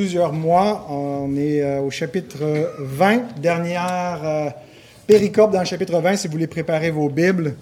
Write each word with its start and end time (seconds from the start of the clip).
plusieurs 0.00 0.32
mois. 0.32 0.86
On 0.88 1.36
est 1.36 1.60
euh, 1.60 1.82
au 1.82 1.90
chapitre 1.90 2.38
20, 2.78 3.38
dernière 3.38 4.20
euh, 4.24 4.48
péricope 5.06 5.52
dans 5.52 5.58
le 5.58 5.66
chapitre 5.66 6.00
20, 6.00 6.16
si 6.16 6.26
vous 6.26 6.32
voulez 6.32 6.46
préparer 6.46 6.90
vos 6.90 7.10
Bibles. 7.10 7.54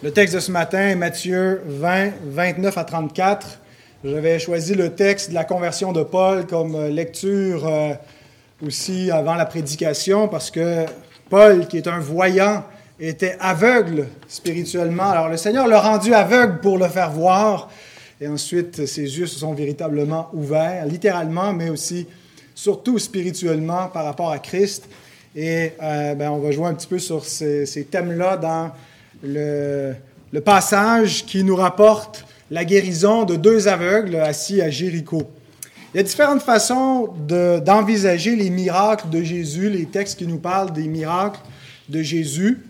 Le 0.00 0.12
texte 0.12 0.36
de 0.36 0.38
ce 0.38 0.52
matin 0.52 0.78
est 0.78 0.94
Matthieu 0.94 1.60
20, 1.66 2.10
29 2.24 2.78
à 2.78 2.84
34. 2.84 3.58
J'avais 4.04 4.38
choisi 4.38 4.76
le 4.76 4.90
texte 4.90 5.30
de 5.30 5.34
la 5.34 5.42
conversion 5.42 5.90
de 5.90 6.04
Paul 6.04 6.46
comme 6.46 6.76
euh, 6.76 6.88
lecture 6.88 7.68
aussi 8.64 9.10
avant 9.10 9.34
la 9.34 9.44
prédication 9.44 10.28
parce 10.28 10.52
que 10.52 10.86
Paul, 11.30 11.66
qui 11.66 11.78
est 11.78 11.88
un 11.88 11.98
voyant, 11.98 12.62
était 13.00 13.36
aveugle 13.40 14.06
spirituellement. 14.28 15.10
Alors 15.10 15.28
le 15.28 15.36
Seigneur 15.36 15.66
l'a 15.66 15.80
rendu 15.80 16.14
aveugle 16.14 16.60
pour 16.60 16.78
le 16.78 16.86
faire 16.86 17.10
voir. 17.10 17.70
Et 18.22 18.28
ensuite, 18.28 18.86
ses 18.86 19.18
yeux 19.18 19.26
se 19.26 19.40
sont 19.40 19.52
véritablement 19.52 20.28
ouverts, 20.32 20.86
littéralement, 20.86 21.52
mais 21.52 21.70
aussi, 21.70 22.06
surtout 22.54 23.00
spirituellement 23.00 23.88
par 23.88 24.04
rapport 24.04 24.30
à 24.30 24.38
Christ. 24.38 24.88
Et 25.34 25.72
euh, 25.82 26.14
ben, 26.14 26.30
on 26.30 26.38
va 26.38 26.52
jouer 26.52 26.66
un 26.66 26.74
petit 26.74 26.86
peu 26.86 27.00
sur 27.00 27.24
ces, 27.24 27.88
thèmes-là 27.90 28.36
dans 28.36 28.70
le, 29.24 29.94
passage 30.44 31.26
qui 31.26 31.42
nous 31.42 31.56
rapporte 31.56 32.24
la 32.48 32.64
guérison 32.64 33.24
de 33.24 33.34
deux 33.34 33.66
aveugles 33.66 34.14
assis 34.14 34.62
à 34.62 34.70
Jéricho. 34.70 35.24
Il 35.92 35.96
y 35.96 36.00
a 36.00 36.04
différentes 36.04 36.42
façons 36.42 37.12
d'envisager 37.26 38.36
les 38.36 38.50
miracles 38.50 39.10
de 39.10 39.20
Jésus, 39.24 39.68
les 39.68 39.86
textes 39.86 40.16
qui 40.16 40.28
nous 40.28 40.38
parlent 40.38 40.72
des 40.72 40.86
miracles 40.86 41.40
de 41.88 42.02
Jésus. 42.02 42.60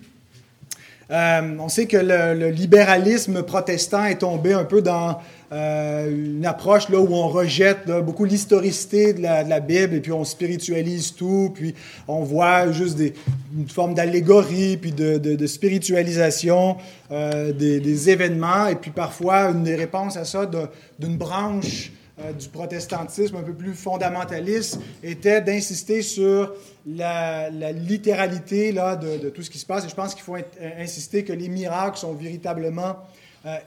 Euh, 1.12 1.56
on 1.58 1.68
sait 1.68 1.86
que 1.86 1.98
le, 1.98 2.48
libéralisme 2.48 3.42
protestant 3.42 4.06
est 4.06 4.20
tombé 4.20 4.54
un 4.54 4.64
peu 4.64 4.80
dans 4.80 5.20
euh, 5.52 6.10
une 6.10 6.46
approche 6.46 6.88
là, 6.88 6.98
où 6.98 7.12
on 7.14 7.28
rejette 7.28 7.90
beaucoup 7.90 8.24
l'historicité 8.24 9.12
de 9.12 9.20
la, 9.20 9.60
Bible 9.60 9.96
et 9.96 10.00
puis 10.00 10.10
on 10.10 10.24
spiritualise 10.24 11.14
tout, 11.14 11.50
puis 11.54 11.74
on 12.08 12.22
voit 12.22 12.72
juste 12.72 12.96
des, 12.96 13.12
une 13.54 13.68
forme 13.68 13.92
d'allégorie, 13.92 14.78
puis 14.78 14.92
de, 14.92 15.46
spiritualisation 15.46 16.78
euh, 17.10 17.52
des, 17.52 18.08
événements, 18.08 18.66
et 18.68 18.76
puis 18.76 18.92
parfois 18.92 19.50
une 19.50 19.62
des 19.62 19.74
réponses 19.74 20.16
à 20.16 20.24
ça 20.24 20.50
d'une 20.98 21.18
branche 21.18 21.92
euh, 22.18 22.32
du 22.32 22.48
protestantisme 22.48 23.36
un 23.36 23.42
peu 23.42 23.52
plus 23.52 23.74
fondamentaliste 23.74 24.80
était 25.02 25.42
d'insister 25.42 26.00
sur 26.00 26.54
la, 26.86 27.50
littéralité 27.72 28.72
là, 28.72 28.96
de, 28.96 29.28
tout 29.28 29.42
ce 29.42 29.50
qui 29.50 29.58
se 29.58 29.66
passe. 29.66 29.84
Et 29.84 29.90
je 29.90 29.94
pense 29.94 30.14
qu'il 30.14 30.24
faut 30.24 30.36
insister 30.78 31.24
que 31.24 31.34
les 31.34 31.50
miracles 31.50 31.98
sont 31.98 32.14
véritablement 32.14 32.96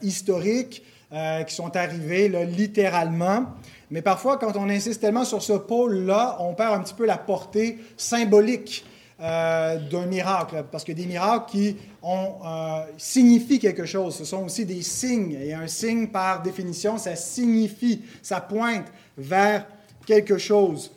historiques, 0.02 0.82
euh, 1.16 1.44
qui 1.44 1.56
sont 1.56 1.74
arrivés 1.78 2.28
littéralement. 2.28 3.46
Mais 3.90 4.02
parfois, 4.02 4.36
quand 4.36 4.58
on 4.58 4.68
insiste 4.68 5.00
tellement 5.00 5.24
sur 5.24 5.42
ce 5.42 5.54
pôle-là, 5.54 6.36
on 6.42 6.54
perd 6.54 6.74
un 6.74 6.80
petit 6.82 6.94
peu 6.94 7.06
la 7.06 7.18
portée 7.18 7.80
symbolique 7.96 8.84
euh, 9.22 9.78
d'un 9.78 10.08
miracle, 10.08 10.66
parce 10.70 10.84
que 10.84 10.92
des 10.92 11.06
miracles 11.06 11.50
qui 11.50 11.78
ont, 12.04 12.34
euh, 12.46 12.82
signifient 12.98 13.60
quelque 13.60 13.86
chose, 13.86 14.14
ce 14.14 14.26
sont 14.26 14.44
aussi 14.44 14.66
des 14.66 14.82
signes, 14.82 15.40
et 15.42 15.54
un 15.54 15.68
signe, 15.68 16.08
par 16.08 16.42
définition, 16.42 16.98
ça 16.98 17.16
signifie, 17.16 18.02
ça 18.22 18.42
pointe 18.42 18.88
vers 19.18 19.68
quelque 20.06 20.38
chose. 20.38 20.92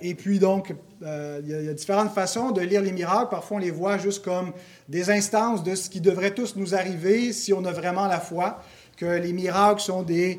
Et 0.00 0.14
puis 0.14 0.38
donc, 0.38 0.74
il 1.00 1.48
y, 1.48 1.68
a 1.68 1.72
différentes 1.72 2.12
façons 2.12 2.50
de 2.50 2.60
lire 2.60 2.82
les 2.82 2.92
miracles. 2.92 3.28
Parfois, 3.30 3.56
on 3.56 3.60
les 3.60 3.70
voit 3.70 3.96
juste 3.96 4.22
comme 4.22 4.52
des 4.88 5.10
instances 5.10 5.62
de 5.62 5.74
ce 5.74 5.88
qui 5.88 6.00
devrait 6.02 6.32
tous 6.32 6.56
nous 6.56 6.74
arriver 6.74 7.32
si 7.32 7.54
on 7.54 7.64
a 7.64 7.72
vraiment 7.72 8.06
la 8.06 8.20
foi 8.20 8.62
que 9.02 9.18
les 9.18 9.32
miracles 9.32 9.80
sont 9.80 10.02
des 10.02 10.38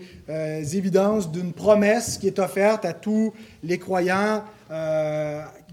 évidences 0.74 1.32
d'une 1.32 1.54
promesse 1.54 2.18
qui 2.18 2.28
est 2.28 2.40
offerte 2.40 2.86
à 2.86 2.94
tous 2.94 3.34
les 3.64 3.78
croyants 3.78 4.44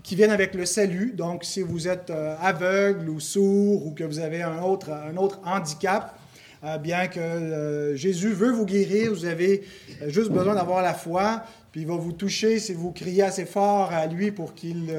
qui 0.03 0.17
viennent 0.17 0.31
avec 0.31 0.55
le 0.55 0.67
salut. 0.67 1.13
Donc, 1.17 1.45
si 1.45 1.63
vous 1.63 1.89
êtes 1.89 2.11
euh, 2.11 2.35
aveugle 2.41 3.09
ou 3.09 3.21
sourd 3.21 3.87
ou 3.87 3.93
que 3.93 4.05
vous 4.05 4.19
avez 4.19 4.43
un 4.43 4.63
autre, 4.63 4.91
un 4.91 5.17
autre 5.17 5.41
handicap, 5.45 6.19
euh, 6.65 6.79
bien 6.79 7.07
que 7.07 7.21
euh, 7.21 7.97
Jésus 7.97 8.33
veut 8.33 8.51
vous 8.51 8.67
guérir, 8.67 9.13
vous 9.13 9.25
avez 9.25 9.63
juste 10.09 10.31
besoin 10.31 10.55
d'avoir 10.55 10.83
la 10.83 10.95
foi, 10.95 11.43
puis 11.73 11.83
il 11.83 11.87
va 11.87 11.95
vous 11.95 12.13
toucher 12.13 12.59
si 12.59 12.75
vous 12.75 12.93
criez 12.93 13.23
assez 13.23 13.47
fort 13.47 13.93
à 13.93 14.07
lui 14.07 14.31
pour 14.31 14.55
qu'il 14.55 14.93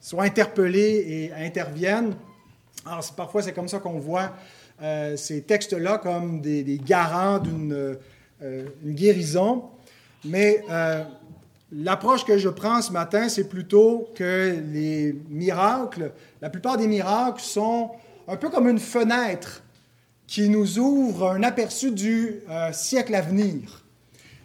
soit 0.00 0.24
interpellé 0.24 1.04
et 1.08 1.44
intervienne. 1.44 2.14
Alors, 2.84 3.02
parfois, 3.16 3.42
c'est 3.42 3.52
comme 3.52 3.68
ça 3.68 3.78
qu'on 3.78 3.98
voit 3.98 4.32
ces 5.16 5.42
textes-là 5.42 5.98
comme 5.98 6.40
des, 6.40 6.80
garants 6.84 7.38
d'une 7.38 7.96
guérison. 8.84 9.64
Mais 10.24 10.62
L'approche 11.72 12.24
que 12.24 12.38
je 12.38 12.48
prends 12.48 12.80
ce 12.80 12.92
matin, 12.92 13.28
c'est 13.28 13.48
plutôt 13.48 14.08
que 14.14 14.56
les 14.72 15.16
miracles, 15.28 16.12
la 16.40 16.48
plupart 16.48 16.76
des 16.76 16.86
miracles 16.86 17.42
sont 17.42 17.90
un 18.28 18.36
peu 18.36 18.50
comme 18.50 18.68
une 18.68 18.78
fenêtre 18.78 19.64
qui 20.28 20.48
nous 20.48 20.78
ouvre 20.78 21.32
un 21.32 21.42
aperçu 21.42 21.90
du 21.90 22.36
euh, 22.48 22.72
siècle 22.72 23.14
à 23.16 23.20
venir. 23.20 23.84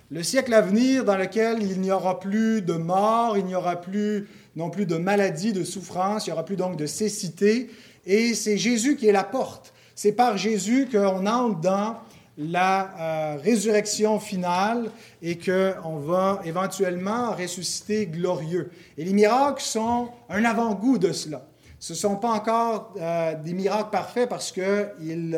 Le 0.10 0.24
siècle 0.24 0.54
à 0.54 0.62
venir 0.62 1.06
dans 1.06 1.16
lequel 1.16 1.62
il 1.62 1.80
n'y 1.80 1.92
aura 1.92 2.20
plus 2.20 2.64
de 2.64 2.74
mort, 2.74 3.38
il 3.38 3.46
n'y 3.46 3.56
aura 3.56 3.80
plus 3.80 4.28
non 4.56 4.70
plus 4.72 4.88
de 4.88 4.98
maladie, 4.98 5.54
de 5.54 5.64
souffrance, 5.64 6.26
il 6.26 6.32
n'y 6.32 6.34
aura 6.34 6.44
plus 6.44 6.58
donc 6.58 6.76
de 6.76 6.88
cécité. 6.88 7.70
Et 8.06 8.34
c'est 8.34 8.58
Jésus 8.58 8.96
qui 8.96 9.08
est 9.08 9.14
la 9.14 9.24
porte. 9.24 9.74
C'est 9.96 10.14
par 10.14 10.38
Jésus 10.38 10.88
qu'on 10.92 11.26
entre 11.26 11.62
dans 11.62 11.98
la 12.38 13.36
euh, 13.36 13.38
résurrection 13.42 14.20
finale 14.20 14.90
et 15.22 15.38
qu'on 15.38 15.98
va 15.98 16.42
éventuellement 16.46 17.32
ressusciter 17.32 18.08
glorieux. 18.08 18.72
Et 18.98 19.06
les 19.06 19.14
miracles 19.14 19.62
sont 19.62 20.10
un 20.30 20.44
avant-goût 20.44 20.98
de 20.98 21.12
cela. 21.12 21.48
Ce 21.80 21.94
ne 21.94 21.98
sont 21.98 22.16
pas 22.16 22.30
encore 22.30 22.94
euh, 23.00 23.36
des 23.36 23.54
miracles 23.54 23.90
parfaits 23.92 24.30
parce 24.30 24.52
qu'ils 24.52 25.30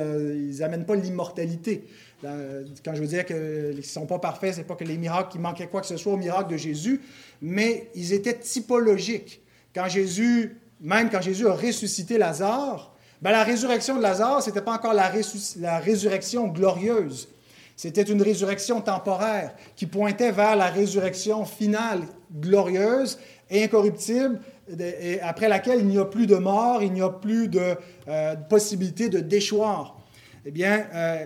n'amènent 0.60 0.82
euh, 0.82 0.86
pas 0.86 0.96
l'immortalité. 0.96 1.88
Quand 2.22 2.96
je 2.96 3.02
veux 3.02 3.08
dire 3.08 3.26
qu'ils 3.26 3.76
ne 3.76 3.82
sont 3.82 4.06
pas 4.06 4.20
parfaits, 4.20 4.54
ce 4.54 4.60
n'est 4.60 4.66
pas 4.66 4.76
que 4.76 4.86
les 4.86 4.98
miracles, 4.98 5.30
qui 5.30 5.40
manquaient 5.40 5.68
quoi 5.68 5.82
que 5.82 5.88
ce 5.88 5.98
soit 5.98 6.14
au 6.14 6.18
miracle 6.18 6.52
de 6.52 6.58
Jésus, 6.58 7.02
mais 7.42 7.90
ils 7.96 8.14
étaient 8.14 8.38
typologiques. 8.38 9.42
Quand 9.76 9.90
Jésus, 9.90 10.56
même 10.80 11.10
quand 11.10 11.20
Jésus 11.20 11.48
a 11.48 11.54
ressuscité 11.54 12.18
Lazare, 12.18 12.93
ben, 13.24 13.32
la 13.32 13.44
résurrection 13.44 13.96
de 13.96 14.02
Lazare, 14.02 14.44
ce 14.44 14.50
n'était 14.50 14.62
pas 14.62 14.74
encore 14.74 14.94
la, 14.94 15.10
résurrection 15.80 16.48
glorieuse. 16.48 17.30
C'était 17.78 18.02
une 18.02 18.22
résurrection 18.22 18.82
temporaire 18.82 19.56
qui 19.78 19.86
pointait 19.86 20.34
vers 20.34 20.58
la 20.58 20.68
résurrection 20.68 21.46
finale, 21.46 22.02
glorieuse 22.38 23.18
et 23.50 23.64
incorruptible, 23.64 24.42
après 25.22 25.48
laquelle 25.48 25.80
il 25.80 25.88
n'y 25.88 25.98
a 25.98 26.04
plus 26.04 26.28
de 26.28 26.36
mort, 26.36 26.84
il 26.84 26.92
n'y 26.92 27.02
a 27.02 27.10
plus 27.10 27.48
de 27.48 27.76
euh, 28.10 28.36
possibilité 28.36 29.08
de 29.08 29.22
déchoir. 29.22 29.98
Eh 30.46 30.52
bien, 30.52 30.86
euh, 30.94 31.26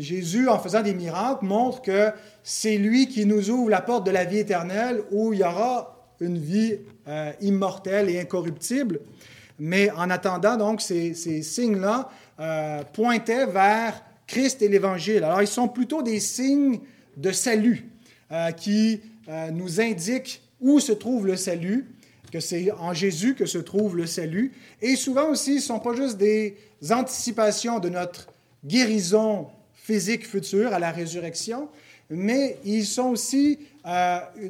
Jésus, 0.00 0.48
en 0.48 0.58
faisant 0.58 0.82
des 0.82 0.94
miracles, 0.94 1.44
montre 1.44 1.82
que 1.82 2.10
c'est 2.42 2.78
lui 2.78 3.06
qui 3.06 3.26
nous 3.26 3.48
ouvre 3.48 3.70
la 3.70 3.80
porte 3.80 4.04
de 4.04 4.10
la 4.10 4.24
vie 4.24 4.38
éternelle 4.38 5.02
où 5.12 5.32
il 5.32 5.38
y 5.38 5.44
aura 5.44 6.10
une 6.20 6.38
vie 6.38 6.80
euh, 7.06 7.30
immortelle 7.40 8.10
et 8.10 8.18
incorruptible. 8.18 8.98
Mais 9.58 9.90
en 9.90 10.08
attendant, 10.10 10.56
donc, 10.56 10.80
ces, 10.80 11.14
signes-là 11.14 12.10
euh, 12.38 12.82
pointaient 12.92 13.46
vers 13.46 14.02
Christ 14.26 14.62
et 14.62 14.68
l'Évangile. 14.68 15.24
Alors, 15.24 15.42
ils 15.42 15.48
sont 15.48 15.68
plutôt 15.68 16.02
des 16.02 16.20
signes 16.20 16.80
de 17.16 17.32
salut 17.32 17.88
euh, 18.30 18.52
qui 18.52 19.00
euh, 19.28 19.50
nous 19.50 19.80
indiquent 19.80 20.42
où 20.60 20.78
se 20.80 20.92
trouve 20.92 21.26
le 21.26 21.36
salut, 21.36 21.86
que 22.30 22.40
c'est 22.40 22.70
en 22.72 22.92
Jésus 22.92 23.34
que 23.34 23.46
se 23.46 23.58
trouve 23.58 23.96
le 23.96 24.06
salut. 24.06 24.52
Et 24.82 24.96
souvent 24.96 25.30
aussi, 25.30 25.60
ce 25.60 25.72
ne 25.72 25.78
sont 25.78 25.80
pas 25.80 25.94
juste 25.94 26.18
des 26.18 26.56
anticipations 26.90 27.78
de 27.78 27.88
notre 27.88 28.28
guérison 28.64 29.48
physique 29.74 30.26
future 30.26 30.72
à 30.72 30.78
la 30.78 30.90
résurrection, 30.90 31.68
mais 32.10 32.58
ils 32.64 32.84
sont 32.84 33.10
aussi 33.10 33.58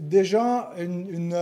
déjà 0.01 0.73
une, 0.79 1.37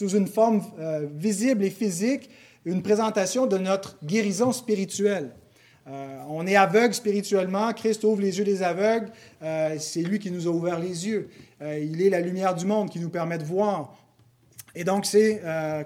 sous 0.00 0.16
une 0.16 0.28
forme 0.28 0.62
euh, 0.78 1.06
visible 1.14 1.62
et 1.62 1.68
physique, 1.68 2.30
une 2.64 2.80
présentation 2.80 3.46
de 3.46 3.58
notre 3.58 3.98
guérison 4.02 4.50
spirituelle. 4.50 5.32
Euh, 5.86 6.22
on 6.30 6.46
est 6.46 6.56
aveugle 6.56 6.94
spirituellement, 6.94 7.70
Christ 7.74 8.02
ouvre 8.04 8.22
les 8.22 8.38
yeux 8.38 8.44
des 8.44 8.62
aveugles, 8.62 9.10
euh, 9.42 9.76
c'est 9.78 10.00
lui 10.00 10.18
qui 10.18 10.30
nous 10.30 10.48
a 10.48 10.50
ouvert 10.50 10.78
les 10.78 11.06
yeux. 11.06 11.28
il 11.60 12.00
est 12.00 12.08
la 12.08 12.20
lumière 12.20 12.54
du 12.54 12.64
monde 12.64 12.88
qui 12.88 12.98
nous 12.98 13.10
permet 13.10 13.36
de 13.36 13.44
voir. 13.44 13.94
Et 14.74 14.84
donc 14.84 15.04
c'est 15.04 15.42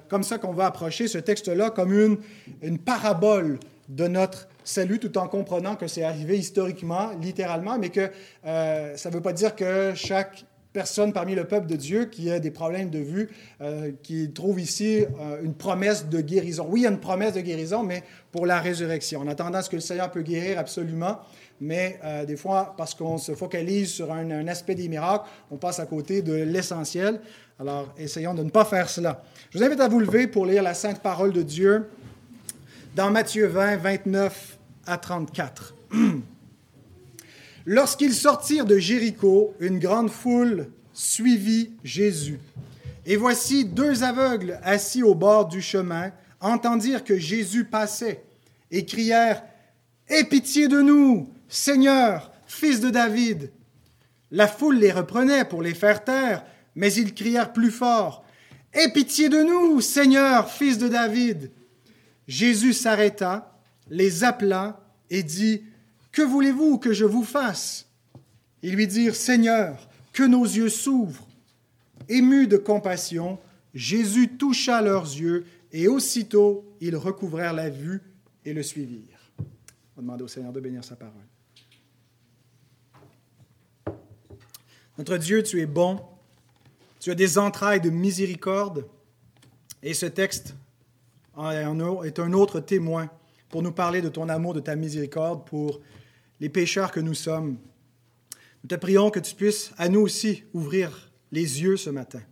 comme 0.09 0.23
ça 0.23 0.39
qu'on 0.39 0.53
va 0.53 0.67
approcher 0.67 1.09
ce 1.09 1.19
texte-là 1.19 1.71
comme 1.71 1.93
une, 1.93 2.19
une 2.63 2.79
parabole 2.79 3.59
de 3.89 4.07
notre 4.07 4.47
salut, 4.63 5.01
tout 5.01 5.19
en 5.19 5.27
comprenant 5.27 5.75
que 5.75 5.89
c'est 5.89 6.05
arrivé 6.05 6.39
historiquement, 6.39 7.11
littéralement, 7.21 7.79
mais 7.81 7.89
que 7.89 8.11
ça 8.45 9.09
ne 9.09 9.15
veut 9.15 9.23
pas 9.23 9.33
dire 9.33 9.57
que 9.57 9.93
chaque 9.97 10.45
personne 10.75 11.13
parmi 11.13 11.37
le 11.37 11.45
peuple 11.45 11.69
de 11.69 11.77
Dieu 11.77 12.07
qui 12.07 12.31
a 12.33 12.41
des 12.41 12.51
problèmes 12.51 12.91
de 12.91 12.99
vue, 12.99 13.31
euh, 13.61 13.93
qui 14.03 14.31
trouve 14.33 14.61
ici 14.61 15.07
euh, 15.21 15.41
une 15.43 15.55
promesse 15.55 16.09
de 16.09 16.21
guérison. 16.21 16.67
Oui, 16.69 16.81
il 16.81 16.83
y 16.83 16.87
a 16.87 16.91
une 16.91 16.99
promesse 16.99 17.33
de 17.33 17.41
guérison, 17.41 17.85
mais 17.85 18.03
pour 18.33 18.45
la 18.45 18.61
résurrection. 18.61 19.21
En 19.21 19.29
attendant 19.29 19.63
ce 19.63 19.71
que 19.71 19.77
le 19.77 19.81
Seigneur 19.81 20.11
peut 20.11 20.23
guérir 20.23 20.59
absolument, 20.59 21.21
mais 21.61 22.01
euh, 22.05 22.25
des 22.25 22.37
fois, 22.37 22.75
parce 22.77 22.93
qu'on 22.93 23.19
se 23.19 23.37
focalise 23.37 23.89
sur 23.89 24.13
un, 24.13 24.29
un, 24.33 24.49
aspect 24.49 24.75
des 24.75 24.89
miracles, 24.89 25.27
on 25.53 25.57
passe 25.57 25.79
à 25.79 25.87
côté 25.87 26.23
de 26.23 26.35
l'essentiel. 26.35 27.21
Alors, 27.61 27.95
essayons 27.97 28.35
de 28.35 28.43
ne 28.43 28.51
pas 28.51 28.65
faire 28.65 28.91
cela. 28.91 29.23
Je 29.51 29.59
vous 29.59 29.65
invite 29.65 29.81
à 29.81 29.87
vous 29.87 30.01
lever 30.01 30.27
pour 30.27 30.45
lire 30.45 30.65
la 30.65 30.75
sainte 30.75 31.01
parole 31.01 31.33
de 31.33 31.43
Dieu 31.43 31.89
dans 32.97 33.13
Matthieu 33.13 33.47
20, 33.47 33.77
29 33.77 34.59
à 34.87 34.99
34. 34.99 35.77
Lorsqu'ils 37.67 38.15
sortirent 38.15 38.67
de 38.67 38.79
Jéricho, 38.79 39.55
une 39.59 39.79
grande 39.79 40.11
foule 40.11 40.71
suivit 40.93 41.73
Jésus. 41.83 42.39
Et 43.07 43.17
voici 43.17 43.65
deux 43.65 44.03
aveugles 44.03 44.61
assis 44.63 45.03
au 45.03 45.15
bord 45.15 45.49
du 45.49 45.63
chemin 45.63 46.13
entendirent 46.41 47.05
que 47.05 47.19
Jésus 47.19 47.65
passait 47.65 48.23
et 48.71 48.85
crièrent 48.85 49.43
Aie 50.09 50.25
pitié 50.25 50.69
de 50.69 50.83
nous, 50.83 51.31
Seigneur, 51.49 52.31
fils 52.47 52.81
de 52.81 52.91
David. 52.91 53.51
La 54.31 54.47
foule 54.47 54.77
les 54.77 54.93
reprenait 54.93 55.47
pour 55.47 55.63
les 55.63 55.73
faire 55.73 56.05
taire, 56.05 56.45
mais 56.75 56.93
ils 56.93 57.15
crièrent 57.15 57.55
plus 57.55 57.71
fort 57.71 58.25
Aie 58.75 58.93
pitié 58.93 59.29
de 59.29 59.43
nous, 59.43 59.81
Seigneur, 59.81 60.51
fils 60.51 60.79
de 60.79 60.89
David. 60.89 61.53
Jésus 62.27 62.73
s'arrêta, 62.73 63.57
les 63.89 64.25
appela 64.25 64.81
et 65.11 65.23
dit 65.23 65.63
Que 66.15 66.23
voulez-vous 66.23 66.79
que 66.79 66.93
je 66.93 67.05
vous 67.05 67.25
fasse? 67.25 67.89
Ils 68.63 68.77
lui 68.77 68.87
dirent 68.87 69.17
Seigneur, 69.17 69.89
que 70.13 70.23
nos 70.23 70.45
yeux 70.45 70.69
s'ouvrent. 70.69 71.27
Ému 72.09 72.47
de 72.47 72.57
compassion, 72.57 73.41
Jésus 73.75 74.29
toucha 74.29 74.81
leurs 74.81 75.07
yeux 75.07 75.45
et 75.73 75.89
aussitôt 75.89 76.65
ils 76.81 76.95
recouvrèrent 76.95 77.53
la 77.53 77.69
vue 77.69 78.01
et 78.45 78.53
le 78.53 78.63
suivirent. 78.63 79.33
On 79.41 79.97
va 79.97 80.03
demander 80.03 80.23
au 80.23 80.29
Seigneur 80.29 80.53
de 80.53 80.61
bénir 80.61 80.85
sa 80.85 80.95
parole. 80.95 81.15
Notre 84.97 85.17
Dieu, 85.17 85.43
tu 85.43 85.61
es 85.61 85.67
bon, 85.67 86.01
tu 87.01 87.11
as 87.11 87.17
des 87.17 87.39
entrailles 87.39 87.81
de 87.81 87.91
miséricorde, 87.91 88.87
et 89.83 89.95
ce 89.95 90.07
texte 90.07 90.55
est 91.37 92.19
un 92.21 92.33
autre 92.33 92.61
témoin 92.61 93.11
pour 93.49 93.63
nous 93.63 93.73
parler 93.73 94.01
de 94.01 94.09
ton 94.09 94.29
amour, 94.29 94.55
de 94.55 94.61
ta 94.61 94.77
miséricorde 94.77 95.45
pour 95.45 95.81
les 96.41 96.49
pécheurs 96.49 96.93
que 96.93 97.01
nous 97.01 97.15
sommes. 97.15 97.57
Nous 98.63 98.69
te 98.69 98.75
prions 98.75 99.11
que 99.11 99.21
tu 99.21 99.35
puisses 99.35 99.73
à 99.77 99.89
nous 99.89 100.01
aussi 100.01 100.45
ouvrir 100.53 101.13
les 101.33 101.63
yeux 101.63 101.77
ce 101.77 101.91
matin 101.91 102.23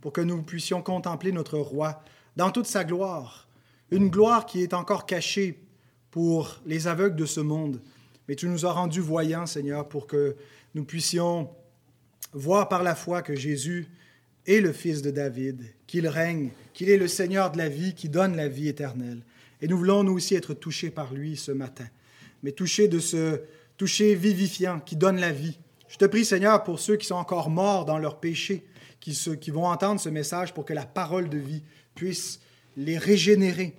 pour 0.00 0.12
que 0.12 0.20
nous 0.20 0.42
puissions 0.42 0.82
contempler 0.82 1.32
notre 1.32 1.58
roi 1.58 2.02
dans 2.36 2.50
toute 2.50 2.66
sa 2.66 2.84
gloire, 2.84 3.48
une 3.90 4.08
gloire 4.08 4.46
qui 4.46 4.62
est 4.62 4.74
encore 4.74 5.06
cachée 5.06 5.60
pour 6.10 6.60
les 6.64 6.86
aveugles 6.86 7.16
de 7.16 7.26
ce 7.26 7.40
monde. 7.40 7.80
Mais 8.28 8.36
tu 8.36 8.48
nous 8.48 8.66
as 8.66 8.72
rendus 8.72 9.00
voyants, 9.00 9.46
Seigneur, 9.46 9.88
pour 9.88 10.06
que 10.06 10.36
nous 10.74 10.84
puissions 10.84 11.50
voir 12.32 12.68
par 12.68 12.82
la 12.82 12.94
foi 12.94 13.22
que 13.22 13.34
Jésus 13.34 13.88
est 14.46 14.60
le 14.60 14.72
Fils 14.72 15.02
de 15.02 15.10
David, 15.10 15.62
qu'il 15.86 16.06
règne, 16.06 16.50
qu'il 16.72 16.88
est 16.88 16.98
le 16.98 17.08
Seigneur 17.08 17.50
de 17.50 17.58
la 17.58 17.68
vie, 17.68 17.94
qui 17.94 18.08
donne 18.08 18.36
la 18.36 18.48
vie 18.48 18.68
éternelle. 18.68 19.22
Et 19.60 19.68
nous 19.68 19.78
voulons 19.78 20.04
nous 20.04 20.12
aussi 20.12 20.34
être 20.34 20.54
touchés 20.54 20.90
par 20.90 21.14
lui 21.14 21.36
ce 21.36 21.52
matin, 21.52 21.86
mais 22.42 22.52
touchés 22.52 22.88
de 22.88 22.98
ce 22.98 23.42
toucher 23.76 24.14
vivifiant 24.14 24.80
qui 24.80 24.96
donne 24.96 25.18
la 25.18 25.32
vie. 25.32 25.58
Je 25.88 25.96
te 25.96 26.04
prie, 26.04 26.24
Seigneur, 26.24 26.64
pour 26.64 26.80
ceux 26.80 26.96
qui 26.96 27.06
sont 27.06 27.14
encore 27.14 27.50
morts 27.50 27.84
dans 27.84 27.98
leur 27.98 28.18
péché, 28.18 28.64
qui, 29.00 29.16
qui 29.40 29.50
vont 29.50 29.66
entendre 29.66 30.00
ce 30.00 30.08
message 30.08 30.52
pour 30.52 30.64
que 30.64 30.72
la 30.72 30.86
parole 30.86 31.28
de 31.28 31.38
vie 31.38 31.62
puisse 31.94 32.40
les 32.76 32.98
régénérer 32.98 33.74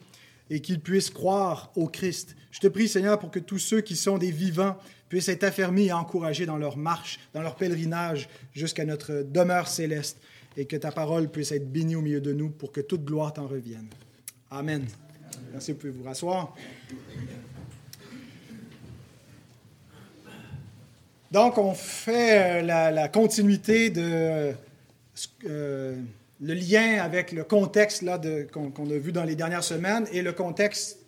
et 0.50 0.62
qu'ils 0.62 0.80
puissent 0.80 1.10
croire 1.10 1.72
au 1.76 1.88
Christ. 1.88 2.36
Je 2.52 2.60
te 2.60 2.68
prie, 2.68 2.88
Seigneur, 2.88 3.20
pour 3.20 3.32
que 3.32 3.40
tous 3.40 3.60
ceux 3.60 3.82
qui 3.82 3.96
sont 3.96 4.18
des 4.18 4.32
vivants 4.32 4.78
puissent 5.10 5.30
être 5.30 5.44
affermis 5.44 5.88
et 5.88 5.94
encouragés 5.94 6.46
dans 6.46 6.58
leur 6.58 6.78
marche, 6.78 7.20
dans 7.34 7.42
leur 7.42 7.56
pèlerinage 7.56 8.30
jusqu'à 8.54 8.86
notre 8.86 9.24
demeure 9.24 9.68
céleste 9.68 10.20
et 10.56 10.66
que 10.66 10.76
ta 10.76 10.92
parole 10.92 11.30
puisse 11.30 11.52
être 11.52 11.72
bénie 11.72 11.96
au 11.96 12.02
milieu 12.02 12.22
de 12.22 12.34
nous 12.34 12.50
pour 12.50 12.72
que 12.72 12.82
toute 12.82 13.06
gloire 13.06 13.34
t'en 13.34 13.48
revienne. 13.48 13.88
Amen. 14.50 14.86
Merci, 15.52 15.72
vous 15.72 15.78
pouvez 15.78 15.92
vous 15.92 16.04
rasseoir. 16.04 16.56
Donc, 21.32 21.58
on 21.58 21.74
fait 21.74 22.62
euh, 22.64 22.92
la, 22.92 23.08
continuité 23.10 23.90
de 23.90 24.54
euh, 25.46 25.96
le 26.42 26.54
lien 26.54 27.02
avec 27.02 27.32
le 27.32 27.44
contexte 27.44 28.02
là, 28.02 28.20
qu'on, 28.52 28.90
a 28.90 28.98
vu 28.98 29.12
dans 29.12 29.24
les 29.24 29.36
dernières 29.36 29.64
semaines 29.64 30.06
et 30.12 30.22
le 30.22 30.32
contexte 30.32 31.00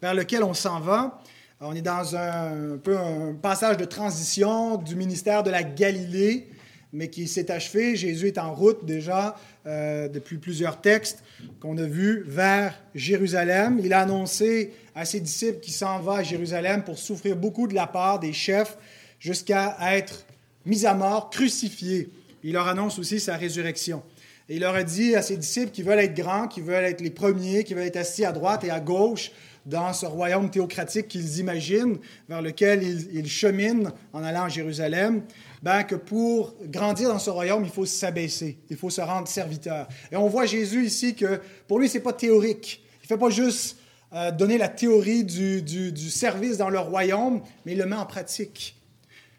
vers 0.00 0.14
lequel 0.14 0.42
on 0.42 0.54
s'en 0.54 0.80
va. 0.80 1.20
On 1.60 1.74
est 1.74 1.82
dans 1.82 2.16
un, 2.16 2.74
un, 2.74 2.76
peu 2.78 2.96
un 2.96 3.34
passage 3.34 3.76
de 3.76 3.84
transition 3.84 4.76
du 4.76 4.96
ministère 4.96 5.42
de 5.42 5.50
la 5.50 5.62
Galilée 5.62 6.48
mais 6.92 7.08
qui 7.08 7.28
s'est 7.28 7.50
achevé. 7.50 7.96
Jésus 7.96 8.28
est 8.28 8.38
en 8.38 8.54
route 8.54 8.84
déjà 8.84 9.36
euh, 9.66 10.08
depuis 10.08 10.38
plusieurs 10.38 10.80
textes 10.80 11.22
qu'on 11.60 11.76
a 11.78 11.84
vus 11.84 12.22
vers 12.26 12.74
Jérusalem. 12.94 13.80
Il 13.82 13.92
a 13.92 14.00
annoncé 14.00 14.72
à 14.94 15.04
ses 15.04 15.20
disciples 15.20 15.60
qu'il 15.60 15.72
s'en 15.72 16.00
va 16.00 16.16
à 16.16 16.22
Jérusalem 16.22 16.82
pour 16.82 16.98
souffrir 16.98 17.36
beaucoup 17.36 17.68
de 17.68 17.74
la 17.74 17.86
part 17.86 18.18
des 18.18 18.32
chefs 18.32 18.78
jusqu'à 19.18 19.76
être 19.92 20.24
mis 20.64 20.86
à 20.86 20.94
mort, 20.94 21.30
crucifié. 21.30 22.10
Il 22.44 22.52
leur 22.52 22.68
annonce 22.68 22.98
aussi 22.98 23.20
sa 23.20 23.36
résurrection. 23.36 24.02
Et 24.48 24.56
il 24.56 24.60
leur 24.60 24.74
a 24.74 24.82
dit 24.82 25.14
à 25.14 25.22
ses 25.22 25.36
disciples 25.36 25.70
qui 25.70 25.82
veulent 25.82 25.98
être 25.98 26.14
grands, 26.14 26.48
qui 26.48 26.60
veulent 26.60 26.84
être 26.84 27.00
les 27.00 27.10
premiers, 27.10 27.64
qui 27.64 27.74
veulent 27.74 27.86
être 27.86 27.96
assis 27.96 28.24
à 28.24 28.32
droite 28.32 28.64
et 28.64 28.70
à 28.70 28.80
gauche 28.80 29.30
dans 29.66 29.92
ce 29.92 30.06
royaume 30.06 30.50
théocratique 30.50 31.08
qu'ils 31.08 31.38
imaginent, 31.38 31.98
vers 32.28 32.40
lequel 32.40 32.82
ils, 32.82 33.28
cheminent 33.28 33.92
en 34.14 34.24
allant 34.24 34.44
à 34.44 34.48
Jérusalem, 34.48 35.22
ben, 35.62 35.82
que 35.82 35.94
pour 35.94 36.54
grandir 36.64 37.10
dans 37.10 37.18
ce 37.18 37.28
royaume, 37.28 37.64
il 37.64 37.70
faut 37.70 37.84
s'abaisser, 37.84 38.56
il 38.70 38.78
faut 38.78 38.88
se 38.88 39.02
rendre 39.02 39.28
serviteur. 39.28 39.86
Et 40.10 40.16
on 40.16 40.28
voit 40.28 40.46
Jésus 40.46 40.86
ici 40.86 41.14
que 41.14 41.40
pour 41.66 41.78
lui, 41.78 41.88
ce 41.88 41.98
n'est 41.98 42.02
pas 42.02 42.14
théorique. 42.14 42.82
Il 43.02 43.04
ne 43.04 43.08
fait 43.08 43.18
pas 43.18 43.28
juste 43.28 43.76
euh, 44.14 44.30
donner 44.30 44.56
la 44.56 44.68
théorie 44.68 45.24
du, 45.24 45.60
du, 45.60 45.92
du, 45.92 46.10
service 46.10 46.56
dans 46.56 46.70
le 46.70 46.78
royaume, 46.78 47.42
mais 47.66 47.72
il 47.72 47.78
le 47.78 47.84
met 47.84 47.96
en 47.96 48.06
pratique. 48.06 48.77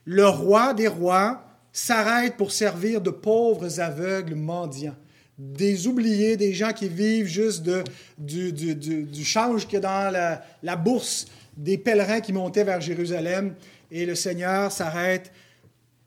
Le 0.06 0.28
roi 0.28 0.74
des 0.74 0.88
rois 0.88 1.44
s'arrête 1.72 2.36
pour 2.38 2.52
servir 2.52 3.02
de 3.02 3.10
pauvres 3.10 3.80
aveugles 3.80 4.36
mendiants, 4.36 4.96
des 5.38 5.88
oubliés, 5.88 6.36
des 6.36 6.54
gens 6.54 6.74
qui 6.74 6.90
vivent 6.90 7.28
juste 7.28 7.64
de, 7.64 7.84
du, 8.18 8.52
du, 8.52 8.76
du 8.76 9.26
change 9.26 9.66
qu'il 9.66 9.76
y 9.76 9.78
a 9.78 9.82
dans 9.82 10.12
la, 10.12 10.44
la 10.64 10.76
bourse 10.76 11.28
des 11.56 11.78
pèlerins 11.78 12.22
qui 12.22 12.34
montaient 12.34 12.64
vers 12.64 12.82
Jérusalem. 12.82 13.56
Et 13.92 14.06
le 14.06 14.16
Seigneur 14.16 14.72
s'arrête 14.72 15.32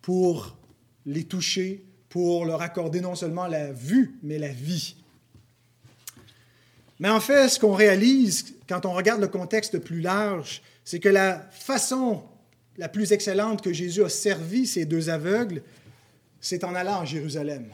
pour 0.01 0.57
les 1.07 1.25
toucher, 1.25 1.85
pour 2.09 2.45
leur 2.45 2.61
accorder 2.63 3.01
non 3.01 3.15
seulement 3.15 3.47
la 3.47 3.73
vue, 3.73 4.19
mais 4.23 4.39
la 4.39 4.49
vie. 4.49 4.97
Mais 7.01 7.09
en 7.09 7.21
fait, 7.21 7.49
ce 7.49 7.59
qu'on 7.59 7.75
réalise 7.75 8.55
quand 8.69 8.87
on 8.87 8.93
regarde 8.93 9.21
le 9.21 9.29
contexte 9.29 9.79
plus 9.79 10.01
large, 10.01 10.63
c'est 10.85 10.99
que 10.99 11.09
la 11.09 11.39
façon 11.51 12.23
la 12.77 12.89
plus 12.89 13.13
excellente 13.13 13.63
que 13.63 13.73
Jésus 13.73 14.03
a 14.03 14.09
servi 14.09 14.67
ces 14.67 14.85
deux 14.85 15.11
aveugles, 15.11 15.63
c'est 16.41 16.65
en 16.65 16.75
allant 16.75 17.01
à 17.01 17.05
Jérusalem. 17.05 17.67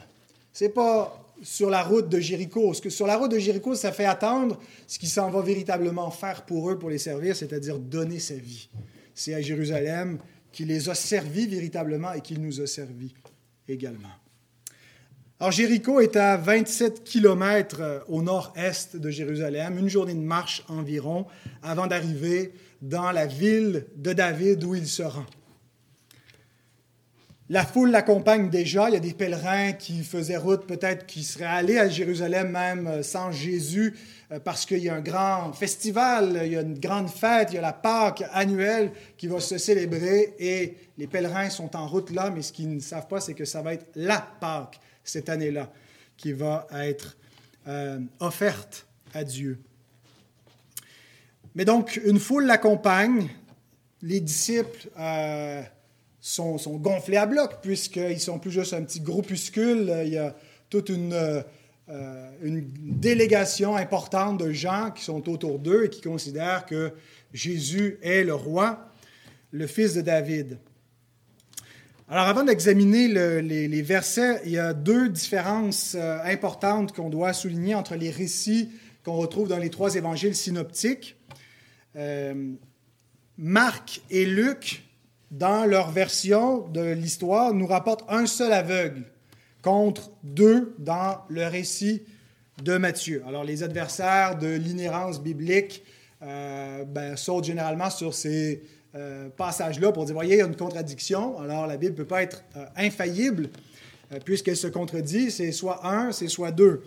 C'est 0.53 0.69
pas 0.69 1.29
sur 1.41 1.69
la 1.69 1.83
route 1.83 2.09
de 2.09 2.19
Jéricho. 2.19 2.67
Parce 2.67 2.81
que 2.81 2.89
sur 2.89 3.07
la 3.07 3.17
route 3.17 3.31
de 3.31 3.39
Jéricho, 3.39 3.75
ça 3.75 3.91
fait 3.91 4.05
attendre 4.05 4.59
ce 4.87 4.99
qu'il 4.99 5.09
s'en 5.09 5.29
va 5.29 5.41
véritablement 5.41 6.11
faire 6.11 6.45
pour 6.45 6.69
eux, 6.69 6.77
pour 6.77 6.89
les 6.89 6.97
servir, 6.97 7.35
c'est-à-dire 7.35 7.79
donner 7.79 8.19
sa 8.19 8.35
vie. 8.35 8.69
C'est 9.13 9.33
à 9.33 9.41
Jérusalem 9.41 10.19
qui 10.51 10.65
les 10.65 10.89
a 10.89 10.95
servis 10.95 11.47
véritablement 11.47 12.13
et 12.13 12.21
qui 12.21 12.37
nous 12.37 12.61
a 12.61 12.67
servis 12.67 13.13
également. 13.67 14.09
Alors 15.39 15.51
Jéricho 15.51 16.01
est 16.01 16.17
à 16.17 16.35
27 16.35 17.03
kilomètres 17.05 17.79
euh, 17.79 17.99
au 18.09 18.21
nord-est 18.21 18.97
de 18.97 19.09
Jérusalem, 19.09 19.77
une 19.77 19.87
journée 19.87 20.13
de 20.13 20.19
marche 20.19 20.65
environ, 20.67 21.27
avant 21.63 21.87
d'arriver 21.87 22.51
dans 22.81 23.11
la 23.11 23.25
ville 23.25 23.85
de 23.95 24.13
David 24.13 24.63
où 24.63 24.75
il 24.75 24.87
se 24.87 25.03
rend. 25.03 25.25
La 27.51 27.65
foule 27.65 27.89
l'accompagne 27.89 28.51
déjà. 28.51 28.89
Il 28.89 28.93
y 28.93 28.97
a 28.97 28.99
des 28.99 29.15
pèlerins 29.15 29.71
qui 29.71 30.03
faisaient 30.03 30.37
route, 30.37 30.67
peut-être 30.67 31.07
qui 31.07 31.23
seraient 31.23 31.45
allés 31.45 31.79
à 31.79 31.89
Jérusalem 31.89 32.51
même 32.51 32.85
euh, 32.85 33.01
sans 33.01 33.31
Jésus, 33.31 33.95
euh, 34.31 34.39
parce 34.39 34.67
qu'il 34.67 34.77
y 34.77 34.89
a 34.89 34.93
un 34.93 35.01
grand 35.01 35.51
festival, 35.53 36.41
il 36.45 36.53
y 36.53 36.55
a 36.55 36.61
une 36.61 36.77
grande 36.77 37.09
fête, 37.09 37.49
il 37.51 37.55
y 37.55 37.57
a 37.57 37.61
la 37.61 37.73
Pâque 37.73 38.23
annuelle 38.33 38.91
qui 39.17 39.25
va 39.25 39.39
se 39.39 39.57
célébrer 39.57 40.35
et 40.37 40.77
les 40.99 41.07
pèlerins 41.07 41.49
sont 41.49 41.75
en 41.75 41.87
route 41.87 42.11
là, 42.11 42.29
mais 42.29 42.43
ce 42.43 42.53
qu'ils 42.53 42.71
ne 42.71 42.79
savent 42.79 43.07
pas, 43.07 43.19
c'est 43.19 43.33
que 43.33 43.45
ça 43.45 43.63
va 43.63 43.73
être 43.73 43.87
la 43.95 44.19
Pâque 44.39 44.79
cette 45.03 45.27
année-là 45.27 45.71
qui 46.17 46.33
va 46.33 46.67
être 46.71 47.17
euh, 47.67 47.99
offerte 48.19 48.85
à 49.15 49.23
Dieu. 49.23 49.57
Mais 51.59 51.65
donc, 51.65 51.99
une 52.05 52.19
foule 52.19 52.45
l'accompagne, 52.45 53.27
les 54.01 54.21
disciples 54.21 54.87
sont, 56.21 56.55
gonflés 56.77 57.17
à 57.17 57.25
bloc, 57.25 57.55
puisqu'ils 57.61 58.21
sont 58.21 58.39
plus 58.39 58.49
juste 58.49 58.71
un 58.71 58.81
petit 58.81 59.01
groupuscule. 59.01 59.93
Il 60.05 60.13
y 60.13 60.17
a 60.17 60.33
toute 60.69 60.87
une, 60.87 61.11
euh, 61.11 62.31
une 62.41 62.65
délégation 62.65 63.75
importante 63.75 64.39
de 64.39 64.53
gens 64.53 64.91
qui 64.95 65.03
sont 65.03 65.27
autour 65.27 65.59
d'eux 65.59 65.83
et 65.83 65.89
qui 65.89 65.99
considèrent 65.99 66.65
que 66.65 66.93
Jésus 67.33 67.99
est 68.03 68.23
le 68.23 68.35
roi. 68.35 68.93
le 69.51 69.67
fils 69.67 69.95
de 69.95 70.01
David. 70.01 70.59
Alors 72.07 72.27
avant 72.27 72.45
d'examiner 72.45 73.09
les, 73.41 73.81
versets, 73.81 74.39
il 74.45 74.51
y 74.51 74.57
a 74.57 74.73
deux 74.73 75.09
différences 75.09 75.97
euh, 75.99 76.19
importantes 76.23 76.93
qu'on 76.93 77.09
doit 77.09 77.33
souligner 77.33 77.75
entre 77.75 77.95
les 77.95 78.11
récits 78.11 78.69
qu'on 79.03 79.17
retrouve 79.17 79.49
dans 79.49 79.57
les 79.57 79.69
trois 79.69 79.95
évangiles 79.95 80.35
synoptiques. 80.35 81.18
Euh, 81.99 82.53
Marc 83.37 84.01
et 84.09 84.25
Luc, 84.25 84.83
dans 85.31 85.65
leur 85.65 85.91
version 85.91 86.67
de 86.69 86.93
l'histoire, 86.93 87.53
nous 87.53 87.67
rapportent 87.67 88.05
un 88.09 88.25
seul 88.25 88.53
aveugle 88.53 89.03
contre 89.61 90.11
deux 90.23 90.75
dans 90.79 91.19
le 91.29 91.45
récit 91.45 92.03
de 92.63 92.77
Matthieu. 92.77 93.23
Alors 93.27 93.43
les 93.43 93.63
adversaires 93.63 94.37
de 94.37 94.47
l'inhérence 94.47 95.21
biblique 95.21 95.83
euh, 96.21 96.85
ben, 96.85 97.15
sautent 97.15 97.45
généralement 97.45 97.89
sur 97.89 98.13
ces 98.13 98.63
euh, 98.95 99.29
passages-là 99.29 99.91
pour 99.91 100.05
dire, 100.05 100.15
voyez, 100.15 100.35
il 100.35 100.39
y 100.39 100.41
a 100.41 100.45
une 100.45 100.55
contradiction. 100.55 101.37
Alors 101.39 101.67
la 101.67 101.77
Bible 101.77 101.93
ne 101.93 101.97
peut 101.97 102.07
pas 102.07 102.23
être 102.23 102.43
infaillible 102.75 103.49
puisqu'elle 104.25 104.57
se 104.57 104.67
contredit. 104.67 105.31
C'est 105.31 105.51
soit 105.51 105.85
un, 105.85 106.11
c'est 106.11 106.29
soit 106.29 106.51
deux. 106.51 106.81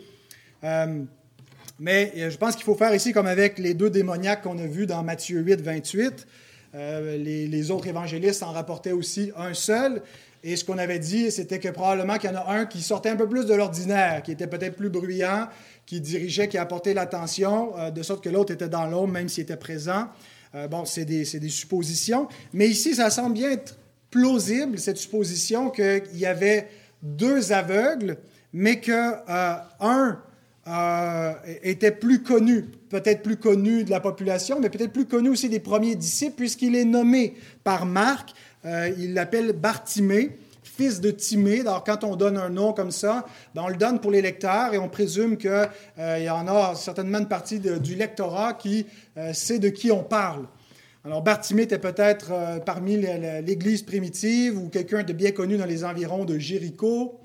Mais 1.79 2.13
je 2.17 2.37
pense 2.37 2.55
qu'il 2.55 2.65
faut 2.65 2.75
faire 2.75 2.95
ici 2.95 3.13
comme 3.13 3.27
avec 3.27 3.59
les 3.59 3.75
deux 3.75 3.91
démoniaques 3.91 4.43
qu'on 4.43 4.59
a 4.59 4.67
vus 4.67 4.87
dans 4.87 5.03
Matthieu 5.03 5.41
8, 5.41 5.61
28. 5.61 6.27
Les, 6.75 7.47
les, 7.49 7.71
autres 7.71 7.87
évangélistes 7.87 8.43
en 8.43 8.53
rapportaient 8.53 8.93
aussi 8.93 9.31
un 9.37 9.53
seul. 9.53 10.03
Et 10.45 10.57
ce 10.57 10.65
qu'on 10.65 10.79
avait 10.79 10.99
dit, 10.99 11.31
c'était 11.31 11.61
que 11.61 11.69
probablement 11.69 12.19
qu'il 12.19 12.31
y 12.31 12.33
en 12.33 12.37
a 12.37 12.53
un 12.53 12.67
qui 12.67 12.83
sortait 12.83 13.11
un 13.11 13.17
peu 13.17 13.29
plus 13.29 13.47
de 13.47 13.55
l'ordinaire, 13.55 14.23
qui 14.23 14.33
était 14.33 14.49
peut-être 14.49 14.77
plus 14.77 14.91
bruyant, 14.91 15.49
qui 15.87 16.01
dirigeait, 16.01 16.49
qui 16.49 16.59
apportait 16.59 16.95
l'attention, 16.95 17.79
euh, 17.79 17.91
de 17.91 18.03
sorte 18.03 18.25
que 18.25 18.29
l'autre 18.29 18.53
était 18.53 18.69
dans 18.69 18.87
l'ombre, 18.87 19.13
même 19.13 19.29
s'il 19.29 19.45
était 19.45 19.57
présent. 19.57 20.09
Euh, 20.55 20.67
bon, 20.67 20.85
c'est 20.85 21.05
des, 21.05 21.25
des, 21.25 21.49
suppositions. 21.49 22.29
Mais 22.53 22.69
ici, 22.69 22.97
ça 22.97 23.11
semble 23.11 23.35
bien 23.35 23.53
être 23.53 23.79
plausible, 24.11 24.79
cette 24.79 24.97
supposition 24.97 25.71
qu'il 25.71 26.03
y 26.15 26.27
avait 26.27 26.69
deux 27.03 27.53
aveugles, 27.53 28.19
mais 28.53 28.81
qu'un 28.81 29.23
euh, 30.67 31.33
était 31.63 31.91
plus 31.91 32.23
connu, 32.23 32.67
peut-être 32.89 33.23
plus 33.23 33.37
connu 33.37 33.85
de 33.85 33.91
la 33.91 34.01
population, 34.01 34.61
mais 34.61 34.71
peut-être 34.71 34.93
plus 34.93 35.07
connu 35.07 35.29
aussi 35.29 35.49
des 35.49 35.61
premiers 35.61 35.97
disciples, 35.97 36.37
puisqu'il 36.37 36.77
est 36.77 36.85
nommé 36.85 37.35
par 37.65 37.87
Marc, 37.87 38.31
il 38.65 39.15
l'appelle 39.15 39.53
Bartimée 39.55 40.39
fils 40.77 41.01
de 41.01 41.11
Timée. 41.11 41.61
Alors, 41.61 41.85
quand 41.85 42.03
on 42.05 42.17
donne 42.17 42.37
un 42.37 42.49
nom 42.49 42.73
comme 42.73 42.91
ça, 42.91 43.27
ben, 43.55 43.63
on 43.65 43.69
le 43.69 43.77
donne 43.77 44.01
pour 44.01 44.11
les 44.11 44.23
lecteurs 44.23 44.73
et 44.73 44.79
on 44.79 44.89
présume 44.89 45.37
qu'il 45.37 45.69
euh, 45.99 46.19
y 46.19 46.31
en 46.31 46.49
a 46.49 46.75
certainement 46.75 47.19
une 47.19 47.29
partie 47.29 47.61
du 47.61 47.95
lectorat 47.95 48.55
qui 48.55 48.87
euh, 49.19 49.33
sait 49.33 49.59
de 49.59 49.69
qui 49.69 49.91
on 49.93 50.03
parle. 50.03 50.47
Alors, 51.05 51.23
Bartimée 51.23 51.63
était 51.63 51.79
peut-être 51.79 52.31
euh, 52.33 52.59
parmi 52.59 52.97
l'Église 52.97 53.83
primitive 53.83 54.57
ou 54.57 54.69
quelqu'un 54.69 55.03
de 55.03 55.13
bien 55.13 55.33
connu 55.33 55.57
dans 55.57 55.67
les 55.67 55.85
environs 55.85 56.25
de 56.25 56.39
Jéricho. 56.39 57.21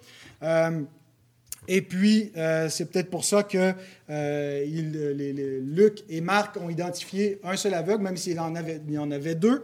Et 1.67 1.81
puis, 1.81 2.31
c'est 2.69 2.89
peut-être 2.91 3.09
pour 3.09 3.25
ça 3.25 3.43
que 3.43 3.73
Luc 4.09 6.03
et 6.09 6.21
Marc 6.21 6.57
ont 6.57 6.69
identifié 6.69 7.39
un 7.43 7.55
seul 7.55 7.73
aveugle, 7.73 8.03
même 8.03 8.17
s'il 8.17 8.39
en 8.39 8.55
avait, 8.55 8.81
en 8.97 9.11
avait 9.11 9.35
deux. 9.35 9.63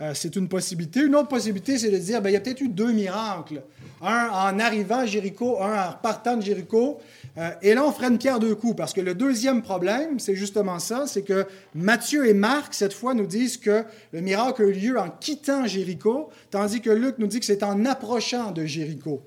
Euh, 0.00 0.12
c'est 0.12 0.34
une 0.34 0.48
possibilité. 0.48 1.00
Une 1.00 1.14
autre 1.14 1.28
possibilité, 1.28 1.78
c'est 1.78 1.90
de 1.90 1.98
dire, 1.98 2.20
ben, 2.20 2.30
il 2.30 2.32
y 2.32 2.36
a 2.36 2.40
peut-être 2.40 2.60
eu 2.60 2.68
deux 2.68 2.92
miracles. 2.92 3.62
Un 4.02 4.28
en 4.28 4.58
arrivant 4.58 4.98
à 4.98 5.06
Jéricho, 5.06 5.62
un 5.62 5.90
en 5.90 5.92
partant 5.92 6.36
de 6.36 6.42
Jéricho. 6.42 6.98
Euh, 7.38 7.50
et 7.62 7.74
là, 7.74 7.84
on 7.84 7.92
ferait 7.92 8.08
une 8.08 8.18
pierre 8.18 8.40
deux 8.40 8.56
coups, 8.56 8.74
parce 8.76 8.92
que 8.92 9.00
le 9.00 9.14
deuxième 9.14 9.62
problème, 9.62 10.18
c'est 10.18 10.34
justement 10.34 10.80
ça, 10.80 11.06
c'est 11.06 11.22
que 11.22 11.46
Matthieu 11.74 12.26
et 12.26 12.34
Marc, 12.34 12.74
cette 12.74 12.92
fois, 12.92 13.14
nous 13.14 13.26
disent 13.26 13.56
que 13.56 13.84
le 14.12 14.20
miracle 14.20 14.62
a 14.62 14.64
eu 14.66 14.72
lieu 14.72 14.98
en 14.98 15.10
quittant 15.10 15.66
Jéricho, 15.66 16.28
tandis 16.50 16.80
que 16.80 16.90
Luc 16.90 17.18
nous 17.18 17.28
dit 17.28 17.38
que 17.38 17.46
c'est 17.46 17.62
en 17.62 17.84
approchant 17.84 18.50
de 18.50 18.64
Jéricho. 18.64 19.22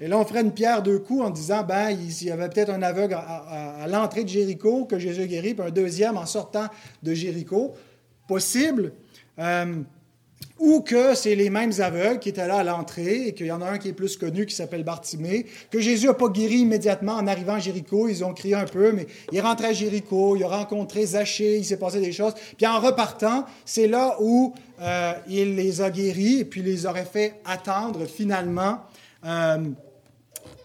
Et 0.00 0.06
là, 0.06 0.18
on 0.18 0.24
ferait 0.24 0.42
une 0.42 0.52
pierre 0.52 0.82
deux 0.82 0.98
coups 0.98 1.24
en 1.24 1.30
disant, 1.30 1.64
ben, 1.64 1.90
il 1.90 2.24
y 2.24 2.30
avait 2.30 2.48
peut-être 2.48 2.70
un 2.70 2.82
aveugle 2.82 3.14
à, 3.14 3.86
l'entrée 3.88 4.24
de 4.24 4.28
Jéricho 4.28 4.84
que 4.84 4.98
Jésus 4.98 5.26
guérit, 5.26 5.54
puis 5.54 5.66
un 5.66 5.70
deuxième 5.70 6.16
en 6.16 6.26
sortant 6.26 6.68
de 7.02 7.14
Jéricho. 7.14 7.74
Possible. 8.28 8.92
Euh, 9.38 9.82
ou 10.58 10.80
que 10.80 11.14
c'est 11.14 11.34
les 11.34 11.50
mêmes 11.50 11.72
aveugles 11.78 12.18
qui 12.18 12.28
étaient 12.28 12.46
là 12.46 12.58
à 12.58 12.64
l'entrée 12.64 13.28
et 13.28 13.34
qu'il 13.34 13.46
y 13.46 13.52
en 13.52 13.62
a 13.62 13.66
un 13.70 13.78
qui 13.78 13.88
est 13.88 13.92
plus 13.92 14.16
connu 14.16 14.44
qui 14.44 14.54
s'appelle 14.54 14.82
Bartimée, 14.82 15.46
que 15.70 15.80
Jésus 15.80 16.06
n'a 16.06 16.14
pas 16.14 16.28
guéri 16.28 16.58
immédiatement 16.58 17.12
en 17.12 17.26
arrivant 17.26 17.54
à 17.54 17.58
Jéricho. 17.60 18.08
Ils 18.08 18.24
ont 18.24 18.34
crié 18.34 18.54
un 18.54 18.64
peu, 18.64 18.92
mais 18.92 19.06
il 19.30 19.38
est 19.38 19.40
rentré 19.40 19.68
à 19.68 19.72
Jéricho, 19.72 20.36
il 20.36 20.42
a 20.42 20.48
rencontré 20.48 21.06
Zachée, 21.06 21.58
il 21.58 21.64
s'est 21.64 21.76
passé 21.76 22.00
des 22.00 22.12
choses. 22.12 22.34
Puis 22.56 22.66
en 22.66 22.80
repartant, 22.80 23.46
c'est 23.64 23.86
là 23.86 24.16
où 24.20 24.52
euh, 24.80 25.12
il 25.28 25.54
les 25.54 25.80
a 25.80 25.90
guéris 25.90 26.40
et 26.40 26.44
puis 26.44 26.62
les 26.62 26.86
aurait 26.86 27.04
fait 27.04 27.40
attendre 27.44 28.06
finalement 28.06 28.80
euh, 29.24 29.58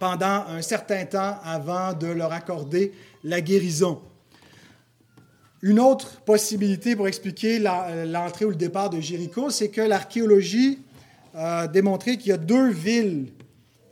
pendant 0.04 0.44
un 0.50 0.62
certain 0.62 1.06
temps 1.06 1.38
avant 1.46 1.94
de 1.94 2.08
leur 2.08 2.34
accorder 2.34 2.92
la 3.24 3.40
guérison. 3.40 4.02
Une 5.62 5.80
autre 5.80 6.20
possibilité 6.26 6.98
pour 6.98 7.08
expliquer 7.08 7.58
l'entrée 7.58 8.44
ou 8.44 8.50
le 8.50 8.58
départ 8.58 8.90
de 8.90 9.00
Jéricho, 9.00 9.50
c'est 9.50 9.70
que 9.70 9.80
l'archéologie 9.80 10.80
a 11.34 11.70
démontré 11.70 12.18
qu'il 12.18 12.32
y 12.32 12.34
a 12.34 12.38
deux 12.38 12.70
villes 12.70 13.28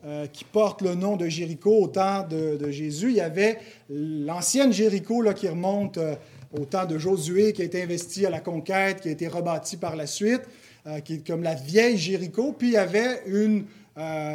euh, 0.03 0.27
qui 0.27 0.43
portent 0.43 0.81
le 0.81 0.95
nom 0.95 1.15
de 1.15 1.29
Jéricho 1.29 1.81
au 1.81 1.87
temps 1.87 2.27
de, 2.27 2.69
Jésus. 2.71 3.11
Il 3.11 3.15
y 3.15 3.21
avait 3.21 3.59
l'ancienne 3.89 4.73
Jéricho 4.73 5.21
là, 5.21 5.33
qui 5.33 5.47
remonte 5.47 5.97
euh, 5.97 6.15
au 6.51 6.65
temps 6.65 6.85
de 6.85 6.97
Josué, 6.97 7.53
qui 7.53 7.61
a 7.61 7.65
été 7.65 7.81
investi 7.81 8.25
à 8.25 8.29
la 8.29 8.41
conquête, 8.41 8.99
qui 8.99 9.07
a 9.07 9.11
été 9.11 9.29
rebâti 9.29 9.77
par 9.77 9.95
la 9.95 10.07
suite, 10.07 10.41
euh, 10.87 10.99
qui 10.99 11.13
est 11.13 11.25
comme 11.25 11.41
la 11.41 11.55
vieille 11.55 11.97
Jéricho. 11.97 12.51
Puis 12.51 12.67
il 12.67 12.73
y 12.73 12.77
avait 12.77 13.21
une 13.27 13.63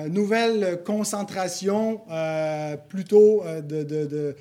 nouvelle 0.09 0.83
concentration 0.85 2.03
plutôt 2.89 3.43
de 3.63 4.37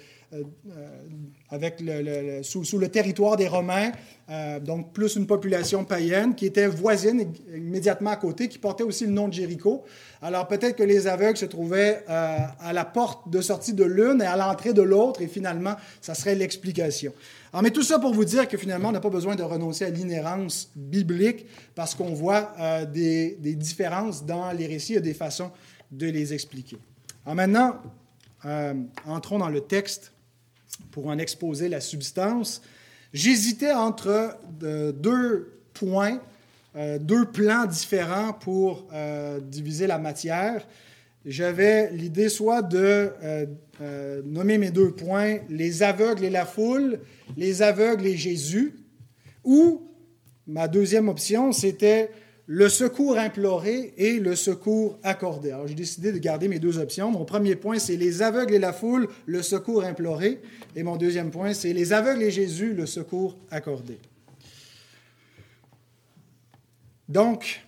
avec 1.50 1.79
le, 1.79 2.41
sous, 2.43 2.77
le 2.77 2.89
territoire 2.89 3.38
des 3.38 3.48
Romains, 3.48 3.91
euh, 4.29 4.60
donc 4.60 4.93
plus 4.93 5.15
une 5.15 5.27
population 5.27 5.86
païenne 5.86 6.34
qui 6.36 6.48
était 6.48 6.67
voisine 6.67 7.31
immédiatement 7.53 8.10
à 8.10 8.15
côté, 8.15 8.48
qui 8.48 8.57
portait 8.57 8.84
aussi 8.84 9.05
le 9.05 9.12
nom 9.12 9.27
de 9.27 9.34
Jéricho. 9.34 9.84
Alors 10.22 10.48
peut-être 10.48 10.75
que 10.75 10.84
les 10.84 11.07
aveugles 11.07 11.38
se 11.38 11.45
trouvaient 11.45 12.03
euh, 12.10 12.38
à 12.60 12.74
la 12.74 12.84
porte 12.84 13.29
de 13.29 13.41
sortie 13.41 13.74
de 13.74 13.84
l'une 13.84 14.22
et 14.22 14.25
à 14.25 14.36
l'entrée 14.36 14.74
de 14.74 14.81
l'autre, 14.81 15.22
et 15.22 15.27
finalement, 15.27 15.75
ça 16.01 16.15
serait 16.15 16.36
l'explication. 16.36 17.13
Alors, 17.55 17.63
mais 17.63 17.71
tout 17.71 17.83
ça 17.83 18.00
pour 18.00 18.13
vous 18.13 18.25
dire 18.25 18.50
que 18.50 18.57
finalement, 18.57 18.89
on 18.89 18.91
n'a 18.91 19.00
pas 19.00 19.09
besoin 19.09 19.33
de 19.38 19.41
renoncer 19.41 19.85
à 19.85 19.89
l'inhérence 19.89 20.69
biblique 20.75 21.45
parce 21.74 21.95
qu'on 21.95 22.13
voit 22.13 22.51
euh, 22.59 22.85
des, 22.85 23.38
différences 23.55 24.25
dans 24.25 24.51
les 24.51 24.67
récits 24.67 24.95
et 24.95 25.00
des 25.00 25.13
façons 25.13 25.53
de 25.89 26.05
les 26.05 26.33
expliquer. 26.33 26.75
Alors 27.25 27.35
maintenant, 27.35 27.77
entrons 29.05 29.39
dans 29.39 29.47
le 29.47 29.62
texte 29.62 30.12
pour 30.91 31.07
en 31.07 31.17
exposer 31.17 31.69
la 31.69 31.79
substance, 31.79 32.62
j'hésitais 33.13 33.71
entre 33.71 34.38
euh, 34.62 34.91
deux 34.91 35.62
points, 35.74 36.19
euh, 36.75 37.00
deux 37.00 37.24
plans 37.24 37.67
différents 37.67 38.33
pour 38.33 38.85
euh, 38.91 39.39
diviser 39.39 39.88
la 39.88 39.97
matière. 39.97 40.67
J'avais 41.25 41.89
l'idée 41.91 42.29
soit 42.29 42.62
de 42.62 43.12
nommer 44.25 44.58
mes 44.58 44.70
deux 44.70 44.91
points 44.91 45.39
les 45.50 45.82
aveugles 45.82 46.24
et 46.24 46.29
la 46.29 46.46
foule, 46.46 47.00
les 47.36 47.62
aveugles 47.62 48.05
et 48.05 48.15
Jésus, 48.15 48.75
ou 49.44 49.82
ma 50.48 50.67
deuxième 50.67 51.10
option, 51.10 51.51
c'était 51.51 52.12
le 52.48 52.70
secours 52.70 53.17
imploré 53.17 53.96
et 53.98 54.20
le 54.20 54.36
secours 54.36 55.00
accordé. 55.01 55.50
Alors, 55.50 55.67
j'ai 55.67 55.74
décidé 55.74 56.12
de 56.12 56.20
garder 56.20 56.48
mes 56.48 56.60
deux 56.60 56.77
options. 56.77 57.10
Mon 57.10 57.25
premier 57.25 57.55
point, 57.55 57.79
c'est 57.79 57.98
les 57.98 58.22
aveugles 58.22 58.53
et 58.53 58.60
la 58.60 58.72
foule, 58.72 59.08
le 59.25 59.41
secours 59.41 59.84
imploré. 59.84 60.41
Et 60.75 60.84
mon 60.84 60.96
deuxième 60.96 61.32
point, 61.32 61.55
c'est 61.55 61.74
les 61.74 61.91
aveugles 61.91 62.22
et 62.22 62.29
Jésus, 62.29 62.74
le 62.74 62.86
secours 62.86 63.36
accordé. 63.50 63.98
Donc, 67.10 67.64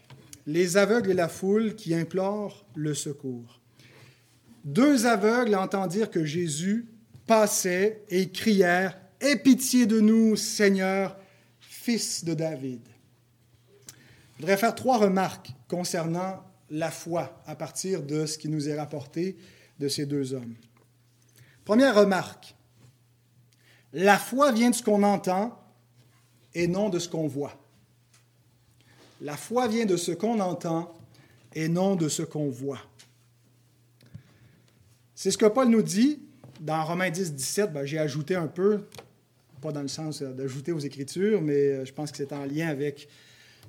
les 0.48 0.78
aveugles 0.78 1.12
et 1.12 1.14
la 1.14 1.28
foule 1.28 1.76
qui 1.76 1.94
implorent 1.94 2.66
le 2.74 2.94
secours. 2.94 3.62
Deux 4.64 5.06
aveugles 5.06 5.56
entendirent 5.56 6.10
que 6.10 6.26
Jésus 6.26 6.88
passait 7.28 8.04
et 8.10 8.32
crièrent 8.32 8.98
Aie 9.20 9.36
pitié 9.36 9.88
de 9.88 10.00
nous, 10.00 10.36
Seigneur, 10.36 11.18
fils 11.60 12.24
de 12.24 12.34
David. 12.34 12.82
Je 14.36 14.42
voudrais 14.42 14.58
faire 14.58 14.76
trois 14.76 15.00
remarques 15.00 15.52
concernant 15.68 16.44
la 16.70 16.92
foi 16.92 17.42
à 17.48 17.56
partir 17.56 18.04
de 18.04 18.26
ce 18.26 18.38
qui 18.38 18.48
nous 18.48 18.70
est 18.70 18.78
rapporté 18.78 19.38
de 19.80 19.88
ces 19.88 20.06
deux 20.06 20.34
hommes. 20.34 20.54
Première 21.66 21.96
remarque, 21.96 22.56
la 23.92 24.20
foi 24.20 24.52
vient 24.52 24.70
de 24.70 24.76
ce 24.76 24.84
qu'on 24.84 25.02
entend 25.04 25.60
et 26.54 26.68
non 26.68 26.90
de 26.90 27.00
ce 27.00 27.10
qu'on 27.10 27.28
voit. 27.28 27.60
La 29.22 29.36
foi 29.36 29.68
vient 29.68 29.86
de 29.86 29.98
ce 29.98 30.12
qu'on 30.12 30.40
entend 30.40 30.94
et 31.54 31.68
non 31.68 31.96
de 31.96 32.10
ce 32.10 32.22
qu'on 32.22 32.50
voit. 32.50 32.82
C'est 35.16 35.32
ce 35.32 35.38
que 35.38 35.48
Paul 35.48 35.70
nous 35.70 35.82
dit 35.82 36.20
dans 36.60 36.84
Romains 36.84 37.10
10, 37.10 37.34
17. 37.34 37.74
Ben, 37.74 37.86
j'ai 37.86 37.98
ajouté 37.98 38.36
un 38.36 38.48
peu, 38.48 38.82
pas 39.62 39.72
dans 39.72 39.82
le 39.82 39.88
sens 39.88 40.22
d'ajouter 40.22 40.72
aux 40.72 40.80
Écritures, 40.80 41.42
mais 41.42 41.54
euh, 41.54 41.86
je 41.86 41.94
pense 41.94 42.12
que 42.12 42.18
c'est 42.18 42.34
en 42.34 42.46
lien 42.46 42.68
avec 42.68 43.08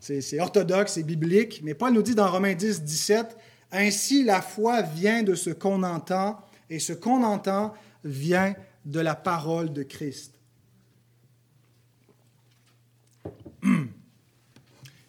c'est 0.01 0.39
orthodoxe, 0.39 0.93
c'est 0.93 1.03
biblique, 1.03 1.61
mais 1.65 1.75
Paul 1.75 1.93
nous 1.93 2.03
dit 2.03 2.15
dans 2.15 2.31
Romains 2.31 2.55
10, 2.55 2.83
17, 2.83 3.37
Ainsi 3.73 4.23
la 4.23 4.41
foi 4.41 4.83
vient 4.83 5.25
de 5.25 5.35
ce 5.35 5.51
qu'on 5.51 5.83
entend, 5.83 6.39
et 6.71 6.79
ce 6.79 6.93
qu'on 6.93 7.25
entend 7.25 7.75
vient 8.05 8.55
de 8.85 9.01
la 9.01 9.15
parole 9.15 9.73
de 9.73 9.83
Christ. 9.83 10.38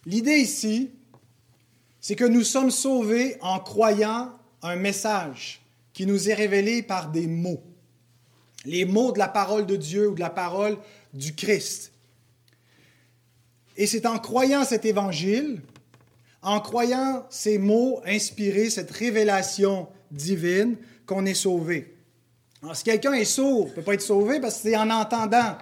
L'idée 0.09 0.37
ici, 0.37 0.89
c'est 2.01 2.15
que 2.15 2.25
nous 2.25 2.43
sommes 2.43 2.71
sauvés 2.71 3.37
en 3.41 3.59
croyant 3.59 4.31
un 4.63 4.75
message 4.75 5.61
qui 5.93 6.07
nous 6.07 6.31
est 6.31 6.33
révélé 6.33 6.81
par 6.81 7.11
des 7.11 7.27
mots. 7.27 7.61
Les 8.65 8.85
mots 8.85 9.11
de 9.11 9.19
la 9.19 9.27
parole 9.27 9.67
de 9.67 9.75
Dieu 9.75 10.09
ou 10.09 10.15
de 10.15 10.19
la 10.19 10.31
parole 10.31 10.79
du 11.13 11.35
Christ. 11.35 11.91
Et 13.77 13.85
c'est 13.85 14.07
en 14.07 14.17
croyant 14.17 14.65
cet 14.65 14.83
évangile, 14.83 15.61
en 16.41 16.59
croyant 16.59 17.27
ces 17.29 17.59
mots 17.59 18.01
inspirés, 18.03 18.71
cette 18.71 18.89
révélation 18.89 19.87
divine, 20.09 20.75
qu'on 21.05 21.27
est 21.27 21.35
sauvé. 21.35 21.95
Alors, 22.63 22.75
si 22.75 22.83
quelqu'un 22.83 23.13
est 23.13 23.25
sourd, 23.25 23.67
il 23.67 23.69
ne 23.69 23.75
peut 23.75 23.83
pas 23.83 23.93
être 23.93 24.01
sauvé 24.01 24.39
parce 24.39 24.55
que 24.55 24.69
c'est 24.69 24.75
en 24.75 24.89
entendant. 24.89 25.55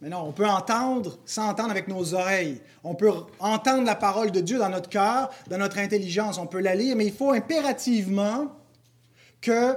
Mais 0.00 0.08
non, 0.08 0.18
on 0.18 0.32
peut 0.32 0.46
entendre 0.46 1.18
sans 1.24 1.48
entendre 1.48 1.70
avec 1.70 1.88
nos 1.88 2.14
oreilles. 2.14 2.60
On 2.84 2.94
peut 2.94 3.10
entendre 3.40 3.84
la 3.84 3.96
parole 3.96 4.30
de 4.30 4.40
Dieu 4.40 4.58
dans 4.58 4.68
notre 4.68 4.88
cœur, 4.88 5.30
dans 5.48 5.58
notre 5.58 5.78
intelligence. 5.78 6.38
On 6.38 6.46
peut 6.46 6.60
la 6.60 6.74
lire, 6.74 6.94
mais 6.94 7.06
il 7.06 7.12
faut 7.12 7.32
impérativement 7.32 8.52
que 9.40 9.74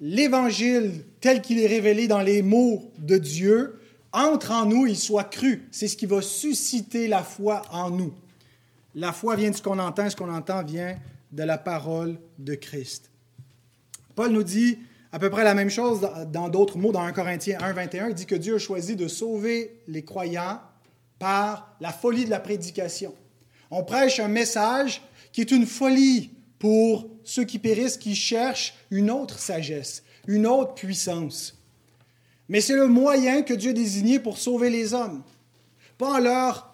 l'Évangile 0.00 1.04
tel 1.20 1.40
qu'il 1.40 1.58
est 1.58 1.66
révélé 1.66 2.08
dans 2.08 2.20
les 2.20 2.42
mots 2.42 2.90
de 2.98 3.16
Dieu 3.16 3.80
entre 4.12 4.52
en 4.52 4.66
nous 4.66 4.86
et 4.86 4.94
soit 4.94 5.24
cru. 5.24 5.66
C'est 5.70 5.88
ce 5.88 5.96
qui 5.96 6.06
va 6.06 6.20
susciter 6.20 7.08
la 7.08 7.22
foi 7.22 7.62
en 7.72 7.90
nous. 7.90 8.12
La 8.94 9.12
foi 9.12 9.34
vient 9.34 9.50
de 9.50 9.56
ce 9.56 9.62
qu'on 9.62 9.78
entend, 9.78 10.08
ce 10.08 10.14
qu'on 10.14 10.32
entend 10.32 10.62
vient 10.62 10.96
de 11.32 11.42
la 11.42 11.58
parole 11.58 12.18
de 12.38 12.54
Christ. 12.54 13.10
Paul 14.14 14.30
nous 14.30 14.44
dit 14.44 14.78
à 15.14 15.20
peu 15.20 15.30
près 15.30 15.44
la 15.44 15.54
même 15.54 15.70
chose 15.70 16.00
dans 16.32 16.48
d'autres 16.48 16.76
mots, 16.76 16.90
dans 16.90 17.02
1 17.02 17.12
Corinthiens 17.12 17.58
1, 17.62 17.72
21. 17.72 18.08
Il 18.08 18.14
dit 18.14 18.26
que 18.26 18.34
Dieu 18.34 18.56
a 18.56 18.58
choisi 18.58 18.96
de 18.96 19.06
sauver 19.06 19.80
les 19.86 20.02
croyants 20.02 20.60
par 21.20 21.76
la 21.80 21.92
folie 21.92 22.24
de 22.24 22.30
la 22.30 22.40
prédication. 22.40 23.14
On 23.70 23.84
prêche 23.84 24.18
un 24.18 24.26
message 24.26 25.02
qui 25.30 25.40
est 25.40 25.52
une 25.52 25.66
folie 25.66 26.32
pour 26.58 27.08
ceux 27.22 27.44
qui 27.44 27.60
périssent, 27.60 27.96
qui 27.96 28.16
cherchent 28.16 28.74
une 28.90 29.08
autre 29.08 29.38
sagesse, 29.38 30.02
une 30.26 30.48
autre 30.48 30.74
puissance. 30.74 31.62
Mais 32.48 32.60
c'est 32.60 32.74
le 32.74 32.88
moyen 32.88 33.42
que 33.42 33.54
Dieu 33.54 33.70
a 33.70 33.72
désigné 33.72 34.18
pour 34.18 34.36
sauver 34.36 34.68
les 34.68 34.94
hommes. 34.94 35.22
Pas 35.96 36.14
en 36.14 36.18
leur 36.18 36.73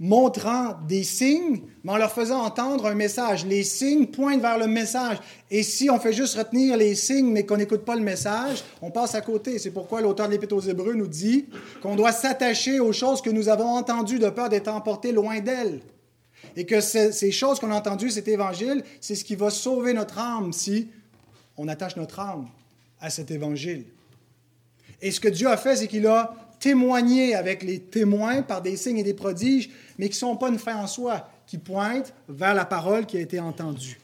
montrant 0.00 0.76
des 0.86 1.02
signes, 1.02 1.60
mais 1.82 1.92
en 1.92 1.96
leur 1.96 2.12
faisant 2.12 2.42
entendre 2.42 2.86
un 2.86 2.94
message. 2.94 3.44
Les 3.44 3.64
signes 3.64 4.06
pointent 4.06 4.40
vers 4.40 4.58
le 4.58 4.68
message. 4.68 5.18
Et 5.50 5.62
si 5.62 5.90
on 5.90 5.98
fait 5.98 6.12
juste 6.12 6.36
retenir 6.36 6.76
les 6.76 6.94
signes, 6.94 7.32
mais 7.32 7.44
qu'on 7.44 7.56
n'écoute 7.56 7.84
pas 7.84 7.96
le 7.96 8.02
message, 8.02 8.62
on 8.80 8.90
passe 8.90 9.14
à 9.14 9.20
côté. 9.20 9.58
C'est 9.58 9.72
pourquoi 9.72 10.00
l'auteur 10.00 10.28
de 10.28 10.32
l'Épître 10.32 10.54
aux 10.54 10.60
Hébreux 10.60 10.94
nous 10.94 11.08
dit 11.08 11.46
qu'on 11.82 11.96
doit 11.96 12.12
s'attacher 12.12 12.78
aux 12.78 12.92
choses 12.92 13.22
que 13.22 13.30
nous 13.30 13.48
avons 13.48 13.68
entendues 13.76 14.20
de 14.20 14.28
peur 14.28 14.48
d'être 14.48 14.68
emportés 14.68 15.10
loin 15.10 15.40
d'elles. 15.40 15.80
Et 16.54 16.64
que 16.64 16.80
ces 16.80 17.32
choses 17.32 17.58
qu'on 17.58 17.72
a 17.72 17.74
entendues, 17.74 18.10
cet 18.10 18.28
évangile, 18.28 18.84
c'est 19.00 19.16
ce 19.16 19.24
qui 19.24 19.34
va 19.34 19.50
sauver 19.50 19.94
notre 19.94 20.18
âme 20.18 20.52
si 20.52 20.88
on 21.56 21.66
attache 21.66 21.96
notre 21.96 22.20
âme 22.20 22.46
à 23.00 23.10
cet 23.10 23.32
évangile. 23.32 23.84
Et 25.02 25.10
ce 25.10 25.20
que 25.20 25.28
Dieu 25.28 25.48
a 25.48 25.56
fait, 25.56 25.76
c'est 25.76 25.88
qu'il 25.88 26.06
a 26.06 26.34
témoigner 26.60 27.34
avec 27.34 27.62
les 27.62 27.80
témoins 27.80 28.42
par 28.42 28.62
des 28.62 28.76
signes 28.76 28.98
et 28.98 29.02
des 29.02 29.14
prodiges, 29.14 29.70
mais 29.98 30.06
qui 30.06 30.14
ne 30.14 30.18
sont 30.18 30.36
pas 30.36 30.48
une 30.48 30.58
fin 30.58 30.76
en 30.76 30.86
soi, 30.86 31.28
qui 31.46 31.58
pointent 31.58 32.14
vers 32.28 32.54
la 32.54 32.64
parole 32.64 33.06
qui 33.06 33.16
a 33.16 33.20
été 33.20 33.40
entendue. 33.40 33.98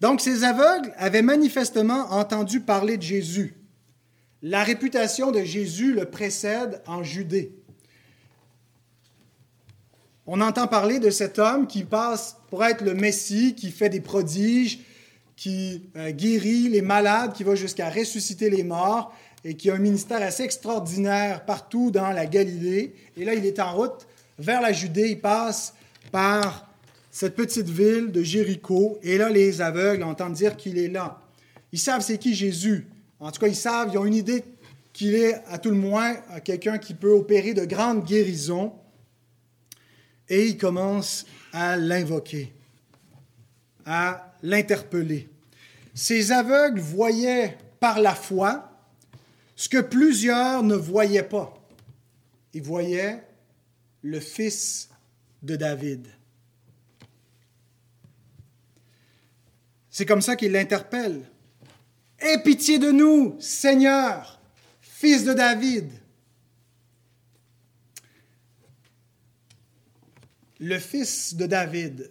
Donc 0.00 0.20
ces 0.20 0.44
aveugles 0.44 0.92
avaient 0.96 1.22
manifestement 1.22 2.12
entendu 2.12 2.60
parler 2.60 2.96
de 2.96 3.02
Jésus. 3.02 3.54
La 4.42 4.62
réputation 4.62 5.32
de 5.32 5.42
Jésus 5.42 5.94
le 5.94 6.04
précède 6.04 6.82
en 6.86 7.02
Judée. 7.02 7.52
On 10.26 10.40
entend 10.40 10.66
parler 10.66 10.98
de 10.98 11.10
cet 11.10 11.38
homme 11.38 11.66
qui 11.66 11.84
passe 11.84 12.36
pour 12.50 12.64
être 12.64 12.84
le 12.84 12.94
Messie, 12.94 13.54
qui 13.54 13.70
fait 13.70 13.88
des 13.88 14.00
prodiges, 14.00 14.80
qui 15.36 15.88
euh, 15.96 16.10
guérit 16.10 16.68
les 16.68 16.82
malades, 16.82 17.32
qui 17.32 17.44
va 17.44 17.54
jusqu'à 17.54 17.90
ressusciter 17.90 18.50
les 18.50 18.64
morts 18.64 19.14
et 19.46 19.54
qui 19.54 19.70
a 19.70 19.74
un 19.74 19.78
ministère 19.78 20.20
assez 20.22 20.42
extraordinaire 20.42 21.44
partout 21.44 21.92
dans 21.92 22.10
la 22.10 22.26
Galilée. 22.26 22.92
Et 23.16 23.24
là, 23.24 23.32
il 23.32 23.46
est 23.46 23.60
en 23.60 23.76
route 23.76 24.04
vers 24.40 24.60
la 24.60 24.72
Judée. 24.72 25.10
Il 25.10 25.20
passe 25.20 25.72
par 26.10 26.68
cette 27.12 27.36
petite 27.36 27.68
ville 27.68 28.10
de 28.10 28.24
Jéricho. 28.24 28.98
Et 29.04 29.16
là, 29.16 29.30
les 29.30 29.60
aveugles 29.60 30.02
entendent 30.02 30.32
dire 30.32 30.56
qu'il 30.56 30.78
est 30.78 30.88
là. 30.88 31.20
Ils 31.70 31.78
savent 31.78 32.00
c'est 32.00 32.18
qui 32.18 32.34
Jésus. 32.34 32.88
En 33.20 33.30
tout 33.30 33.38
cas, 33.38 33.46
ils 33.46 33.54
savent, 33.54 33.90
ils 33.92 33.98
ont 33.98 34.04
une 34.04 34.16
idée 34.16 34.42
qu'il 34.92 35.14
est, 35.14 35.34
à 35.48 35.58
tout 35.58 35.70
le 35.70 35.76
moins, 35.76 36.14
quelqu'un 36.42 36.78
qui 36.78 36.94
peut 36.94 37.12
opérer 37.12 37.54
de 37.54 37.64
grandes 37.64 38.04
guérisons. 38.04 38.72
Et 40.28 40.44
ils 40.44 40.58
commencent 40.58 41.24
à 41.52 41.76
l'invoquer, 41.76 42.52
à 43.84 44.34
l'interpeller. 44.42 45.28
Ces 45.94 46.32
aveugles 46.32 46.80
voyaient 46.80 47.56
par 47.78 48.00
la 48.00 48.16
foi 48.16 48.72
ce 49.56 49.70
que 49.70 49.80
plusieurs 49.80 50.62
ne 50.62 50.74
voyaient 50.76 51.22
pas. 51.22 51.54
Ils 52.52 52.62
voyaient 52.62 53.26
le 54.02 54.20
fils 54.20 54.90
de 55.42 55.56
David. 55.56 56.06
C'est 59.90 60.04
comme 60.04 60.20
ça 60.20 60.36
qu'il 60.36 60.52
l'interpelle. 60.52 61.22
Aie 62.18 62.42
pitié 62.42 62.78
de 62.78 62.90
nous, 62.90 63.36
Seigneur, 63.40 64.40
fils 64.80 65.24
de 65.24 65.32
David. 65.32 65.90
Le 70.60 70.78
fils 70.78 71.34
de 71.34 71.46
David, 71.46 72.10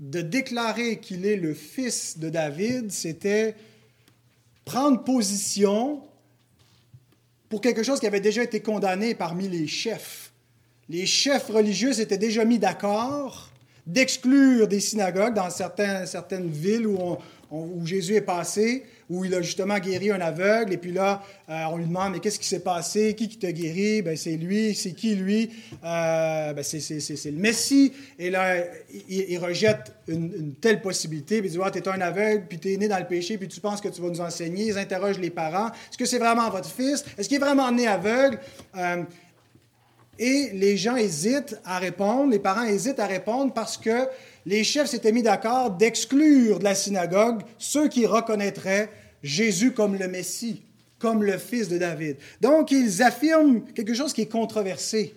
de 0.00 0.20
déclarer 0.20 0.98
qu'il 0.98 1.26
est 1.26 1.36
le 1.36 1.54
fils 1.54 2.18
de 2.18 2.30
David, 2.30 2.90
c'était 2.90 3.56
prendre 4.64 5.02
position 5.04 6.09
pour 7.50 7.60
quelque 7.60 7.82
chose 7.82 8.00
qui 8.00 8.06
avait 8.06 8.20
déjà 8.20 8.42
été 8.42 8.60
condamné 8.60 9.14
parmi 9.14 9.48
les 9.48 9.66
chefs. 9.66 10.32
Les 10.88 11.04
chefs 11.04 11.48
religieux 11.48 11.92
s'étaient 11.92 12.16
déjà 12.16 12.44
mis 12.44 12.58
d'accord 12.58 13.50
d'exclure 13.86 14.68
des 14.68 14.80
synagogues 14.80 15.34
dans 15.34 15.50
certaines 15.50 16.48
villes 16.48 16.86
où, 16.86 17.16
où, 17.50 17.84
Jésus 17.84 18.14
est 18.14 18.20
passé, 18.20 18.84
où 19.08 19.24
il 19.24 19.34
a 19.34 19.42
justement 19.42 19.78
guéri 19.78 20.10
un 20.10 20.20
aveugle, 20.20 20.72
et 20.72 20.76
puis 20.76 20.92
là, 20.92 21.22
euh, 21.48 21.64
on 21.70 21.78
lui 21.78 21.86
demande, 21.86 22.12
mais 22.12 22.20
qu'est-ce 22.20 22.38
qui 22.38 22.46
s'est 22.46 22.60
passé? 22.60 23.14
Qui 23.14 23.28
qui 23.28 23.38
t'a 23.38 23.50
guéri? 23.50 24.02
Ben, 24.02 24.16
c'est 24.16 24.36
lui. 24.36 24.74
C'est 24.74 24.92
qui, 24.92 25.16
lui? 25.16 25.50
Euh, 25.84 26.52
ben, 26.52 26.62
c'est, 26.62 26.80
le 27.26 27.38
Messie. 27.38 27.92
Et 28.18 28.30
là, 28.30 28.56
il, 29.08 29.38
rejette 29.38 29.92
une, 30.06 30.54
telle 30.60 30.80
possibilité, 30.80 31.40
puis 31.40 31.50
il 31.50 31.52
dit, 31.52 31.58
ah, 31.64 31.70
t'es 31.70 31.86
un 31.88 32.00
aveugle, 32.00 32.44
puis 32.48 32.58
t'es 32.58 32.76
né 32.76 32.86
dans 32.86 32.98
le 32.98 33.06
péché, 33.06 33.36
puis 33.36 33.48
tu 33.48 33.60
penses 33.60 33.80
que 33.80 33.88
tu 33.88 34.00
vas 34.00 34.08
nous 34.08 34.20
enseigner. 34.20 34.66
Ils 34.66 34.78
interrogent 34.78 35.18
les 35.18 35.30
parents. 35.30 35.68
Est-ce 35.68 35.98
que 35.98 36.04
c'est 36.04 36.18
vraiment 36.18 36.48
votre 36.50 36.70
fils? 36.70 37.04
Est-ce 37.18 37.28
qu'il 37.28 37.38
est 37.38 37.44
vraiment 37.44 37.72
né 37.72 37.86
aveugle? 37.88 38.38
Euh, 38.76 39.02
et 40.20 40.50
les 40.52 40.76
gens 40.76 40.96
hésitent 40.96 41.58
à 41.64 41.78
répondre, 41.78 42.30
les 42.30 42.38
parents 42.38 42.64
hésitent 42.64 43.00
à 43.00 43.06
répondre 43.06 43.54
parce 43.54 43.78
que 43.78 44.06
les 44.46 44.64
chefs 44.64 44.88
s'étaient 44.88 45.12
mis 45.12 45.22
d'accord 45.22 45.72
d'exclure 45.72 46.58
de 46.58 46.64
la 46.64 46.74
synagogue 46.74 47.42
ceux 47.58 47.88
qui 47.88 48.06
reconnaîtraient 48.06 48.90
Jésus 49.22 49.72
comme 49.72 49.96
le 49.96 50.08
Messie, 50.08 50.62
comme 50.98 51.22
le 51.22 51.38
fils 51.38 51.68
de 51.68 51.78
David. 51.78 52.16
Donc, 52.40 52.70
ils 52.70 53.02
affirment 53.02 53.62
quelque 53.74 53.94
chose 53.94 54.12
qui 54.12 54.22
est 54.22 54.30
controversé, 54.30 55.14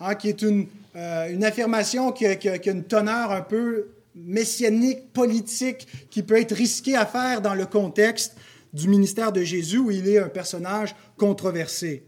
hein, 0.00 0.14
qui 0.14 0.28
est 0.28 0.42
une, 0.42 0.66
euh, 0.96 1.40
affirmation 1.42 2.12
qui 2.12 2.26
a, 2.26 2.36
une 2.66 2.84
teneur 2.84 3.30
un 3.30 3.42
peu 3.42 3.88
messianique, 4.14 5.12
politique, 5.12 5.86
qui 6.10 6.22
peut 6.22 6.40
être 6.40 6.54
risquée 6.54 6.96
à 6.96 7.04
faire 7.04 7.42
dans 7.42 7.54
le 7.54 7.66
contexte 7.66 8.34
du 8.72 8.88
ministère 8.88 9.32
de 9.32 9.42
Jésus 9.42 9.78
où 9.78 9.90
il 9.90 10.08
est 10.08 10.18
un 10.18 10.28
personnage 10.28 10.94
controversé. 11.16 12.02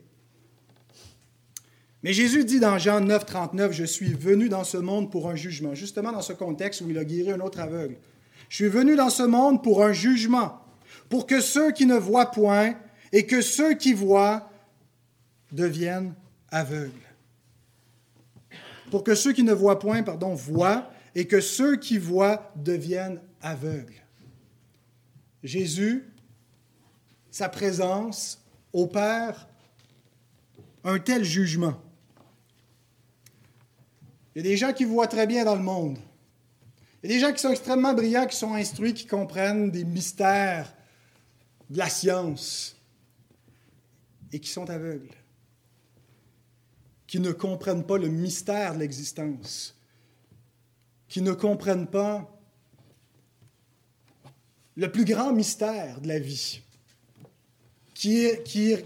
Mais 2.02 2.12
Jésus 2.12 2.44
dit 2.44 2.60
dans 2.60 2.78
Jean 2.78 3.00
9, 3.00 3.26
39, 3.26 3.72
Je 3.72 3.84
suis 3.84 4.12
venu 4.12 4.48
dans 4.48 4.64
ce 4.64 4.76
monde 4.76 5.10
pour 5.10 5.28
un 5.28 5.34
jugement, 5.34 5.74
justement 5.74 6.12
dans 6.12 6.22
ce 6.22 6.32
contexte 6.32 6.80
où 6.80 6.90
il 6.90 6.98
a 6.98 7.04
guéri 7.04 7.32
un 7.32 7.40
autre 7.40 7.58
aveugle. 7.58 7.96
Je 8.48 8.56
suis 8.56 8.68
venu 8.68 8.94
dans 8.94 9.10
ce 9.10 9.24
monde 9.24 9.62
pour 9.62 9.84
un 9.84 9.92
jugement, 9.92 10.62
pour 11.08 11.26
que 11.26 11.40
ceux 11.40 11.72
qui 11.72 11.86
ne 11.86 11.96
voient 11.96 12.30
point 12.30 12.74
et 13.12 13.26
que 13.26 13.40
ceux 13.40 13.74
qui 13.74 13.92
voient 13.92 14.48
deviennent 15.50 16.14
aveugles. 16.50 16.92
Pour 18.90 19.04
que 19.04 19.14
ceux 19.14 19.32
qui 19.32 19.42
ne 19.42 19.52
voient 19.52 19.78
point, 19.78 20.02
pardon, 20.02 20.34
voient 20.34 20.90
et 21.14 21.26
que 21.26 21.40
ceux 21.40 21.76
qui 21.76 21.98
voient 21.98 22.52
deviennent 22.56 23.20
aveugles. 23.42 24.04
Jésus, 25.42 26.04
sa 27.30 27.48
présence 27.48 28.42
opère 28.72 29.48
un 30.84 30.98
tel 30.98 31.24
jugement. 31.24 31.80
Il 34.38 34.44
y 34.44 34.46
a 34.46 34.50
des 34.52 34.56
gens 34.56 34.72
qui 34.72 34.84
voient 34.84 35.08
très 35.08 35.26
bien 35.26 35.44
dans 35.44 35.56
le 35.56 35.64
monde. 35.64 35.98
Il 37.02 37.10
y 37.10 37.12
a 37.12 37.16
des 37.16 37.20
gens 37.20 37.32
qui 37.32 37.40
sont 37.40 37.50
extrêmement 37.50 37.92
brillants, 37.92 38.24
qui 38.24 38.36
sont 38.36 38.54
instruits, 38.54 38.94
qui 38.94 39.04
comprennent 39.04 39.72
des 39.72 39.82
mystères 39.82 40.72
de 41.68 41.76
la 41.76 41.88
science 41.88 42.76
et 44.32 44.38
qui 44.38 44.48
sont 44.48 44.70
aveugles, 44.70 45.10
qui 47.08 47.18
ne 47.18 47.32
comprennent 47.32 47.84
pas 47.84 47.98
le 47.98 48.06
mystère 48.06 48.74
de 48.74 48.78
l'existence, 48.78 49.76
qui 51.08 51.20
ne 51.20 51.32
comprennent 51.32 51.88
pas 51.88 52.32
le 54.76 54.92
plus 54.92 55.04
grand 55.04 55.32
mystère 55.32 56.00
de 56.00 56.06
la 56.06 56.20
vie, 56.20 56.62
qui 57.92 58.28
qui, 58.44 58.76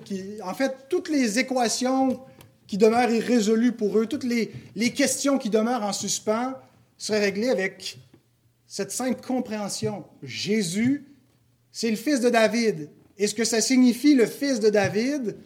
en 0.43 0.55
fait, 0.55 0.89
toutes 0.89 1.11
les 1.11 1.39
équations 1.39 2.25
qui 2.73 2.79
demeurent 2.79 3.11
irrésolues 3.11 3.73
pour 3.73 3.99
eux, 3.99 4.07
toutes 4.07 4.25
les, 4.25 4.51
les 4.77 4.95
questions 4.95 5.37
qui 5.37 5.51
demeurent 5.51 5.83
en 5.83 5.93
suspens, 5.93 6.55
seraient 6.97 7.21
réglées 7.21 7.51
avec 7.51 7.99
cette 8.67 8.91
simple 8.91 9.21
compréhension. 9.21 10.07
Jésus, 10.23 11.05
c'est 11.71 11.91
le 11.91 11.97
fils 11.97 12.21
de 12.21 12.31
David. 12.31 12.89
Et 13.19 13.27
ce 13.27 13.35
que 13.35 13.45
ça 13.45 13.61
signifie, 13.61 14.15
le 14.15 14.25
fils 14.25 14.59
de 14.59 14.71
David, 14.71 15.37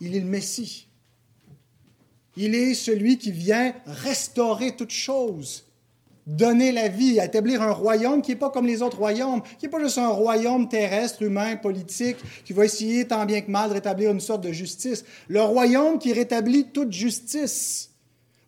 il 0.00 0.14
est 0.14 0.20
le 0.20 0.26
Messie. 0.26 0.86
Il 2.36 2.54
est 2.54 2.74
celui 2.74 3.18
qui 3.18 3.32
vient 3.32 3.74
restaurer 3.84 4.76
toute 4.76 4.92
chose, 4.92 5.64
donner 6.26 6.72
la 6.72 6.88
vie, 6.88 7.18
établir 7.18 7.62
un 7.62 7.72
royaume 7.72 8.22
qui 8.22 8.32
n'est 8.32 8.38
pas 8.38 8.50
comme 8.50 8.66
les 8.66 8.82
autres 8.82 8.98
royaumes, 8.98 9.42
qui 9.58 9.66
n'est 9.66 9.70
pas 9.70 9.80
juste 9.80 9.98
un 9.98 10.08
royaume 10.08 10.68
terrestre, 10.68 11.22
humain, 11.22 11.56
politique, 11.56 12.16
qui 12.44 12.52
va 12.52 12.64
essayer 12.64 13.06
tant 13.06 13.24
bien 13.26 13.40
que 13.40 13.50
mal 13.50 13.68
de 13.68 13.74
rétablir 13.74 14.10
une 14.10 14.20
sorte 14.20 14.42
de 14.42 14.52
justice. 14.52 15.04
Le 15.28 15.42
royaume 15.42 15.98
qui 15.98 16.12
rétablit 16.12 16.68
toute 16.72 16.92
justice, 16.92 17.90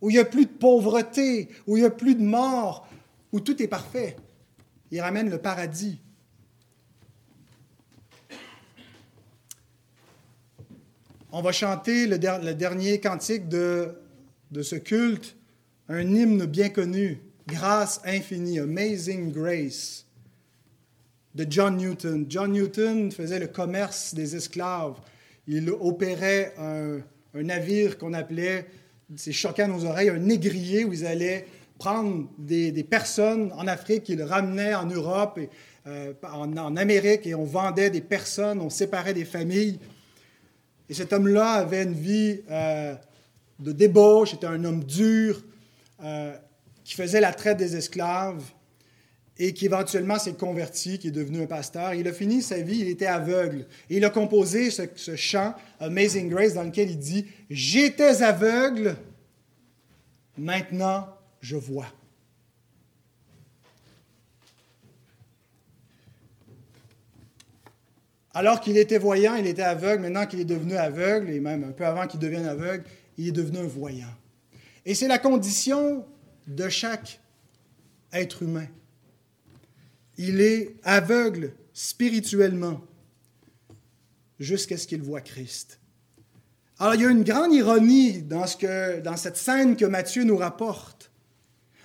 où 0.01 0.11
il 0.11 0.15
n'y 0.15 0.19
a 0.19 0.25
plus 0.25 0.47
de 0.47 0.51
pauvreté, 0.51 1.49
où 1.67 1.77
il 1.77 1.81
n'y 1.81 1.87
a 1.87 1.91
plus 1.91 2.15
de 2.15 2.23
mort, 2.23 2.87
où 3.33 3.41
tout 3.41 3.61
est 3.63 3.69
parfait. 3.69 4.17
Il 4.91 5.01
ramène 5.01 5.31
le 5.31 5.39
paradis. 5.39 5.99
On 11.35 11.41
va 11.41 11.51
chanter 11.51 12.07
le, 12.07 12.19
dernier 12.19 13.01
cantique 13.01 13.49
de, 13.49 13.95
de 14.51 14.63
ce 14.63 14.77
culte, 14.77 15.35
un 15.89 16.03
hymne 16.03 16.45
bien 16.45 16.69
connu, 16.69 17.23
Grâce 17.47 18.01
infinie, 18.05 18.61
Amazing 18.61 19.33
Grace, 19.33 20.07
de 21.35 21.47
John 21.49 21.77
Newton. 21.77 22.27
John 22.29 22.53
Newton 22.53 23.11
faisait 23.11 23.39
le 23.39 23.49
commerce 23.49 24.15
des 24.15 24.37
esclaves. 24.37 24.97
Il 25.47 25.71
opérait 25.71 26.55
un, 26.59 27.01
navire 27.35 27.99
qu'on 27.99 28.13
appelait, 28.13 28.67
c'est 29.17 29.33
choquant 29.33 29.69
nos 29.69 29.85
oreilles, 29.85 30.11
un 30.11 30.19
négrier 30.19 30.85
où 30.85 30.93
ils 30.93 31.07
allaient 31.07 31.47
prendre 31.79 32.29
des, 32.39 32.71
personnes 32.85 33.51
en 33.57 33.67
Afrique, 33.67 34.09
ils 34.09 34.23
ramenaient 34.23 34.75
en 34.75 34.87
Europe 34.87 35.39
et 35.39 35.49
euh, 35.89 36.13
en, 36.23 36.57
en, 36.57 36.77
Amérique 36.77 37.27
et 37.27 37.35
on 37.35 37.45
vendait 37.45 37.91
des 37.91 38.03
personnes, 38.03 38.61
on 38.61 38.71
séparait 38.71 39.15
des 39.15 39.25
familles. 39.25 39.81
Et 40.89 40.95
cet 40.95 41.13
homme-là 41.13 41.53
avait 41.53 41.83
une 41.83 41.95
vie 41.95 42.41
euh, 42.51 42.95
de 43.59 43.73
débauche, 43.73 44.35
était 44.35 44.47
un 44.47 44.63
homme 44.63 44.85
dur, 44.85 45.43
euh, 46.05 46.37
qui 46.85 46.95
faisait 46.95 47.21
la 47.21 47.33
traite 47.33 47.59
des 47.59 47.77
esclaves 47.77 48.43
et 49.39 49.55
qui 49.55 49.67
éventuellement 49.67 50.19
s'est 50.19 50.35
converti, 50.35 50.99
qui 50.99 51.09
est 51.09 51.13
devenu 51.13 51.43
un 51.43 51.47
pasteur. 51.47 51.95
Il 51.95 52.07
a 52.07 52.13
fini 52.13 52.43
sa 52.43 52.61
vie, 52.61 52.81
il 52.81 52.89
était 52.89 53.07
aveugle. 53.07 53.67
Et 53.89 53.97
il 53.97 54.05
a 54.05 54.11
composé 54.11 54.71
ce, 54.71 54.83
ce 54.95 55.17
chant, 55.17 55.55
Amazing 55.81 56.29
Grace, 56.29 56.55
dans 56.55 56.65
lequel 56.65 56.91
il 56.91 56.99
dit, 56.99 57.27
J'étais 57.49 58.23
aveugle, 58.23 58.97
maintenant 60.37 61.09
je 61.41 61.57
vois. 61.57 61.87
Alors 68.35 68.61
qu'il 68.61 68.79
était 68.79 68.99
voyant, 68.99 69.35
il 69.35 69.47
était 69.47 69.63
aveugle. 69.63 70.03
Maintenant 70.03 70.27
qu'il 70.27 70.41
est 70.41 70.45
devenu 70.45 70.77
aveugle, 70.77 71.31
et 71.31 71.41
même 71.41 71.65
un 71.65 71.73
peu 71.73 71.85
avant 71.85 72.07
qu'il 72.07 72.21
devienne 72.21 72.47
aveugle, 72.47 72.85
il 73.19 73.29
est 73.29 73.33
devenu 73.33 73.59
un 73.59 73.67
voyant. 73.67 74.15
Et 74.87 74.95
c'est 74.95 75.09
la 75.09 75.19
condition 75.19 76.05
de 76.55 76.69
chaque 76.69 77.21
être 78.13 78.43
humain. 78.43 78.67
Il 80.19 80.41
est 80.41 80.77
aveugle 80.85 81.53
spirituellement 81.73 82.81
jusqu'à 84.39 84.77
ce 84.77 84.87
qu'il 84.87 85.03
voit 85.03 85.21
Christ. 85.21 85.79
Alors 86.79 86.95
il 86.95 87.03
y 87.03 87.07
a 87.07 87.11
une 87.11 87.25
grande 87.25 87.55
ironie 87.55 88.23
dans, 88.23 88.47
ce 88.47 88.57
que, 88.57 89.01
dans 89.01 89.17
cette 89.17 89.37
scène 89.37 89.77
que 89.77 89.85
Matthieu 89.85 90.25
nous 90.25 90.37
rapporte. 90.37 91.11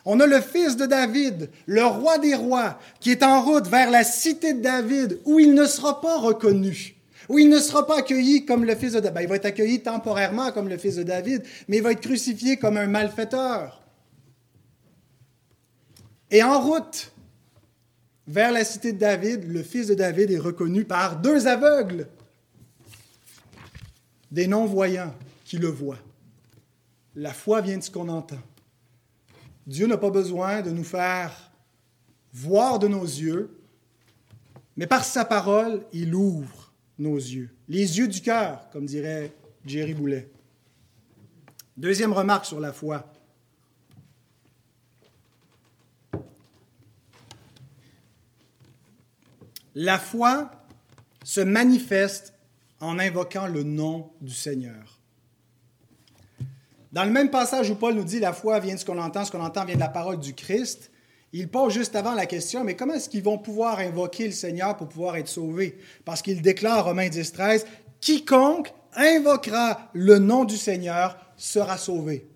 On 0.06 0.20
a 0.20 0.26
le 0.26 0.40
fils 0.42 0.78
de 0.78 0.86
David, 0.86 1.50
le 1.66 1.86
roi 1.86 2.18
des 2.18 2.34
rois, 2.34 2.80
qui 3.00 3.12
est 3.12 3.24
en 3.24 3.44
route 3.44 3.68
vers 3.68 3.92
la 3.92 4.04
cité 4.04 4.54
de 4.54 4.62
David, 4.62 5.20
où 5.26 5.40
il 5.40 5.54
ne 5.54 5.66
sera 5.66 6.00
pas 6.00 6.18
reconnu, 6.18 6.96
où 7.28 7.40
il 7.40 7.50
ne 7.50 7.60
sera 7.60 7.86
pas 7.86 8.00
accueilli 8.00 8.46
comme 8.46 8.64
le 8.64 8.74
fils 8.76 8.94
de 8.94 9.02
David. 9.02 9.14
Ben, 9.14 9.22
il 9.22 9.28
va 9.28 9.36
être 9.36 9.46
accueilli 9.46 9.82
temporairement 9.82 10.52
comme 10.52 10.70
le 10.70 10.78
fils 10.78 10.96
de 10.96 11.04
David, 11.04 11.44
mais 11.68 11.78
il 11.78 11.84
va 11.84 11.92
être 11.92 12.02
crucifié 12.02 12.58
comme 12.58 12.78
un 12.78 12.88
malfaiteur. 12.88 13.87
Et 16.30 16.44
en 16.44 16.60
route 16.60 17.12
vers 18.28 18.52
la 18.52 18.66
cité 18.66 18.92
de 18.92 18.98
David, 18.98 19.46
le 19.46 19.64
fils 19.64 19.88
de 19.88 19.94
David 19.94 20.32
est 20.32 20.40
reconnu 20.40 20.84
par 20.84 21.22
deux 21.22 21.48
aveugles, 21.48 22.08
des 24.32 24.48
non-voyants 24.48 25.14
qui 25.46 25.58
le 25.58 25.70
voient. 25.70 26.00
La 27.16 27.34
foi 27.34 27.62
vient 27.62 27.78
de 27.78 27.84
ce 27.84 27.90
qu'on 27.90 28.10
entend. 28.10 28.42
Dieu 29.66 29.88
n'a 29.88 29.98
pas 29.98 30.10
besoin 30.10 30.62
de 30.62 30.72
nous 30.72 30.84
faire 30.84 31.52
voir 32.34 32.80
de 32.80 32.88
nos 32.88 33.04
yeux, 33.04 33.50
mais 34.76 34.86
par 34.86 35.04
sa 35.04 35.26
parole, 35.26 35.84
il 35.94 36.14
ouvre 36.14 36.72
nos 37.00 37.16
yeux. 37.16 37.50
Les 37.68 37.98
yeux 37.98 38.08
du 38.08 38.22
cœur, 38.22 38.70
comme 38.72 38.86
dirait 38.86 39.34
Jerry 39.66 39.94
Boulet. 39.94 40.30
Deuxième 41.78 42.14
remarque 42.14 42.46
sur 42.46 42.60
la 42.60 42.74
foi. 42.74 43.12
La 49.80 50.00
foi 50.00 50.50
se 51.24 51.40
manifeste 51.40 52.34
en 52.80 52.98
invoquant 52.98 53.46
le 53.46 53.62
nom 53.62 54.10
du 54.22 54.34
Seigneur. 54.34 55.00
Dans 56.92 57.04
le 57.04 57.12
même 57.12 57.30
passage 57.30 57.70
où 57.70 57.76
Paul 57.76 57.94
nous 57.94 58.04
dit 58.04 58.20
la 58.20 58.34
foi 58.34 58.60
vient 58.60 58.74
de 58.74 58.80
ce 58.80 58.86
qu'on 58.86 58.98
entend, 58.98 59.24
ce 59.24 59.30
qu'on 59.30 59.40
entend 59.40 59.66
vient 59.66 59.76
de 59.76 59.80
la 59.80 59.88
parole 59.88 60.20
du 60.20 60.34
Christ, 60.34 60.90
il 61.32 61.48
pose 61.48 61.76
juste 61.76 61.96
avant 61.96 62.16
la 62.16 62.26
question, 62.26 62.64
mais 62.64 62.76
comment 62.76 62.96
est-ce 62.96 63.08
qu'ils 63.08 63.22
vont 63.22 63.38
pouvoir 63.38 63.78
invoquer 63.78 64.26
le 64.26 64.32
Seigneur 64.32 64.76
pour 64.78 64.90
pouvoir 64.90 65.16
être 65.18 65.28
sauvés? 65.28 65.78
Parce 66.06 66.24
qu'il 66.24 66.42
déclare, 66.42 66.86
Romains 66.86 67.10
10, 67.10 67.32
13, 67.32 67.68
quiconque 68.02 68.74
invoquera 68.96 69.92
le 69.94 70.18
nom 70.18 70.44
du 70.44 70.58
Seigneur 70.58 71.20
sera 71.36 71.78
sauvé. 71.78 72.28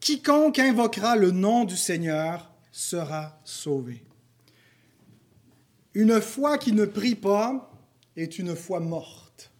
Quiconque 0.00 0.58
invoquera 0.58 1.16
le 1.16 1.32
nom 1.32 1.64
du 1.64 1.76
Seigneur 1.76 2.49
sera 2.70 3.38
sauvé. 3.44 4.04
Une 5.94 6.20
foi 6.20 6.58
qui 6.58 6.72
ne 6.72 6.84
prie 6.84 7.16
pas 7.16 7.70
est 8.16 8.38
une 8.38 8.54
foi 8.54 8.80
morte. 8.80 9.50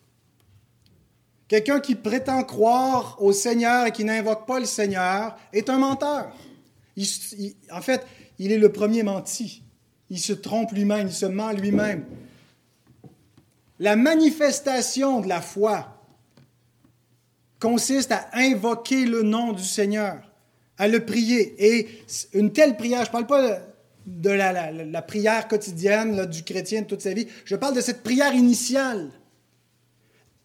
Quelqu'un 1.48 1.80
qui 1.80 1.96
prétend 1.96 2.44
croire 2.44 3.20
au 3.20 3.32
Seigneur 3.32 3.86
et 3.86 3.92
qui 3.92 4.04
n'invoque 4.04 4.46
pas 4.46 4.60
le 4.60 4.66
Seigneur 4.66 5.36
est 5.52 5.68
un 5.68 5.78
menteur. 5.78 6.32
en 7.72 7.80
fait, 7.82 8.06
il 8.38 8.52
est 8.52 8.58
le 8.58 8.70
premier 8.70 9.02
menti. 9.02 9.64
Il 10.10 10.20
se 10.20 10.32
trompe 10.32 10.70
lui-même, 10.72 11.08
il 11.08 11.12
se 11.12 11.26
ment 11.26 11.50
lui-même. 11.50 12.04
La 13.80 13.96
manifestation 13.96 15.20
de 15.20 15.28
la 15.28 15.40
foi 15.40 16.00
consiste 17.58 18.12
à 18.12 18.28
invoquer 18.34 19.06
le 19.06 19.22
nom 19.22 19.52
du 19.52 19.64
Seigneur, 19.64 20.29
à 20.80 20.88
le 20.88 21.04
prier. 21.04 21.54
Et 21.58 21.88
une 22.32 22.52
telle 22.52 22.76
prière, 22.76 23.04
je 23.04 23.08
ne 23.08 23.12
parle 23.12 23.26
pas 23.26 23.60
de 24.06 24.30
la, 24.30 25.02
prière 25.02 25.46
quotidienne 25.46 26.24
du 26.24 26.42
chrétien 26.42 26.80
de 26.80 26.86
toute 26.86 27.02
sa 27.02 27.12
vie, 27.12 27.28
je 27.44 27.54
parle 27.54 27.76
de 27.76 27.82
cette 27.82 28.02
prière 28.02 28.34
initiale 28.34 29.10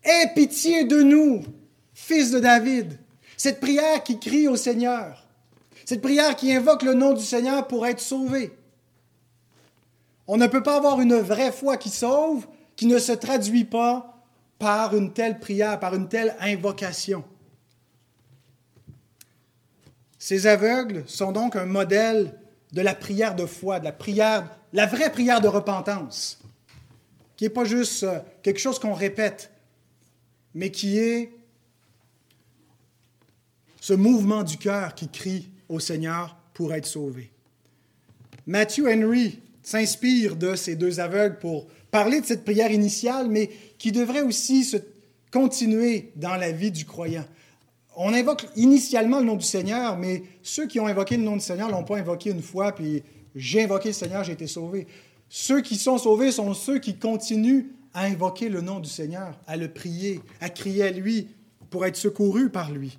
Aie 0.03 0.29
pitié 0.35 0.83
de 0.83 1.01
nous, 1.01 1.41
fils 1.95 2.29
de 2.29 2.37
David. 2.37 2.99
Cette 3.37 3.59
prière 3.59 4.03
qui 4.03 4.19
crie 4.19 4.47
au 4.47 4.55
Seigneur. 4.55 5.25
Cette 5.83 6.01
prière 6.01 6.35
qui 6.35 6.53
invoque 6.53 6.83
le 6.83 6.93
nom 6.93 7.13
du 7.13 7.23
Seigneur 7.23 7.65
pour 7.67 7.87
être 7.87 7.99
sauvé. 7.99 8.51
On 10.27 10.37
ne 10.37 10.45
peut 10.45 10.61
pas 10.61 10.77
avoir 10.77 11.01
une 11.01 11.15
vraie 11.15 11.51
foi 11.51 11.77
qui 11.77 11.89
sauve 11.89 12.45
qui 12.75 12.85
ne 12.85 12.99
se 12.99 13.13
traduit 13.13 13.63
pas 13.63 14.21
par 14.59 14.95
une 14.95 15.11
telle 15.11 15.39
prière, 15.39 15.79
par 15.79 15.95
une 15.95 16.07
telle 16.07 16.35
invocation. 16.39 17.23
Ces 20.25 20.47
aveugles 20.47 21.03
sont 21.05 21.31
donc 21.31 21.55
un 21.55 21.67
modèle 21.67 22.33
de 22.71 22.81
la 22.81 22.95
prière 22.95 23.35
de 23.35 23.45
foi, 23.45 23.79
de 23.79 23.85
la 23.85 23.91
prière, 23.91 24.49
la 24.73 24.87
vraie 24.87 25.11
prière 25.11 25.39
de 25.39 25.47
repentance, 25.47 26.41
qui 27.37 27.43
n'est 27.43 27.51
pas 27.51 27.63
juste 27.63 28.01
euh, 28.01 28.17
quelque 28.41 28.59
chose 28.59 28.79
qu'on 28.79 28.95
répète, 28.95 29.51
mais 30.55 30.71
qui 30.71 30.97
est 30.97 31.31
ce 33.79 33.93
mouvement 33.93 34.41
du 34.41 34.57
cœur 34.57 34.95
qui 34.95 35.09
crie 35.09 35.51
au 35.69 35.79
Seigneur 35.79 36.35
pour 36.55 36.73
être 36.73 36.87
sauvé. 36.87 37.29
Matthew 38.47 38.87
Henry 38.87 39.43
s'inspire 39.61 40.37
de 40.37 40.55
ces 40.55 40.75
deux 40.75 40.99
aveugles 40.99 41.37
pour 41.37 41.67
parler 41.91 42.19
de 42.19 42.25
cette 42.25 42.45
prière 42.45 42.71
initiale, 42.71 43.27
mais 43.29 43.51
qui 43.77 43.91
devrait 43.91 44.23
aussi 44.23 44.63
se 44.63 44.77
continuer 45.31 46.13
dans 46.15 46.35
la 46.35 46.51
vie 46.51 46.71
du 46.71 46.83
croyant. 46.83 47.25
On 47.97 48.13
invoque 48.13 48.47
initialement 48.55 49.19
le 49.19 49.25
nom 49.25 49.35
du 49.35 49.45
Seigneur, 49.45 49.97
mais 49.97 50.23
ceux 50.43 50.67
qui 50.67 50.79
ont 50.79 50.87
invoqué 50.87 51.17
le 51.17 51.23
nom 51.23 51.35
du 51.35 51.41
Seigneur 51.41 51.67
ne 51.67 51.73
l'ont 51.73 51.83
pas 51.83 51.97
invoqué 51.97 52.31
une 52.31 52.41
fois, 52.41 52.73
puis 52.73 53.03
j'ai 53.35 53.63
invoqué 53.63 53.89
le 53.89 53.93
Seigneur, 53.93 54.23
j'ai 54.23 54.33
été 54.33 54.47
sauvé. 54.47 54.87
Ceux 55.29 55.61
qui 55.61 55.75
sont 55.75 55.97
sauvés 55.97 56.31
sont 56.31 56.53
ceux 56.53 56.79
qui 56.79 56.97
continuent 56.97 57.67
à 57.93 58.03
invoquer 58.05 58.49
le 58.49 58.61
nom 58.61 58.79
du 58.79 58.89
Seigneur, 58.89 59.39
à 59.47 59.55
le 59.57 59.69
prier, 59.69 60.21
à 60.41 60.49
crier 60.49 60.83
à 60.83 60.91
lui 60.91 61.29
pour 61.69 61.85
être 61.85 61.95
secourus 61.95 62.49
par 62.49 62.71
lui. 62.71 62.97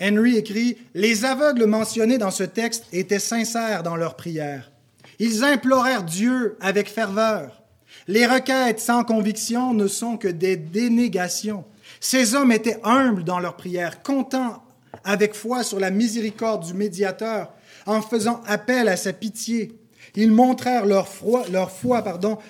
Henry 0.00 0.36
écrit, 0.36 0.76
Les 0.94 1.24
aveugles 1.24 1.66
mentionnés 1.66 2.18
dans 2.18 2.30
ce 2.30 2.44
texte 2.44 2.84
étaient 2.92 3.18
sincères 3.18 3.82
dans 3.82 3.96
leur 3.96 4.14
prière. 4.16 4.70
Ils 5.18 5.42
implorèrent 5.44 6.04
Dieu 6.04 6.56
avec 6.60 6.88
ferveur. 6.88 7.62
Les 8.06 8.26
requêtes 8.26 8.80
sans 8.80 9.04
conviction 9.04 9.72
ne 9.72 9.88
sont 9.88 10.16
que 10.16 10.28
des 10.28 10.56
dénégations. 10.56 11.64
Ces 12.00 12.34
hommes 12.34 12.52
étaient 12.52 12.78
humbles 12.84 13.24
dans 13.24 13.38
leur 13.38 13.56
prière, 13.56 14.02
contents 14.02 14.62
avec 15.04 15.34
foi 15.34 15.62
sur 15.62 15.78
la 15.78 15.90
miséricorde 15.90 16.64
du 16.64 16.74
médiateur, 16.74 17.52
en 17.86 18.02
faisant 18.02 18.42
appel 18.46 18.88
à 18.88 18.96
sa 18.96 19.12
pitié. 19.12 19.78
Ils 20.14 20.30
montrèrent 20.30 20.86
leur 20.86 21.08
foi, 21.08 21.44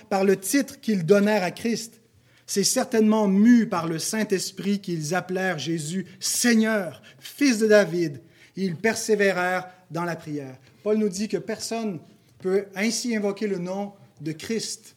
par 0.08 0.24
le 0.24 0.36
titre 0.36 0.80
qu'ils 0.80 1.04
donnèrent 1.04 1.42
à 1.42 1.50
Christ. 1.50 2.00
C'est 2.46 2.64
certainement 2.64 3.26
mu 3.26 3.68
par 3.68 3.88
le 3.88 3.98
Saint-Esprit 3.98 4.80
qu'ils 4.80 5.14
appelèrent 5.14 5.58
Jésus 5.58 6.06
Seigneur, 6.20 7.02
Fils 7.18 7.58
de 7.58 7.66
David. 7.66 8.20
Ils 8.54 8.76
persévérèrent 8.76 9.68
dans 9.90 10.04
la 10.04 10.14
prière. 10.14 10.56
Paul 10.84 10.98
nous 10.98 11.08
dit 11.08 11.28
que 11.28 11.36
personne 11.36 11.98
peut 12.38 12.66
ainsi 12.76 13.16
invoquer 13.16 13.48
le 13.48 13.58
nom 13.58 13.92
de 14.20 14.30
Christ 14.32 14.96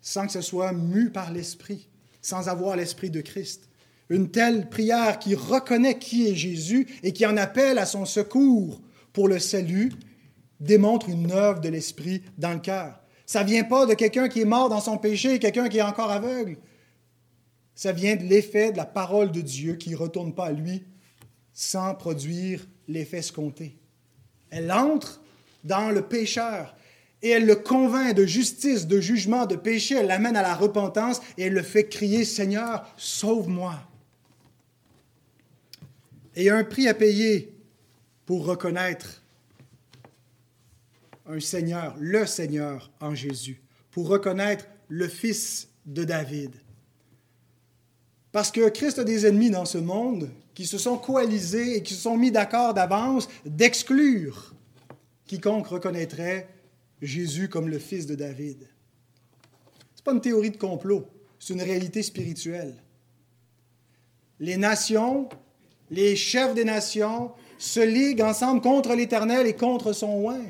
sans 0.00 0.26
que 0.26 0.32
ce 0.32 0.40
soit 0.40 0.72
mu 0.72 1.10
par 1.10 1.30
l'Esprit, 1.30 1.89
sans 2.22 2.48
avoir 2.48 2.76
l'Esprit 2.76 3.10
de 3.10 3.20
Christ. 3.20 3.68
Une 4.08 4.30
telle 4.30 4.68
prière 4.68 5.18
qui 5.18 5.34
reconnaît 5.34 5.98
qui 5.98 6.28
est 6.28 6.34
Jésus 6.34 6.86
et 7.02 7.12
qui 7.12 7.24
en 7.26 7.36
appelle 7.36 7.78
à 7.78 7.86
son 7.86 8.04
secours 8.04 8.80
pour 9.12 9.28
le 9.28 9.38
salut 9.38 9.92
démontre 10.58 11.08
une 11.08 11.30
œuvre 11.30 11.60
de 11.60 11.68
l'Esprit 11.68 12.22
dans 12.36 12.52
le 12.52 12.58
cœur. 12.58 13.00
Ça 13.24 13.44
ne 13.44 13.48
vient 13.48 13.64
pas 13.64 13.86
de 13.86 13.94
quelqu'un 13.94 14.28
qui 14.28 14.40
est 14.40 14.44
mort 14.44 14.68
dans 14.68 14.80
son 14.80 14.98
péché, 14.98 15.38
quelqu'un 15.38 15.68
qui 15.68 15.78
est 15.78 15.82
encore 15.82 16.10
aveugle. 16.10 16.58
Ça 17.74 17.92
vient 17.92 18.16
de 18.16 18.24
l'effet 18.24 18.72
de 18.72 18.76
la 18.76 18.84
parole 18.84 19.30
de 19.30 19.40
Dieu 19.40 19.76
qui 19.76 19.90
ne 19.90 19.96
retourne 19.96 20.34
pas 20.34 20.46
à 20.46 20.52
lui 20.52 20.84
sans 21.52 21.94
produire 21.94 22.66
l'effet 22.88 23.18
escompté. 23.18 23.78
Elle 24.50 24.72
entre 24.72 25.22
dans 25.64 25.90
le 25.90 26.02
pécheur 26.02 26.74
et 27.22 27.30
elle 27.30 27.46
le 27.46 27.56
convainc 27.56 28.14
de 28.14 28.24
justice, 28.24 28.86
de 28.86 29.00
jugement, 29.00 29.46
de 29.46 29.56
péché, 29.56 29.96
elle 29.96 30.06
l'amène 30.06 30.36
à 30.36 30.42
la 30.42 30.54
repentance 30.54 31.20
et 31.36 31.44
elle 31.44 31.52
le 31.52 31.62
fait 31.62 31.88
crier, 31.88 32.24
Seigneur, 32.24 32.86
sauve-moi. 32.96 33.74
Et 36.34 36.42
il 36.42 36.44
y 36.44 36.50
a 36.50 36.56
un 36.56 36.64
prix 36.64 36.88
à 36.88 36.94
payer 36.94 37.52
pour 38.24 38.46
reconnaître 38.46 39.22
un 41.26 41.40
Seigneur, 41.40 41.94
le 41.98 42.26
Seigneur 42.26 42.90
en 43.00 43.14
Jésus, 43.14 43.60
pour 43.90 44.08
reconnaître 44.08 44.66
le 44.88 45.08
Fils 45.08 45.68
de 45.86 46.04
David. 46.04 46.52
Parce 48.32 48.50
que 48.50 48.68
Christ 48.68 48.98
a 48.98 49.04
des 49.04 49.26
ennemis 49.26 49.50
dans 49.50 49.64
ce 49.64 49.78
monde 49.78 50.30
qui 50.54 50.66
se 50.66 50.78
sont 50.78 50.96
coalisés 50.96 51.76
et 51.76 51.82
qui 51.82 51.94
se 51.94 52.02
sont 52.02 52.16
mis 52.16 52.30
d'accord 52.30 52.74
d'avance 52.74 53.28
d'exclure 53.44 54.54
quiconque 55.30 55.68
reconnaîtrait 55.68 56.48
Jésus 57.02 57.48
comme 57.48 57.68
le 57.68 57.78
fils 57.78 58.06
de 58.06 58.14
David. 58.14 58.68
Ce 59.94 60.00
n'est 60.00 60.04
pas 60.04 60.12
une 60.12 60.20
théorie 60.20 60.50
de 60.50 60.56
complot, 60.56 61.06
c'est 61.38 61.54
une 61.54 61.62
réalité 61.62 62.02
spirituelle. 62.02 62.74
Les 64.38 64.56
nations, 64.56 65.28
les 65.90 66.16
chefs 66.16 66.54
des 66.54 66.64
nations 66.64 67.32
se 67.58 67.80
liguent 67.80 68.22
ensemble 68.22 68.62
contre 68.62 68.94
l'Éternel 68.94 69.46
et 69.46 69.54
contre 69.54 69.92
son 69.92 70.24
oint. 70.26 70.46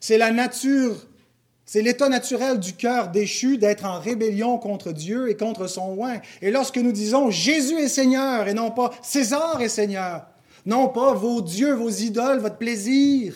C'est 0.00 0.18
la 0.18 0.32
nature, 0.32 1.06
c'est 1.64 1.82
l'état 1.82 2.08
naturel 2.08 2.58
du 2.58 2.72
cœur 2.74 3.10
déchu 3.10 3.58
d'être 3.58 3.84
en 3.84 4.00
rébellion 4.00 4.58
contre 4.58 4.92
Dieu 4.92 5.28
et 5.28 5.36
contre 5.36 5.66
son 5.66 5.98
oint. 6.00 6.20
Et 6.42 6.50
lorsque 6.50 6.78
nous 6.78 6.92
disons 6.92 7.30
Jésus 7.30 7.76
est 7.76 7.88
Seigneur 7.88 8.48
et 8.48 8.54
non 8.54 8.70
pas 8.70 8.90
César 9.02 9.60
est 9.60 9.68
Seigneur, 9.68 10.26
non 10.66 10.88
pas 10.88 11.14
vos 11.14 11.42
dieux, 11.42 11.74
vos 11.74 11.90
idoles, 11.90 12.38
votre 12.38 12.58
plaisir, 12.58 13.34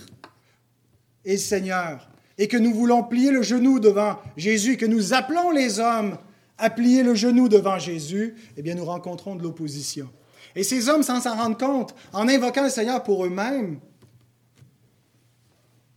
et 1.25 1.37
Seigneur, 1.37 2.09
et 2.39 2.49
que 2.49 2.57
nous 2.57 2.75
voulons 2.75 3.03
plier 3.03 3.31
le 3.31 3.43
genou 3.43 3.79
devant 3.79 4.19
Jésus, 4.37 4.77
que 4.77 4.87
nous 4.87 5.13
appelons 5.13 5.51
les 5.51 5.79
hommes 5.79 6.19
à 6.59 6.71
plier 6.71 7.03
le 7.03 7.15
genou 7.15 7.49
devant 7.49 7.79
Jésus, 7.79 8.37
eh 8.57 8.63
bien 8.63 8.75
nous 8.75 8.85
rencontrons 8.85 9.37
de 9.37 9.43
l'opposition. 9.43 10.09
Et 10.55 10.63
ces 10.63 10.89
hommes, 10.89 11.03
sans 11.03 11.21
s'en 11.21 11.37
rendre 11.37 11.57
compte, 11.57 11.95
en 12.13 12.29
invoquant 12.29 12.65
le 12.65 12.71
Seigneur 12.71 13.03
pour 13.03 13.25
eux-mêmes, 13.25 13.81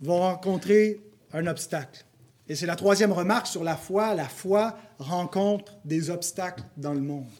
vont 0.01 0.19
rencontrer 0.19 1.01
un 1.33 1.47
obstacle. 1.47 2.05
Et 2.47 2.55
c'est 2.55 2.65
la 2.65 2.75
troisième 2.75 3.11
remarque 3.11 3.47
sur 3.47 3.63
la 3.63 3.75
foi. 3.75 4.13
La 4.13 4.29
foi 4.29 4.77
rencontre 4.99 5.73
des 5.83 6.09
obstacles 6.09 6.63
dans 6.77 6.93
le 6.93 7.01
monde. 7.01 7.31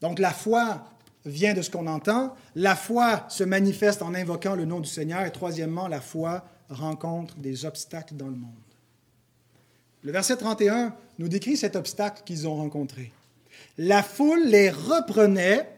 Donc 0.00 0.18
la 0.18 0.30
foi 0.30 0.84
vient 1.28 1.54
de 1.54 1.62
ce 1.62 1.70
qu'on 1.70 1.86
entend. 1.86 2.34
La 2.54 2.74
foi 2.74 3.24
se 3.28 3.44
manifeste 3.44 4.02
en 4.02 4.14
invoquant 4.14 4.54
le 4.54 4.64
nom 4.64 4.80
du 4.80 4.88
Seigneur. 4.88 5.24
Et 5.24 5.30
troisièmement, 5.30 5.88
la 5.88 6.00
foi 6.00 6.44
rencontre 6.68 7.36
des 7.36 7.64
obstacles 7.64 8.14
dans 8.14 8.26
le 8.26 8.36
monde. 8.36 8.50
Le 10.02 10.12
verset 10.12 10.36
31 10.36 10.94
nous 11.18 11.28
décrit 11.28 11.56
cet 11.56 11.76
obstacle 11.76 12.22
qu'ils 12.24 12.46
ont 12.46 12.56
rencontré. 12.56 13.12
La 13.76 14.02
foule 14.02 14.44
les 14.46 14.70
reprenait, 14.70 15.68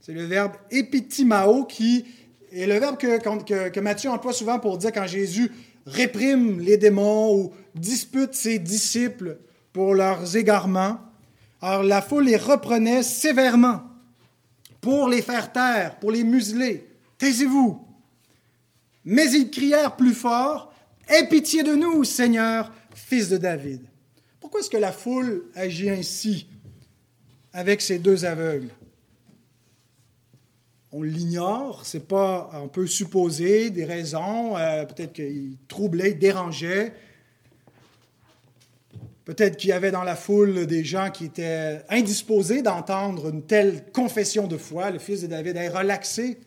c'est 0.00 0.12
le 0.12 0.24
verbe 0.24 0.52
epitimao 0.70 1.64
qui 1.64 2.04
est 2.52 2.66
le 2.66 2.78
verbe 2.78 2.96
que, 2.96 3.68
que 3.68 3.80
Matthieu 3.80 4.10
emploie 4.10 4.32
souvent 4.32 4.58
pour 4.58 4.78
dire 4.78 4.92
quand 4.92 5.06
Jésus 5.06 5.52
réprime 5.86 6.60
les 6.60 6.76
démons 6.76 7.34
ou 7.34 7.52
dispute 7.74 8.34
ses 8.34 8.58
disciples 8.58 9.38
pour 9.72 9.94
leurs 9.94 10.36
égarements. 10.36 10.98
Alors 11.60 11.82
la 11.82 12.02
foule 12.02 12.24
les 12.24 12.36
reprenait 12.36 13.02
sévèrement 13.02 13.82
pour 14.80 15.08
les 15.08 15.22
faire 15.22 15.52
taire, 15.52 15.98
pour 15.98 16.10
les 16.10 16.24
museler. 16.24 16.88
Taisez-vous. 17.18 17.84
Mais 19.04 19.30
ils 19.32 19.50
crièrent 19.50 19.96
plus 19.96 20.14
fort, 20.14 20.72
Aie 21.08 21.26
pitié 21.26 21.62
de 21.62 21.74
nous, 21.74 22.04
Seigneur, 22.04 22.70
fils 22.94 23.30
de 23.30 23.38
David. 23.38 23.80
Pourquoi 24.40 24.60
est-ce 24.60 24.68
que 24.68 24.76
la 24.76 24.92
foule 24.92 25.46
agit 25.54 25.88
ainsi 25.88 26.46
avec 27.54 27.80
ces 27.80 27.98
deux 27.98 28.26
aveugles? 28.26 28.68
On 30.92 31.02
l'ignore, 31.02 31.86
c'est 31.86 32.06
pas, 32.06 32.50
on 32.52 32.68
peut 32.68 32.86
supposer 32.86 33.70
des 33.70 33.86
raisons, 33.86 34.56
euh, 34.58 34.84
peut-être 34.84 35.14
qu'ils 35.14 35.56
troublaient, 35.66 36.12
dérangeaient, 36.12 36.92
Peut-être 39.28 39.58
qu'il 39.58 39.68
y 39.68 39.74
avait 39.74 39.90
dans 39.90 40.04
la 40.04 40.16
foule 40.16 40.64
des 40.64 40.84
gens 40.84 41.10
qui 41.10 41.26
étaient 41.26 41.82
indisposés 41.90 42.62
d'entendre 42.62 43.28
une 43.28 43.42
telle 43.42 43.84
confession 43.92 44.46
de 44.46 44.56
foi. 44.56 44.90
Le 44.90 44.98
fils 44.98 45.20
de 45.20 45.26
David 45.26 45.54
est 45.58 45.68
relaxé. 45.68 46.38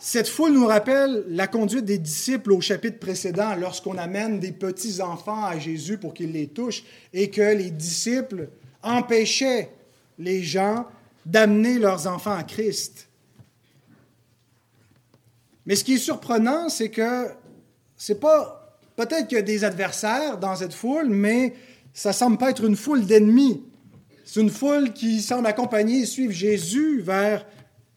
Cette 0.00 0.26
foule 0.26 0.50
nous 0.50 0.66
rappelle 0.66 1.24
la 1.28 1.46
conduite 1.46 1.84
des 1.84 1.98
disciples 1.98 2.50
au 2.50 2.60
chapitre 2.60 2.98
précédent 2.98 3.54
lorsqu'on 3.54 3.96
amène 3.98 4.40
des 4.40 4.50
petits-enfants 4.50 5.44
à 5.44 5.60
Jésus 5.60 5.96
pour 5.96 6.12
qu'ils 6.12 6.32
les 6.32 6.48
touchent 6.48 6.82
et 7.12 7.30
que 7.30 7.54
les 7.54 7.70
disciples 7.70 8.48
empêchaient 8.82 9.70
les 10.18 10.42
gens 10.42 10.88
d'amener 11.24 11.78
leurs 11.78 12.08
enfants 12.08 12.34
à 12.34 12.42
Christ. 12.42 13.06
Mais 15.66 15.76
ce 15.76 15.84
qui 15.84 15.94
est 15.94 15.98
surprenant, 15.98 16.68
c'est 16.68 16.90
que 16.90 17.28
ce 17.96 18.12
n'est 18.12 18.18
pas 18.18 18.57
Peut-être 18.98 19.28
qu'il 19.28 19.36
y 19.36 19.38
a 19.38 19.42
des 19.42 19.62
adversaires 19.62 20.38
dans 20.38 20.56
cette 20.56 20.74
foule, 20.74 21.08
mais 21.08 21.54
ça 21.94 22.12
semble 22.12 22.36
pas 22.36 22.50
être 22.50 22.64
une 22.64 22.74
foule 22.74 23.06
d'ennemis. 23.06 23.62
C'est 24.24 24.40
une 24.40 24.50
foule 24.50 24.92
qui 24.92 25.22
semble 25.22 25.46
accompagner 25.46 26.00
et 26.00 26.04
suivre 26.04 26.32
Jésus 26.32 27.00
vers 27.00 27.46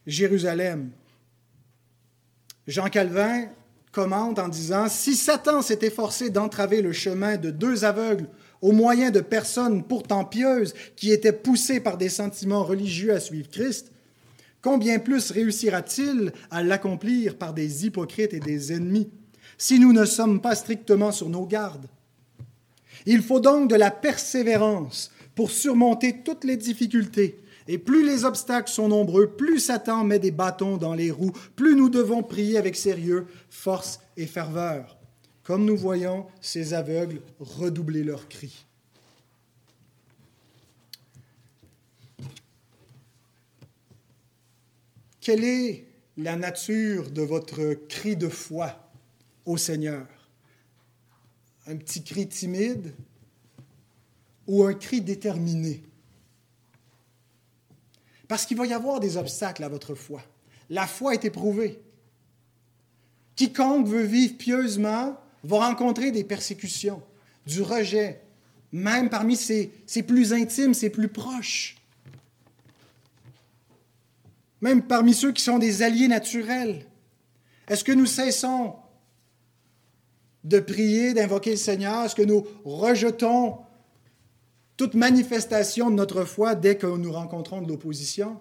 Jérusalem. 0.05 0.91
Jean 2.67 2.87
Calvin 2.89 3.47
commente 3.91 4.37
en 4.37 4.47
disant 4.47 4.89
Si 4.89 5.15
Satan 5.15 5.63
s'est 5.63 5.79
efforcé 5.81 6.29
d'entraver 6.29 6.83
le 6.83 6.93
chemin 6.93 7.35
de 7.35 7.49
deux 7.49 7.83
aveugles 7.83 8.27
au 8.61 8.71
moyen 8.71 9.09
de 9.09 9.21
personnes 9.21 9.83
pourtant 9.83 10.23
pieuses 10.23 10.75
qui 10.95 11.11
étaient 11.11 11.33
poussées 11.33 11.79
par 11.79 11.97
des 11.97 12.09
sentiments 12.09 12.63
religieux 12.63 13.11
à 13.11 13.19
suivre 13.19 13.49
Christ, 13.49 13.91
combien 14.61 14.99
plus 14.99 15.31
réussira-t-il 15.31 16.31
à 16.51 16.61
l'accomplir 16.61 17.39
par 17.39 17.55
des 17.55 17.87
hypocrites 17.87 18.35
et 18.35 18.39
des 18.39 18.71
ennemis 18.71 19.09
si 19.61 19.77
nous 19.77 19.93
ne 19.93 20.05
sommes 20.05 20.41
pas 20.41 20.55
strictement 20.55 21.11
sur 21.11 21.29
nos 21.29 21.45
gardes. 21.45 21.85
Il 23.05 23.21
faut 23.21 23.39
donc 23.39 23.69
de 23.69 23.75
la 23.75 23.91
persévérance 23.91 25.11
pour 25.35 25.51
surmonter 25.51 26.23
toutes 26.23 26.45
les 26.45 26.57
difficultés. 26.57 27.39
Et 27.67 27.77
plus 27.77 28.03
les 28.03 28.25
obstacles 28.25 28.71
sont 28.71 28.87
nombreux, 28.87 29.27
plus 29.27 29.59
Satan 29.59 30.03
met 30.03 30.17
des 30.17 30.31
bâtons 30.31 30.77
dans 30.77 30.95
les 30.95 31.11
roues, 31.11 31.33
plus 31.55 31.75
nous 31.75 31.89
devons 31.89 32.23
prier 32.23 32.57
avec 32.57 32.75
sérieux, 32.75 33.27
force 33.51 33.99
et 34.17 34.25
ferveur, 34.25 34.97
comme 35.43 35.63
nous 35.63 35.77
voyons 35.77 36.25
ces 36.41 36.73
aveugles 36.73 37.21
redoubler 37.39 38.03
leurs 38.03 38.27
cris. 38.27 38.65
Quelle 45.19 45.43
est 45.43 45.85
la 46.17 46.35
nature 46.35 47.11
de 47.11 47.21
votre 47.21 47.75
cri 47.87 48.15
de 48.15 48.27
foi? 48.27 48.90
Au 49.45 49.57
Seigneur? 49.57 50.07
Un 51.67 51.77
petit 51.77 52.03
cri 52.03 52.27
timide 52.27 52.93
ou 54.47 54.63
un 54.63 54.73
cri 54.73 55.01
déterminé? 55.01 55.83
Parce 58.27 58.45
qu'il 58.45 58.57
va 58.57 58.65
y 58.65 58.73
avoir 58.73 58.99
des 58.99 59.17
obstacles 59.17 59.63
à 59.63 59.69
votre 59.69 59.95
foi. 59.95 60.21
La 60.69 60.87
foi 60.87 61.13
est 61.13 61.25
éprouvée. 61.25 61.81
Quiconque 63.35 63.87
veut 63.87 64.03
vivre 64.03 64.37
pieusement 64.37 65.17
va 65.43 65.67
rencontrer 65.67 66.11
des 66.11 66.23
persécutions, 66.23 67.01
du 67.47 67.61
rejet, 67.61 68.21
même 68.71 69.09
parmi 69.09 69.35
ses, 69.35 69.71
ses 69.85 70.03
plus 70.03 70.33
intimes, 70.33 70.73
ses 70.73 70.89
plus 70.89 71.07
proches 71.07 71.81
même 74.61 74.83
parmi 74.83 75.13
ceux 75.13 75.31
qui 75.31 75.43
sont 75.43 75.59
des 75.59 75.81
alliés 75.81 76.07
naturels. 76.07 76.85
Est-ce 77.67 77.83
que 77.83 77.91
nous 77.91 78.05
cessons 78.05 78.75
de 80.43 80.59
prier, 80.59 81.13
d'invoquer 81.13 81.51
le 81.51 81.57
Seigneur? 81.57 82.05
Est-ce 82.05 82.15
que 82.15 82.21
nous 82.21 82.45
rejetons 82.65 83.57
toute 84.77 84.93
manifestation 84.93 85.89
de 85.89 85.95
notre 85.95 86.23
foi 86.23 86.55
dès 86.55 86.77
que 86.77 86.87
nous 86.87 87.11
rencontrons 87.11 87.61
de 87.61 87.67
l'opposition? 87.67 88.37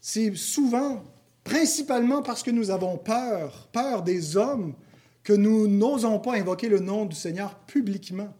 C'est 0.00 0.34
souvent, 0.34 1.04
principalement 1.44 2.22
parce 2.22 2.42
que 2.42 2.50
nous 2.50 2.70
avons 2.70 2.96
peur, 2.96 3.68
peur 3.72 4.02
des 4.02 4.36
hommes, 4.36 4.74
que 5.22 5.32
nous 5.32 5.68
n'osons 5.68 6.18
pas 6.18 6.34
invoquer 6.34 6.68
le 6.68 6.80
nom 6.80 7.04
du 7.04 7.14
Seigneur 7.14 7.54
publiquement 7.60 8.34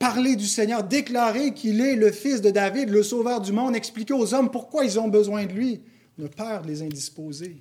parler 0.00 0.34
du 0.34 0.46
Seigneur, 0.46 0.82
déclarer 0.82 1.52
qu'il 1.52 1.82
est 1.82 1.94
le 1.94 2.10
Fils 2.10 2.40
de 2.40 2.50
David, 2.50 2.88
le 2.88 3.02
Sauveur 3.02 3.42
du 3.42 3.52
monde, 3.52 3.76
expliquer 3.76 4.14
aux 4.14 4.34
hommes 4.34 4.50
pourquoi 4.50 4.84
ils 4.84 4.98
ont 4.98 5.08
besoin 5.08 5.44
de 5.44 5.52
lui. 5.52 5.82
A 6.24 6.28
peur 6.28 6.62
de 6.62 6.68
les 6.68 6.82
indisposer. 6.82 7.56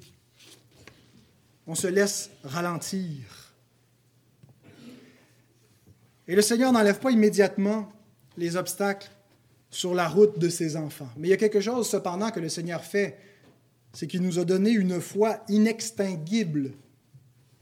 On 1.67 1.75
se 1.75 1.87
laisse 1.87 2.29
ralentir. 2.43 3.53
Et 6.27 6.35
le 6.35 6.41
Seigneur 6.41 6.71
n'enlève 6.71 6.99
pas 6.99 7.11
immédiatement 7.11 7.91
les 8.37 8.55
obstacles 8.55 9.09
sur 9.69 9.93
la 9.93 10.07
route 10.07 10.39
de 10.39 10.49
ses 10.49 10.75
enfants. 10.75 11.09
Mais 11.17 11.27
il 11.27 11.31
y 11.31 11.33
a 11.33 11.37
quelque 11.37 11.61
chose 11.61 11.87
cependant 11.87 12.31
que 12.31 12.39
le 12.39 12.49
Seigneur 12.49 12.83
fait, 12.83 13.17
c'est 13.93 14.07
qu'il 14.07 14.21
nous 14.21 14.39
a 14.39 14.45
donné 14.45 14.71
une 14.71 14.99
foi 14.99 15.43
inextinguible. 15.47 16.71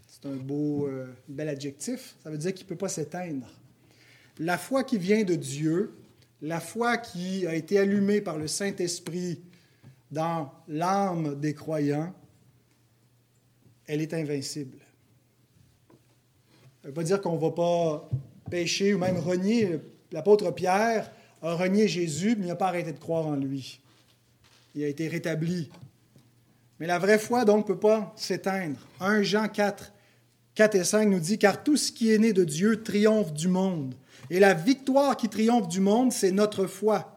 C'est 0.07 0.27
un 0.27 0.35
beau, 0.35 0.87
euh, 0.87 1.05
bel 1.27 1.49
adjectif. 1.49 2.15
Ça 2.23 2.29
veut 2.29 2.37
dire 2.37 2.53
qu'il 2.53 2.65
ne 2.65 2.69
peut 2.69 2.77
pas 2.77 2.89
s'éteindre 2.89 3.47
la 4.39 4.57
foi 4.57 4.83
qui 4.83 4.97
vient 4.97 5.23
de 5.23 5.35
Dieu, 5.35 5.93
la 6.41 6.59
foi 6.59 6.97
qui 6.97 7.47
a 7.47 7.55
été 7.55 7.79
allumée 7.79 8.21
par 8.21 8.37
le 8.37 8.47
Saint-Esprit 8.47 9.41
dans 10.11 10.51
l'âme 10.67 11.39
des 11.39 11.53
croyants, 11.53 12.13
elle 13.85 14.01
est 14.01 14.13
invincible. 14.13 14.77
Ça 16.81 16.83
ne 16.83 16.87
veut 16.87 16.93
pas 16.93 17.03
dire 17.03 17.21
qu'on 17.21 17.35
ne 17.35 17.41
va 17.41 17.51
pas 17.51 18.09
pécher 18.49 18.93
ou 18.93 18.97
même 18.97 19.17
renier. 19.17 19.79
L'apôtre 20.11 20.51
Pierre 20.51 21.11
a 21.41 21.53
renié 21.53 21.87
Jésus, 21.87 22.35
mais 22.37 22.45
il 22.45 22.47
n'a 22.47 22.55
pas 22.55 22.67
arrêté 22.67 22.93
de 22.93 22.99
croire 22.99 23.27
en 23.27 23.35
lui. 23.35 23.81
Il 24.75 24.83
a 24.83 24.87
été 24.87 25.07
rétabli. 25.07 25.69
Mais 26.79 26.87
la 26.87 26.99
vraie 26.99 27.19
foi, 27.19 27.45
donc, 27.45 27.67
ne 27.67 27.73
peut 27.73 27.79
pas 27.79 28.13
s'éteindre. 28.15 28.79
1 28.99 29.23
Jean 29.23 29.47
4, 29.47 29.91
4 30.55 30.75
et 30.75 30.83
5 30.83 31.09
nous 31.09 31.19
dit, 31.19 31.37
car 31.37 31.63
tout 31.63 31.77
ce 31.77 31.91
qui 31.91 32.11
est 32.11 32.19
né 32.19 32.33
de 32.33 32.43
Dieu 32.43 32.83
triomphe 32.83 33.33
du 33.33 33.47
monde. 33.47 33.95
Et 34.29 34.39
la 34.39 34.53
victoire 34.53 35.17
qui 35.17 35.29
triomphe 35.29 35.67
du 35.67 35.79
monde, 35.79 36.11
c'est 36.11 36.31
notre 36.31 36.67
foi. 36.67 37.16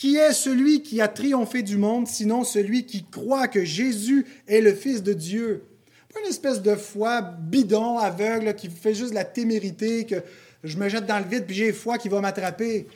Qui 0.00 0.16
est 0.16 0.32
celui 0.32 0.82
qui 0.82 1.02
a 1.02 1.08
triomphé 1.08 1.62
du 1.62 1.76
monde, 1.76 2.08
sinon 2.08 2.42
celui 2.42 2.86
qui 2.86 3.04
croit 3.04 3.48
que 3.48 3.66
Jésus 3.66 4.24
est 4.48 4.62
le 4.62 4.72
Fils 4.72 5.02
de 5.02 5.12
Dieu? 5.12 5.62
Pas 6.10 6.20
une 6.20 6.30
espèce 6.30 6.62
de 6.62 6.74
foi 6.74 7.20
bidon, 7.20 7.98
aveugle, 7.98 8.54
qui 8.54 8.70
fait 8.70 8.94
juste 8.94 9.12
la 9.12 9.26
témérité, 9.26 10.06
que 10.06 10.22
je 10.64 10.78
me 10.78 10.88
jette 10.88 11.04
dans 11.04 11.18
le 11.18 11.26
vide 11.26 11.44
puis 11.44 11.54
j'ai 11.54 11.74
foi 11.74 11.98
qui 11.98 12.08
va 12.08 12.22
m'attraper. 12.22 12.86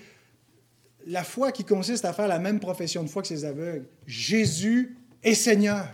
La 1.06 1.24
foi 1.24 1.52
qui 1.52 1.62
consiste 1.62 2.06
à 2.06 2.14
faire 2.14 2.26
la 2.26 2.38
même 2.38 2.58
profession 2.58 3.02
de 3.02 3.08
foi 3.10 3.20
que 3.20 3.28
ces 3.28 3.44
aveugles. 3.44 3.84
Jésus 4.06 4.96
est 5.22 5.34
Seigneur. 5.34 5.86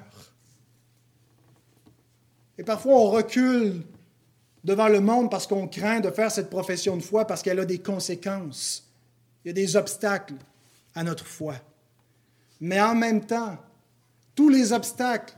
Et 2.56 2.62
parfois, 2.62 2.92
on 2.92 3.10
recule 3.10 3.82
devant 4.62 4.86
le 4.86 5.00
monde 5.00 5.28
parce 5.28 5.48
qu'on 5.48 5.66
craint 5.66 5.98
de 5.98 6.12
faire 6.12 6.30
cette 6.30 6.50
profession 6.50 6.96
de 6.96 7.02
foi 7.02 7.24
parce 7.24 7.42
qu'elle 7.42 7.58
a 7.58 7.64
des 7.64 7.80
conséquences. 7.80 8.88
Il 9.44 9.48
y 9.48 9.50
a 9.50 9.54
des 9.54 9.74
obstacles 9.74 10.34
à 10.94 11.04
notre 11.04 11.26
foi. 11.26 11.56
Mais 12.60 12.80
en 12.80 12.94
même 12.94 13.24
temps, 13.24 13.56
tous 14.34 14.48
les 14.48 14.72
obstacles, 14.72 15.34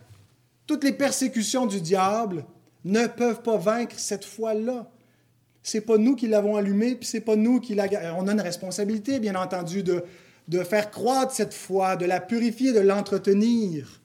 toutes 0.67 0.85
les 0.85 0.93
persécutions 0.93 1.67
du 1.67 1.81
diable 1.81 2.45
ne 2.85 3.07
peuvent 3.07 3.43
pas 3.43 3.57
vaincre 3.57 3.99
cette 3.99 4.25
foi-là. 4.25 4.91
C'est 5.63 5.83
pas 5.83 5.99
nous 5.99 6.17
qui 6.17 6.27
l'avons 6.27 6.57
allumée, 6.57 6.97
puis 6.97 7.07
c'est 7.07 7.21
pas 7.21 7.37
nous 7.37 7.61
qui 7.61 7.75
la. 7.75 7.87
On 8.17 8.27
a 8.27 8.33
une 8.33 8.41
responsabilité, 8.41 9.21
bien 9.21 9.37
entendu, 9.37 9.83
de, 9.83 10.05
de 10.49 10.65
faire 10.65 10.91
croître 10.91 11.33
cette 11.33 11.55
foi, 11.55 11.97
de 11.97 12.05
la 12.05 12.21
purifier, 12.21 12.73
de 12.73 12.81
l'entretenir. 12.81 14.01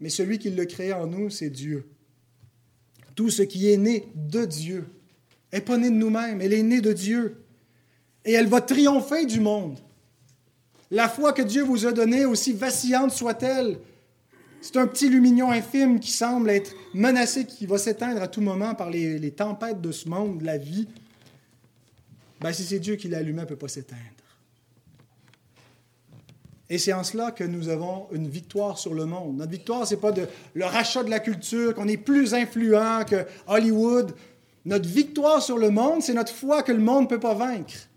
Mais 0.00 0.08
celui 0.08 0.38
qui 0.38 0.50
l'a 0.50 0.66
créé 0.66 0.92
en 0.92 1.06
nous, 1.06 1.30
c'est 1.30 1.50
Dieu. 1.50 1.88
Tout 3.14 3.30
ce 3.30 3.42
qui 3.42 3.72
est 3.72 3.76
né 3.76 4.08
de 4.14 4.44
Dieu 4.44 4.86
n'est 5.52 5.60
pas 5.60 5.78
né 5.78 5.88
de 5.88 5.94
nous-mêmes, 5.94 6.40
elle 6.40 6.52
est 6.52 6.62
née 6.62 6.80
de 6.80 6.92
Dieu. 6.92 7.45
Et 8.26 8.32
elle 8.32 8.48
va 8.48 8.60
triompher 8.60 9.24
du 9.24 9.40
monde. 9.40 9.78
La 10.90 11.08
foi 11.08 11.32
que 11.32 11.42
Dieu 11.42 11.62
vous 11.62 11.86
a 11.86 11.92
donnée, 11.92 12.26
aussi 12.26 12.52
vacillante 12.52 13.12
soit-elle, 13.12 13.78
c'est 14.60 14.76
un 14.76 14.86
petit 14.86 15.08
lumignon 15.08 15.50
infime 15.50 16.00
qui 16.00 16.10
semble 16.10 16.50
être 16.50 16.74
menacé, 16.92 17.46
qui 17.46 17.66
va 17.66 17.78
s'éteindre 17.78 18.20
à 18.20 18.28
tout 18.28 18.40
moment 18.40 18.74
par 18.74 18.90
les, 18.90 19.30
tempêtes 19.30 19.80
de 19.80 19.92
ce 19.92 20.08
monde, 20.08 20.38
de 20.38 20.44
la 20.44 20.58
vie. 20.58 20.88
Ben, 22.40 22.52
si 22.52 22.64
c'est 22.64 22.80
Dieu 22.80 22.96
qui 22.96 23.08
l'allume, 23.08 23.38
elle 23.38 23.44
ne 23.44 23.48
peut 23.48 23.56
pas 23.56 23.68
s'éteindre. 23.68 24.00
Et 26.68 26.78
c'est 26.78 26.92
en 26.92 27.04
cela 27.04 27.30
que 27.30 27.44
nous 27.44 27.68
avons 27.68 28.08
une 28.10 28.26
victoire 28.26 28.76
sur 28.76 28.92
le 28.92 29.06
monde. 29.06 29.36
Notre 29.36 29.52
victoire, 29.52 29.86
ce 29.86 29.94
n'est 29.94 30.00
pas 30.00 30.10
de, 30.10 30.26
le 30.54 30.64
rachat 30.64 31.04
de 31.04 31.10
la 31.10 31.20
culture, 31.20 31.74
qu'on 31.74 31.86
est 31.86 31.96
plus 31.96 32.34
influent 32.34 33.04
que 33.08 33.24
Hollywood. 33.46 34.16
Notre 34.64 34.88
victoire 34.88 35.40
sur 35.40 35.58
le 35.58 35.70
monde, 35.70 36.02
c'est 36.02 36.14
notre 36.14 36.32
foi 36.32 36.64
que 36.64 36.72
le 36.72 36.82
monde 36.82 37.04
ne 37.04 37.08
peut 37.08 37.20
pas 37.20 37.34
vaincre 37.34 37.88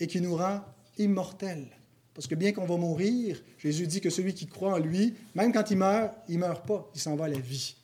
et 0.00 0.06
qui 0.06 0.20
nous 0.20 0.36
rend 0.36 0.60
immortels. 0.98 1.68
Parce 2.14 2.26
que 2.26 2.34
bien 2.34 2.52
qu'on 2.52 2.66
va 2.66 2.76
mourir, 2.76 3.42
Jésus 3.58 3.86
dit 3.86 4.00
que 4.00 4.10
celui 4.10 4.34
qui 4.34 4.46
croit 4.46 4.74
en 4.74 4.78
lui, 4.78 5.14
même 5.34 5.52
quand 5.52 5.70
il 5.70 5.78
meurt, 5.78 6.14
il 6.28 6.36
ne 6.36 6.40
meurt 6.40 6.66
pas, 6.66 6.88
il 6.94 7.00
s'en 7.00 7.16
va 7.16 7.24
à 7.24 7.28
la 7.28 7.38
vie. 7.38 7.76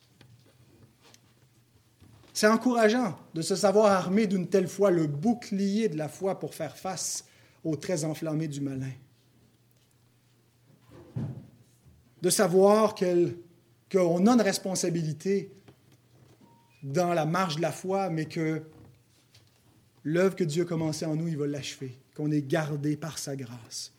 C'est 2.33 2.47
encourageant 2.47 3.17
de 3.33 3.41
se 3.41 3.55
savoir 3.55 3.91
armé 3.91 4.25
d'une 4.27 4.47
telle 4.47 4.67
foi, 4.67 4.89
le 4.89 5.05
bouclier 5.07 5.89
de 5.89 5.97
la 5.97 6.07
foi 6.07 6.39
pour 6.39 6.55
faire 6.55 6.77
face 6.77 7.25
aux 7.63 7.75
traits 7.75 8.05
enflammés 8.05 8.47
du 8.47 8.61
malin 8.61 8.91
de 12.21 12.29
savoir 12.29 12.95
qu'on 12.95 14.27
a 14.27 14.33
une 14.33 14.41
responsabilité 14.41 15.51
dans 16.83 17.13
la 17.13 17.25
marche 17.25 17.57
de 17.57 17.61
la 17.61 17.71
foi, 17.71 18.09
mais 18.09 18.25
que 18.25 18.63
l'œuvre 20.03 20.35
que 20.35 20.43
Dieu 20.43 20.63
a 20.63 20.65
commencée 20.65 21.05
en 21.05 21.15
nous, 21.15 21.27
il 21.27 21.37
va 21.37 21.47
l'achever, 21.47 21.97
qu'on 22.15 22.31
est 22.31 22.47
gardé 22.47 22.95
par 22.95 23.17
sa 23.17 23.35
grâce. 23.35 23.91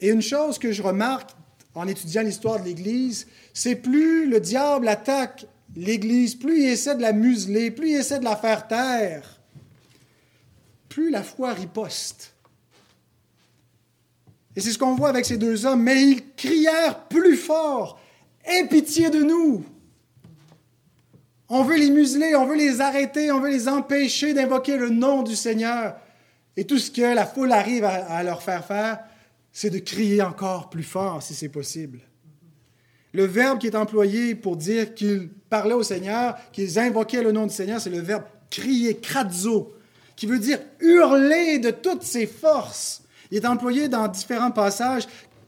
Et 0.00 0.10
une 0.10 0.22
chose 0.22 0.58
que 0.58 0.72
je 0.72 0.82
remarque 0.82 1.30
en 1.74 1.86
étudiant 1.88 2.22
l'histoire 2.22 2.60
de 2.60 2.64
l'Église, 2.64 3.26
c'est 3.52 3.76
plus 3.76 4.28
le 4.28 4.40
diable 4.40 4.88
attaque 4.88 5.46
l'Église, 5.74 6.34
plus 6.34 6.62
il 6.62 6.68
essaie 6.68 6.94
de 6.94 7.02
la 7.02 7.12
museler, 7.12 7.70
plus 7.70 7.90
il 7.90 7.96
essaie 7.96 8.18
de 8.18 8.24
la 8.24 8.36
faire 8.36 8.66
taire, 8.66 9.40
plus 10.88 11.10
la 11.10 11.22
foi 11.22 11.52
riposte. 11.52 12.32
Et 14.54 14.60
c'est 14.60 14.72
ce 14.72 14.78
qu'on 14.78 14.94
voit 14.94 15.10
avec 15.10 15.26
ces 15.26 15.36
deux 15.36 15.66
hommes. 15.66 15.82
Mais 15.82 16.02
ils 16.02 16.34
crièrent 16.34 17.04
plus 17.08 17.36
fort 17.36 18.00
Aie 18.46 18.66
pitié 18.68 19.10
de 19.10 19.22
nous 19.22 19.64
On 21.48 21.62
veut 21.62 21.76
les 21.76 21.90
museler, 21.90 22.34
on 22.34 22.46
veut 22.46 22.56
les 22.56 22.80
arrêter, 22.80 23.30
on 23.30 23.40
veut 23.40 23.50
les 23.50 23.68
empêcher 23.68 24.34
d'invoquer 24.34 24.76
le 24.76 24.90
nom 24.90 25.22
du 25.22 25.36
Seigneur. 25.36 25.96
Et 26.56 26.64
tout 26.64 26.78
ce 26.78 26.90
que 26.90 27.02
la 27.02 27.26
foule 27.26 27.52
arrive 27.52 27.84
à, 27.84 28.22
leur 28.22 28.42
faire 28.42 28.64
faire, 28.64 28.98
c'est 29.52 29.70
de 29.70 29.78
crier 29.78 30.22
encore 30.22 30.70
plus 30.70 30.82
fort 30.82 31.22
si 31.22 31.34
c'est 31.34 31.48
possible. 31.48 32.00
Le 33.12 33.24
verbe 33.24 33.58
qui 33.58 33.68
est 33.68 33.76
employé 33.76 34.34
pour 34.34 34.56
dire 34.56 34.94
qu'ils 34.94 35.28
parlaient 35.48 35.74
au 35.74 35.82
Seigneur, 35.82 36.36
qu'ils 36.52 36.78
invoquaient 36.78 37.22
le 37.22 37.32
nom 37.32 37.46
du 37.46 37.54
Seigneur, 37.54 37.80
c'est 37.80 37.90
le 37.90 38.00
verbe 38.00 38.24
crier, 38.50 38.96
kratzo, 38.96 39.74
qui 40.16 40.26
veut 40.26 40.38
dire 40.38 40.58
hurler 40.80 41.58
de 41.58 41.70
toutes 41.70 42.02
ses 42.02 42.26
forces. 42.26 43.02
Il 43.30 43.38
est 43.38 43.46
employé 43.46 43.88
dans 43.88 44.08
différents 44.08 44.50
passages 44.50 45.06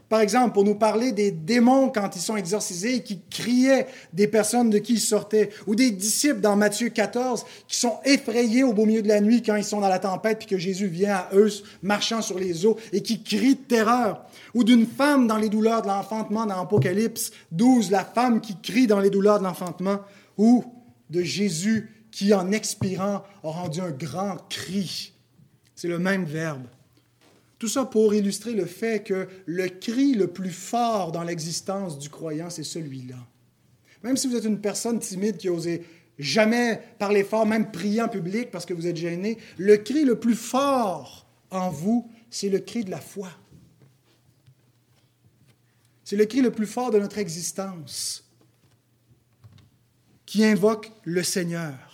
par 0.09 0.21
exemple, 0.21 0.55
pour 0.55 0.65
nous 0.65 0.75
parler 0.75 1.13
des 1.13 1.31
démons 1.31 1.91
quand 1.91 2.17
ils 2.17 2.21
sont 2.21 2.37
exorcisés 2.37 2.97
et 2.97 3.03
qui 3.03 3.21
criaient 3.31 3.87
des 4.15 4.27
personnes 4.27 4.71
de 4.71 4.79
qui 4.79 4.95
ils 4.95 5.01
sortaient, 5.01 5.51
ou 5.67 5.75
des 5.75 5.91
disciples 5.91 6.41
dans 6.41 6.57
Matthieu 6.57 6.89
14 6.89 7.45
qui 7.67 7.77
sont 7.77 7.99
effrayés 8.05 8.63
au 8.63 8.73
beau 8.73 8.87
milieu 8.87 9.03
de 9.03 9.09
la 9.09 9.21
nuit 9.21 9.43
quand 9.43 9.57
ils 9.57 9.65
sont 9.65 9.81
dans 9.81 9.89
la 9.89 9.99
tempête 9.99 10.39
puis 10.39 10.47
que 10.47 10.57
Jésus 10.59 10.87
vient 10.87 11.15
à 11.15 11.29
eux 11.35 11.51
marchant 11.83 12.23
sur 12.23 12.39
les 12.39 12.65
eaux 12.65 12.79
et 12.93 13.03
qui 13.03 13.23
crient 13.23 13.57
de 13.57 13.61
terreur, 13.61 14.25
ou 14.55 14.65
d'une 14.65 14.87
femme 14.87 15.27
dans 15.27 15.37
les 15.37 15.51
douleurs 15.51 15.83
de 15.83 15.89
l'enfantement 15.89 16.47
dans 16.47 16.61
Apocalypse 16.61 17.31
12, 17.53 17.91
la 17.91 18.05
femme 18.05 18.41
qui 18.41 18.57
crie 18.61 18.87
dans 18.87 19.01
les 19.01 19.11
douleurs 19.11 19.39
de 19.39 19.45
l'enfantement, 19.45 20.01
ou 20.39 20.65
de 21.11 21.23
Jésus 21.23 22.07
qui, 22.11 22.33
en 22.33 22.51
expirant, 22.53 23.23
a 23.45 23.49
rendu 23.49 23.81
un 23.81 23.91
grand 23.91 24.37
cri. 24.49 25.13
C'est 25.75 25.89
le 25.89 25.99
même 25.99 26.25
verbe. 26.25 26.67
Tout 27.59 27.69
ça 27.69 27.85
pour 27.85 28.15
illustrer 28.15 28.53
le 28.53 28.67
fait 28.67 29.03
que 29.03 29.29
le 29.47 29.69
cri 29.69 30.15
le 30.15 30.29
plus 30.29 30.53
fort 30.53 31.11
dans 31.11 31.25
l'existence 31.25 31.99
du 31.99 32.09
croyant, 32.09 32.51
c'est 32.51 32.63
celui-là. 32.63 33.17
Même 34.05 34.17
si 34.17 34.29
vous 34.29 34.37
êtes 34.37 34.45
une 34.45 34.61
personne 34.61 35.01
timide 35.01 35.37
qui 35.39 35.49
osait 35.49 35.83
jamais 36.19 36.81
parler 36.99 37.25
fort, 37.25 37.47
même 37.47 37.71
prier 37.71 38.03
en 38.03 38.09
public 38.09 38.51
parce 38.51 38.65
que 38.65 38.75
vous 38.75 38.87
êtes 38.87 38.97
gêné, 38.97 39.39
le 39.57 39.77
cri 39.77 40.05
le 40.05 40.19
plus 40.19 40.37
fort 40.37 41.27
en 41.51 41.71
vous, 41.71 42.09
c'est 42.31 42.49
le 42.49 42.61
cri 42.61 42.85
de 42.85 42.91
la 42.91 43.01
foi. 43.01 43.31
C'est 46.05 46.17
le 46.17 46.27
cri 46.27 46.41
le 46.41 46.53
plus 46.53 46.67
fort 46.67 46.91
de 46.91 46.99
notre 46.99 47.19
existence 47.19 48.25
qui 50.27 50.45
invoque 50.45 50.93
le 51.05 51.23
Seigneur. 51.23 51.88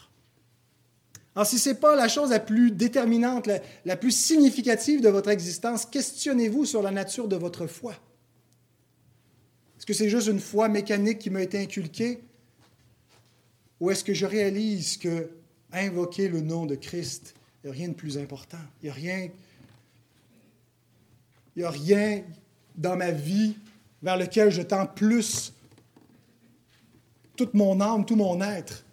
Alors, 1.35 1.47
si 1.47 1.59
ce 1.59 1.71
n'est 1.71 1.75
pas 1.75 1.97
la 1.97 2.09
chose 2.09 2.31
la 2.31 2.39
plus 2.39 2.71
déterminante, 2.71 3.49
la, 3.85 3.97
plus 3.97 4.13
significative 4.13 5.01
de 5.01 5.09
votre 5.09 5.31
existence, 5.31 5.85
questionnez-vous 5.85 6.65
sur 6.65 6.81
la 6.81 6.93
nature 6.93 7.27
de 7.27 7.37
votre 7.37 7.67
foi. 7.67 7.95
Est-ce 9.77 9.87
que 9.87 9.95
c'est 9.95 10.09
juste 10.09 10.29
une 10.29 10.41
foi 10.41 10.69
mécanique 10.69 11.19
qui 11.19 11.31
m'a 11.31 11.43
été 11.43 11.59
inculquée? 11.59 12.23
Ou 13.81 13.91
est-ce 13.91 14.05
que 14.05 14.15
je 14.15 14.27
réalise 14.27 14.97
que 14.97 15.29
invoquer 15.73 16.29
le 16.29 16.41
nom 16.41 16.67
de 16.67 16.77
Christ, 16.77 17.35
il 17.63 17.71
n'y 17.71 17.77
a 17.77 17.79
rien 17.79 17.89
de 17.89 17.95
plus 17.95 18.17
important. 18.17 18.59
Il 18.83 18.91
a. 18.91 18.95
Il 21.57 21.61
n'y 21.61 21.65
a 21.65 21.71
rien 21.71 22.23
dans 22.77 22.97
ma 22.97 23.11
vie 23.11 23.57
vers 24.03 24.17
lequel 24.17 24.51
je 24.51 24.63
tends 24.63 24.87
plus 24.87 25.53
toute 27.37 27.55
mon 27.55 27.81
âme, 27.81 28.05
tout 28.05 28.17
mon 28.17 28.41
être 28.41 28.84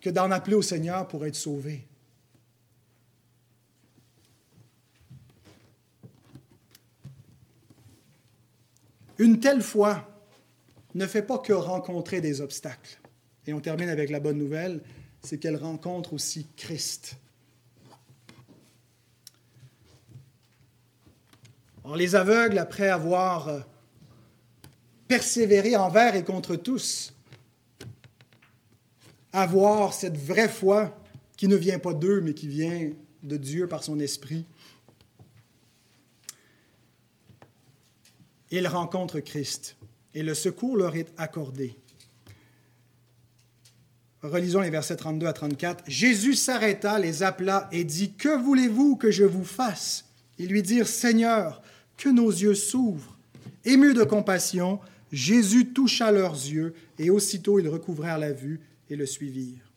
que 0.00 0.10
d'en 0.10 0.30
appeler 0.30 0.56
au 0.56 0.62
Seigneur 0.62 1.06
pour 1.08 1.26
être 1.26 1.34
sauvé. 1.34 1.86
Une 9.18 9.40
telle 9.40 9.62
foi 9.62 10.08
ne 10.94 11.06
fait 11.06 11.22
pas 11.22 11.38
que 11.38 11.52
rencontrer 11.52 12.20
des 12.20 12.40
obstacles. 12.40 13.00
Et 13.46 13.52
on 13.52 13.60
termine 13.60 13.88
avec 13.88 14.10
la 14.10 14.20
bonne 14.20 14.38
nouvelle, 14.38 14.80
c'est 15.22 15.38
qu'elle 15.38 15.56
rencontre 15.56 16.12
aussi 16.12 16.46
Christ. 16.56 17.16
Alors, 21.82 21.96
les 21.96 22.14
aveugles, 22.14 22.58
après 22.58 22.88
avoir 22.88 23.66
persévéré 25.08 25.74
envers 25.74 26.14
et 26.14 26.22
contre 26.22 26.54
tous, 26.54 27.14
avoir 29.32 29.94
cette 29.94 30.16
vraie 30.16 30.48
foi 30.48 30.96
qui 31.36 31.48
ne 31.48 31.56
vient 31.56 31.78
pas 31.78 31.94
d'eux, 31.94 32.20
mais 32.20 32.34
qui 32.34 32.48
vient 32.48 32.90
de 33.22 33.36
Dieu 33.36 33.66
par 33.66 33.84
son 33.84 33.98
esprit. 34.00 34.44
Ils 38.50 38.66
rencontrent 38.66 39.20
Christ 39.20 39.76
et 40.14 40.22
le 40.22 40.34
secours 40.34 40.76
leur 40.76 40.96
est 40.96 41.12
accordé. 41.16 41.76
Relisons 44.22 44.62
les 44.62 44.70
versets 44.70 44.96
32 44.96 45.26
à 45.26 45.32
34. 45.32 45.84
Jésus 45.86 46.34
s'arrêta, 46.34 46.98
les 46.98 47.22
appela 47.22 47.68
et 47.70 47.84
dit, 47.84 48.14
Que 48.14 48.36
voulez-vous 48.36 48.96
que 48.96 49.12
je 49.12 49.24
vous 49.24 49.44
fasse? 49.44 50.06
Ils 50.38 50.48
lui 50.48 50.62
dirent, 50.62 50.88
Seigneur, 50.88 51.62
que 51.96 52.08
nos 52.08 52.30
yeux 52.30 52.54
s'ouvrent. 52.54 53.16
Ému 53.64 53.94
de 53.94 54.02
compassion, 54.02 54.80
Jésus 55.12 55.72
toucha 55.72 56.10
leurs 56.10 56.34
yeux 56.34 56.74
et 56.98 57.10
aussitôt 57.10 57.60
ils 57.60 57.68
recouvrèrent 57.68 58.18
la 58.18 58.32
vue 58.32 58.60
et 58.90 58.96
le 58.96 59.06
suivirent. 59.06 59.68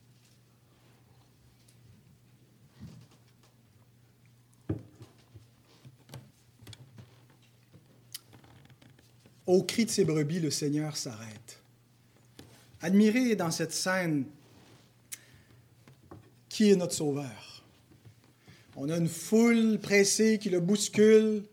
Au 9.46 9.62
cri 9.62 9.84
de 9.84 9.90
ses 9.90 10.04
brebis, 10.04 10.40
le 10.40 10.50
Seigneur 10.50 10.96
s'arrête. 10.96 11.58
Admirez 12.80 13.36
dans 13.36 13.50
cette 13.50 13.72
scène 13.72 14.24
qui 16.48 16.70
est 16.70 16.76
notre 16.76 16.94
Sauveur. 16.94 17.64
On 18.76 18.88
a 18.88 18.96
une 18.96 19.08
foule 19.08 19.78
pressée 19.78 20.38
qui 20.38 20.48
le 20.48 20.60
bouscule, 20.60 21.44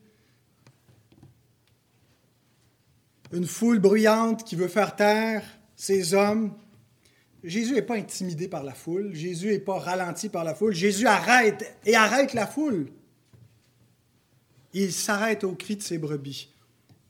une 3.33 3.45
foule 3.45 3.79
bruyante 3.79 4.43
qui 4.43 4.55
veut 4.55 4.67
faire 4.67 4.95
taire 4.95 5.43
ces 5.75 6.13
hommes, 6.13 6.53
Jésus 7.43 7.73
n'est 7.73 7.81
pas 7.81 7.95
intimidé 7.95 8.47
par 8.47 8.63
la 8.63 8.73
foule, 8.73 9.13
Jésus 9.13 9.47
n'est 9.47 9.59
pas 9.59 9.79
ralenti 9.79 10.29
par 10.29 10.43
la 10.43 10.53
foule, 10.53 10.73
Jésus 10.73 11.07
arrête 11.07 11.77
et 11.85 11.95
arrête 11.95 12.33
la 12.33 12.45
foule. 12.45 12.91
Il 14.73 14.91
s'arrête 14.91 15.43
au 15.43 15.53
cri 15.53 15.77
de 15.77 15.81
ses 15.81 15.97
brebis 15.97 16.49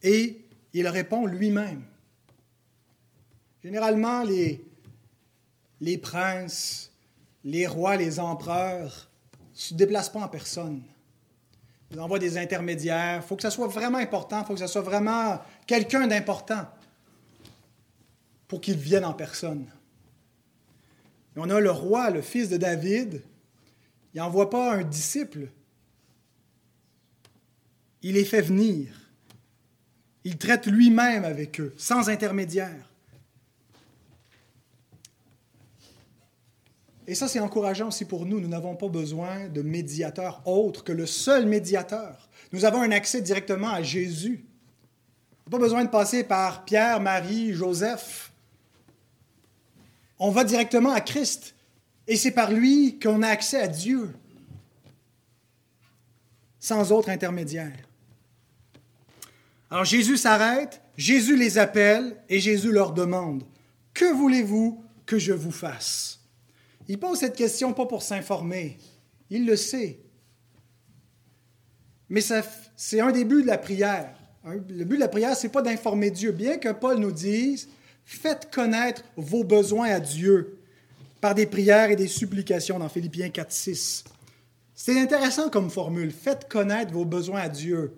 et 0.03 0.45
il 0.73 0.87
répond 0.87 1.25
lui-même. 1.25 1.83
Généralement, 3.63 4.23
les, 4.23 4.63
les 5.81 5.97
princes, 5.97 6.91
les 7.43 7.67
rois, 7.67 7.97
les 7.97 8.19
empereurs 8.19 9.09
ne 9.33 9.57
se 9.57 9.73
déplacent 9.73 10.11
pas 10.11 10.21
en 10.21 10.29
personne. 10.29 10.83
Ils 11.91 11.99
envoient 11.99 12.19
des 12.19 12.37
intermédiaires. 12.37 13.21
Il 13.23 13.27
faut 13.27 13.35
que 13.35 13.41
ça 13.41 13.51
soit 13.51 13.67
vraiment 13.67 13.97
important, 13.97 14.41
il 14.41 14.45
faut 14.45 14.53
que 14.53 14.59
ça 14.59 14.67
soit 14.67 14.83
vraiment 14.83 15.41
quelqu'un 15.65 16.05
d'important 16.05 16.67
pour 18.47 18.61
qu'il 18.61 18.77
vienne 18.77 19.05
en 19.05 19.13
personne 19.13 19.65
on 21.39 21.49
a 21.49 21.59
le 21.59 21.71
roi, 21.71 22.09
le 22.09 22.21
fils 22.21 22.49
de 22.49 22.57
David. 22.57 23.21
Il 24.13 24.17
n'envoie 24.17 24.49
pas 24.49 24.73
un 24.73 24.83
disciple. 24.83 25.47
Il 28.01 28.13
les 28.13 28.25
fait 28.25 28.41
venir. 28.41 28.93
Il 30.23 30.37
traite 30.37 30.67
lui-même 30.67 31.25
avec 31.25 31.59
eux, 31.59 31.73
sans 31.77 32.09
intermédiaire. 32.09 32.89
Et 37.07 37.15
ça, 37.15 37.27
c'est 37.27 37.39
encourageant 37.39 37.87
aussi 37.87 38.05
pour 38.05 38.25
nous. 38.25 38.39
Nous 38.39 38.47
n'avons 38.47 38.75
pas 38.75 38.87
besoin 38.87 39.47
de 39.47 39.61
médiateur 39.61 40.43
autre 40.45 40.83
que 40.83 40.91
le 40.91 41.05
seul 41.05 41.47
médiateur. 41.47 42.29
Nous 42.51 42.65
avons 42.65 42.81
un 42.81 42.91
accès 42.91 43.21
directement 43.21 43.69
à 43.69 43.81
Jésus. 43.81 44.45
Pas 45.49 45.57
besoin 45.57 45.83
de 45.83 45.89
passer 45.89 46.23
par 46.23 46.65
Pierre, 46.65 47.01
Marie, 47.01 47.53
Joseph 47.53 48.28
on 50.19 50.31
va 50.31 50.43
directement 50.43 50.91
à 50.91 51.01
Christ. 51.01 51.55
Et 52.07 52.17
c'est 52.17 52.31
par 52.31 52.51
lui 52.51 52.99
qu'on 52.99 53.21
a 53.21 53.27
accès 53.27 53.61
à 53.61 53.67
Dieu, 53.67 54.11
sans 56.59 56.91
autre 56.91 57.09
intermédiaire. 57.09 57.77
Alors 59.71 59.85
Jésus 59.85 60.17
s'arrête, 60.17 60.81
Jésus 60.97 61.37
les 61.37 61.57
appelle 61.57 62.17
et 62.27 62.39
Jésus 62.39 62.71
leur 62.71 62.93
demande, 62.93 63.43
Que 63.93 64.11
voulez-vous 64.11 64.83
que 65.05 65.19
je 65.19 65.33
vous 65.33 65.51
fasse? 65.51 66.19
Il 66.87 66.99
pose 66.99 67.19
cette 67.19 67.35
question 67.35 67.73
pas 67.73 67.85
pour 67.85 68.01
s'informer, 68.01 68.79
il 69.29 69.45
le 69.45 69.55
sait. 69.55 69.99
Mais 72.09 72.21
c'est 72.75 72.99
un 72.99 73.11
des 73.11 73.25
buts 73.25 73.43
de 73.43 73.47
la 73.47 73.59
prière. 73.59 74.15
Le 74.43 74.83
but 74.83 74.95
de 74.95 75.01
la 75.01 75.07
prière, 75.07 75.37
ce 75.37 75.45
n'est 75.45 75.51
pas 75.51 75.61
d'informer 75.61 76.09
Dieu, 76.09 76.31
bien 76.31 76.57
que 76.57 76.69
Paul 76.69 76.97
nous 76.97 77.11
dise 77.11 77.69
Faites 78.11 78.49
connaître 78.51 79.03
vos 79.17 79.43
besoins 79.43 79.91
à 79.91 79.99
Dieu 79.99 80.57
par 81.21 81.35
des 81.35 81.45
prières 81.45 81.91
et 81.91 81.95
des 81.95 82.07
supplications 82.07 82.79
dans 82.79 82.89
Philippiens 82.89 83.29
4, 83.29 83.51
6. 83.51 84.03
C'est 84.73 84.99
intéressant 84.99 85.51
comme 85.51 85.69
formule. 85.69 86.09
Faites 86.09 86.49
connaître 86.49 86.91
vos 86.91 87.05
besoins 87.05 87.41
à 87.41 87.49
Dieu. 87.49 87.93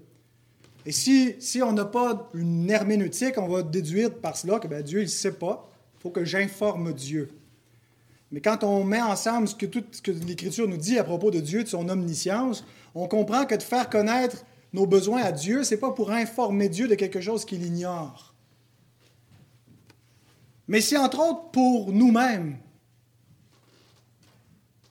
Et 0.86 0.92
si, 0.92 1.36
si 1.40 1.64
on 1.64 1.72
n'a 1.72 1.86
pas 1.86 2.30
une 2.34 2.70
herméneutique, 2.70 3.38
on 3.38 3.48
va 3.48 3.64
déduire 3.64 4.14
par 4.14 4.36
cela 4.36 4.60
que 4.60 4.68
ben, 4.68 4.84
Dieu, 4.84 5.00
il 5.00 5.06
ne 5.06 5.08
sait 5.08 5.32
pas. 5.32 5.70
Il 5.96 6.02
faut 6.02 6.10
que 6.10 6.26
j'informe 6.26 6.92
Dieu. 6.92 7.30
Mais 8.34 8.42
quand 8.42 8.66
on 8.66 8.84
met 8.84 9.02
ensemble 9.02 9.48
ce 9.48 9.56
que, 9.56 9.66
tout, 9.66 9.86
ce 9.94 10.02
que 10.02 10.12
l'Écriture 10.12 10.68
nous 10.68 10.76
dit 10.76 11.00
à 11.00 11.06
propos 11.06 11.32
de 11.32 11.40
Dieu, 11.40 11.64
de 11.64 11.70
son 11.70 11.88
omniscience, 11.88 12.66
on 12.96 13.08
comprend 13.08 13.46
que 13.46 13.56
de 13.56 13.64
faire 13.64 13.90
connaître 13.90 14.44
nos 14.74 14.86
besoins 14.86 15.22
à 15.22 15.32
Dieu, 15.32 15.64
ce 15.64 15.74
n'est 15.74 15.80
pas 15.80 15.92
pour 15.92 16.12
informer 16.12 16.68
Dieu 16.68 16.90
de 16.90 16.96
quelque 16.96 17.22
chose 17.22 17.46
qu'il 17.46 17.66
ignore 17.66 18.31
mais 20.68 20.82
c'est 20.82 20.98
entre 20.98 21.20
autres 21.20 21.52
pour 21.52 21.92
nous-mêmes, 21.92 22.58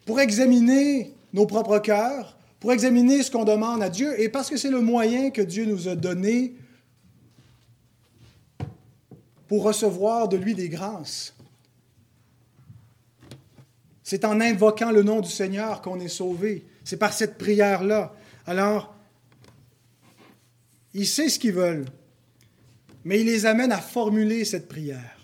pour 0.04 0.20
examiner 0.20 1.14
nos 1.32 1.46
propres 1.46 1.78
cœurs, 1.78 2.36
pour 2.58 2.72
examiner 2.72 3.22
ce 3.22 3.30
qu'on 3.30 3.44
demande 3.44 3.82
à 3.82 3.88
Dieu, 3.88 4.20
et 4.20 4.28
parce 4.28 4.50
que 4.50 4.56
c'est 4.56 4.70
le 4.70 4.80
moyen 4.80 5.30
que 5.30 5.42
Dieu 5.42 5.64
nous 5.64 5.88
a 5.88 5.94
donné 5.94 6.54
pour 9.48 9.62
recevoir 9.62 10.28
de 10.28 10.36
lui 10.36 10.54
des 10.54 10.68
grâces. 10.68 11.34
C'est 14.02 14.24
en 14.24 14.40
invoquant 14.40 14.90
le 14.90 15.02
nom 15.02 15.20
du 15.20 15.30
Seigneur 15.30 15.82
qu'on 15.82 16.00
est 16.00 16.08
sauvé. 16.08 16.66
C'est 16.84 16.96
par 16.96 17.12
cette 17.12 17.38
prière-là. 17.38 18.12
Alors, 18.46 18.94
il 20.94 21.06
sait 21.06 21.28
ce 21.28 21.38
qu'ils 21.38 21.52
veulent, 21.52 21.86
mais 23.04 23.20
il 23.20 23.26
les 23.26 23.46
amène 23.46 23.70
à 23.70 23.78
formuler 23.78 24.44
cette 24.44 24.68
prière 24.68 25.19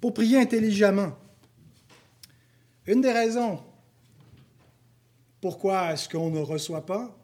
pour 0.00 0.14
prier 0.14 0.38
intelligemment. 0.38 1.12
Une 2.86 3.00
des 3.00 3.12
raisons 3.12 3.60
pourquoi 5.40 5.92
est-ce 5.92 6.08
qu'on 6.08 6.30
ne 6.30 6.40
reçoit 6.40 6.84
pas, 6.84 7.16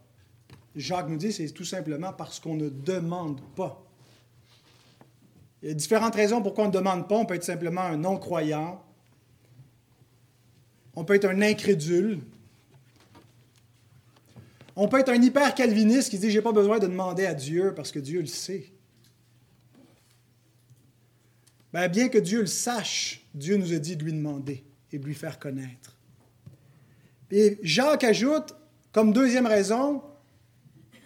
Jacques 0.77 1.09
nous 1.09 1.17
dit, 1.17 1.33
c'est 1.33 1.49
tout 1.51 1.65
simplement 1.65 2.13
parce 2.13 2.39
qu'on 2.39 2.55
ne 2.55 2.69
demande 2.69 3.41
pas. 3.57 3.85
Il 5.61 5.69
y 5.69 5.73
a 5.73 5.75
différentes 5.75 6.15
raisons 6.15 6.41
pourquoi 6.41 6.65
on 6.65 6.69
ne 6.69 6.73
demande 6.73 7.09
pas. 7.09 7.17
On 7.17 7.25
peut 7.25 7.35
être 7.35 7.45
simplement 7.45 7.81
un 7.81 7.97
non-croyant. 7.97 8.83
On 10.95 11.05
peut 11.05 11.15
être 11.15 11.25
un 11.25 11.43
incrédule. 11.43 12.21
On 14.77 14.87
peut 14.89 15.01
être 15.01 15.11
un 15.11 15.21
hyper-calviniste 15.21 16.11
qui 16.11 16.19
dit 16.19 16.31
J'ai 16.31 16.43
pas 16.43 16.53
besoin 16.53 16.79
de 16.79 16.87
demander 16.87 17.27
à 17.27 17.35
Dieu 17.35 17.75
parce 17.75 17.93
que 17.93 17.99
Dieu 17.99 18.21
le 18.21 18.27
sait. 18.27 18.73
Ben, 21.73 21.89
bien 21.89 22.09
que 22.09 22.19
Dieu 22.19 22.41
le 22.41 22.47
sache, 22.47 23.27
Dieu 23.35 23.57
nous 23.57 23.73
a 23.73 23.79
dit 23.79 23.97
de 23.97 24.05
lui 24.05 24.13
demander 24.13 24.65
et 24.93 24.99
de 24.99 25.05
lui 25.05 25.15
faire 25.15 25.39
connaître. 25.39 25.97
Et 27.31 27.59
Jacques 27.63 28.05
ajoute, 28.05 28.55
comme 28.93 29.13
deuxième 29.13 29.47
raison, 29.47 30.03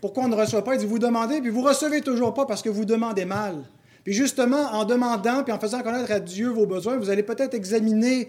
pourquoi 0.01 0.25
on 0.25 0.29
ne 0.29 0.35
reçoit 0.35 0.65
pas, 0.65 0.75
il 0.75 0.81
dit 0.81 0.87
Vous 0.87 0.99
demandez, 0.99 1.41
puis 1.41 1.51
vous 1.51 1.63
recevez 1.63 2.01
toujours 2.01 2.35
pas 2.35 2.47
parce 2.47 2.63
que 2.63 2.69
vous 2.69 2.85
demandez 2.85 3.25
mal. 3.25 3.65
Puis 4.03 4.13
justement, 4.13 4.73
en 4.73 4.85
demandant, 4.85 5.43
puis 5.45 5.53
en 5.53 5.59
faisant 5.59 5.83
connaître 5.83 6.11
à 6.13 6.21
Dieu 6.21 6.49
vos 6.49 6.67
besoins, 6.67 6.97
vous 6.97 7.11
allez 7.11 7.23
peut-être 7.23 7.55
examiner 7.55 8.29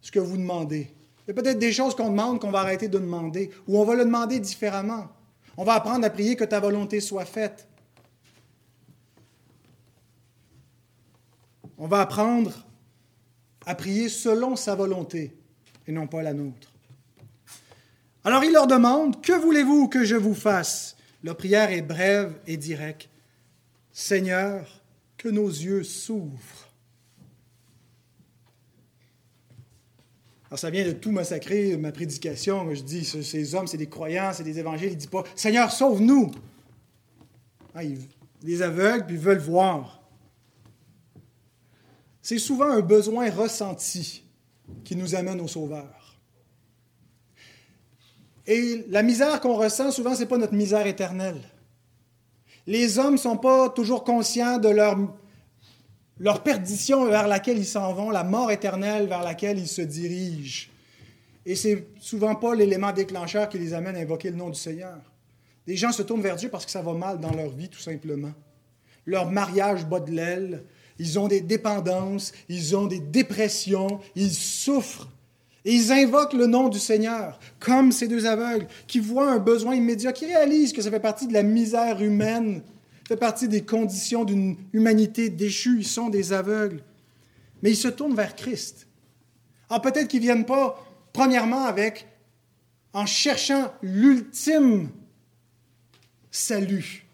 ce 0.00 0.10
que 0.10 0.20
vous 0.20 0.36
demandez. 0.36 0.90
Il 1.26 1.28
y 1.28 1.30
a 1.30 1.42
peut-être 1.42 1.58
des 1.58 1.72
choses 1.72 1.96
qu'on 1.96 2.10
demande 2.10 2.40
qu'on 2.40 2.52
va 2.52 2.60
arrêter 2.60 2.88
de 2.88 2.98
demander, 2.98 3.50
ou 3.66 3.80
on 3.80 3.84
va 3.84 3.94
le 3.96 4.04
demander 4.04 4.38
différemment. 4.38 5.08
On 5.56 5.64
va 5.64 5.74
apprendre 5.74 6.04
à 6.04 6.10
prier 6.10 6.36
que 6.36 6.44
ta 6.44 6.60
volonté 6.60 7.00
soit 7.00 7.24
faite. 7.24 7.66
On 11.78 11.86
va 11.86 12.00
apprendre 12.00 12.66
à 13.66 13.74
prier 13.74 14.08
selon 14.08 14.56
sa 14.56 14.74
volonté 14.74 15.36
et 15.86 15.92
non 15.92 16.06
pas 16.06 16.22
la 16.22 16.32
nôtre. 16.32 16.72
Alors 18.24 18.44
il 18.44 18.52
leur 18.52 18.66
demande, 18.66 19.22
Que 19.22 19.32
voulez-vous 19.32 19.88
que 19.88 20.04
je 20.04 20.16
vous 20.16 20.34
fasse? 20.34 20.96
Leur 21.22 21.36
prière 21.36 21.70
est 21.70 21.82
brève 21.82 22.38
et 22.46 22.56
directe. 22.56 23.08
Seigneur, 23.92 24.82
que 25.16 25.28
nos 25.28 25.48
yeux 25.48 25.82
s'ouvrent 25.82 26.66
Alors, 30.48 30.60
ça 30.60 30.70
vient 30.70 30.86
de 30.86 30.92
tout 30.92 31.10
massacrer 31.10 31.76
ma 31.76 31.90
prédication. 31.90 32.72
Je 32.72 32.82
dis, 32.82 33.04
ces 33.04 33.54
hommes, 33.54 33.66
c'est 33.66 33.76
des 33.76 33.88
croyants, 33.88 34.30
c'est 34.32 34.44
des 34.44 34.58
évangiles. 34.58 34.90
Il 34.90 34.94
ne 34.94 35.00
dit 35.00 35.08
pas, 35.08 35.24
Seigneur, 35.34 35.72
sauve-nous. 35.72 36.30
Ah, 37.74 37.80
les 38.42 38.62
aveugles, 38.62 39.06
puis 39.06 39.16
veulent 39.16 39.38
voir. 39.38 39.95
C'est 42.28 42.40
souvent 42.40 42.68
un 42.68 42.80
besoin 42.80 43.30
ressenti 43.30 44.24
qui 44.82 44.96
nous 44.96 45.14
amène 45.14 45.40
au 45.40 45.46
Sauveur. 45.46 46.18
Et 48.48 48.84
la 48.88 49.04
misère 49.04 49.40
qu'on 49.40 49.54
ressent, 49.54 49.92
souvent, 49.92 50.12
ce 50.12 50.22
n'est 50.22 50.26
pas 50.26 50.36
notre 50.36 50.54
misère 50.54 50.88
éternelle. 50.88 51.40
Les 52.66 52.98
hommes 52.98 53.12
ne 53.12 53.16
sont 53.16 53.36
pas 53.36 53.68
toujours 53.68 54.02
conscients 54.02 54.58
de 54.58 54.70
leur 56.18 56.42
perdition 56.42 57.04
vers 57.04 57.28
laquelle 57.28 57.58
ils 57.58 57.64
s'en 57.64 57.94
vont, 57.94 58.10
la 58.10 58.24
mort 58.24 58.50
éternelle 58.50 59.06
vers 59.06 59.22
laquelle 59.22 59.60
ils 59.60 59.68
se 59.68 59.82
dirigent. 59.82 60.68
Et 61.44 61.54
c'est 61.54 61.86
souvent 62.00 62.34
pas 62.34 62.56
l'élément 62.56 62.90
déclencheur 62.90 63.48
qui 63.48 63.60
les 63.60 63.72
amène 63.72 63.94
à 63.94 64.00
invoquer 64.00 64.30
le 64.30 64.36
nom 64.36 64.50
du 64.50 64.58
Seigneur. 64.58 64.98
Les 65.64 65.76
gens 65.76 65.92
se 65.92 66.02
tournent 66.02 66.22
vers 66.22 66.34
Dieu 66.34 66.48
parce 66.48 66.66
que 66.66 66.72
ça 66.72 66.82
va 66.82 66.92
mal 66.92 67.20
dans 67.20 67.32
leur 67.32 67.50
vie, 67.50 67.68
tout 67.68 67.78
simplement. 67.78 68.32
Leur 69.04 69.30
mariage 69.30 69.86
bat 69.86 70.00
de 70.00 70.10
l'aile, 70.10 70.64
ils 70.98 71.18
ont 71.18 71.28
des 71.28 71.40
dépendances, 71.40 72.32
ils 72.48 72.76
ont 72.76 72.86
des 72.86 73.00
dépressions, 73.00 74.00
ils 74.14 74.32
souffrent. 74.32 75.08
Et 75.64 75.74
ils 75.74 75.92
invoquent 75.92 76.34
le 76.34 76.46
nom 76.46 76.68
du 76.68 76.78
Seigneur, 76.78 77.40
comme 77.58 77.90
ces 77.90 78.06
deux 78.06 78.26
aveugles, 78.26 78.68
qui 78.86 79.00
voient 79.00 79.30
un 79.30 79.38
besoin 79.38 79.74
immédiat, 79.74 80.12
qui 80.12 80.26
réalisent 80.26 80.72
que 80.72 80.80
ça 80.80 80.90
fait 80.90 81.00
partie 81.00 81.26
de 81.26 81.32
la 81.32 81.42
misère 81.42 82.00
humaine 82.00 82.62
fait 83.06 83.16
partie 83.16 83.48
des 83.48 83.62
conditions 83.62 84.24
d'une 84.24 84.56
humanité 84.72 85.30
déchue. 85.30 85.78
Ils 85.78 85.86
sont 85.86 86.08
des 86.08 86.32
aveugles. 86.32 86.82
Mais 87.62 87.70
ils 87.70 87.76
se 87.76 87.88
tournent 87.88 88.16
vers 88.16 88.34
Christ. 88.34 88.88
Alors 89.70 89.82
peut-être 89.82 90.08
qu'ils 90.08 90.20
ne 90.20 90.26
viennent 90.26 90.46
pas, 90.46 90.84
premièrement, 91.12 91.64
avec, 91.64 92.06
en 92.92 93.06
cherchant 93.06 93.72
l'ultime 93.82 94.88
salut. 96.30 97.05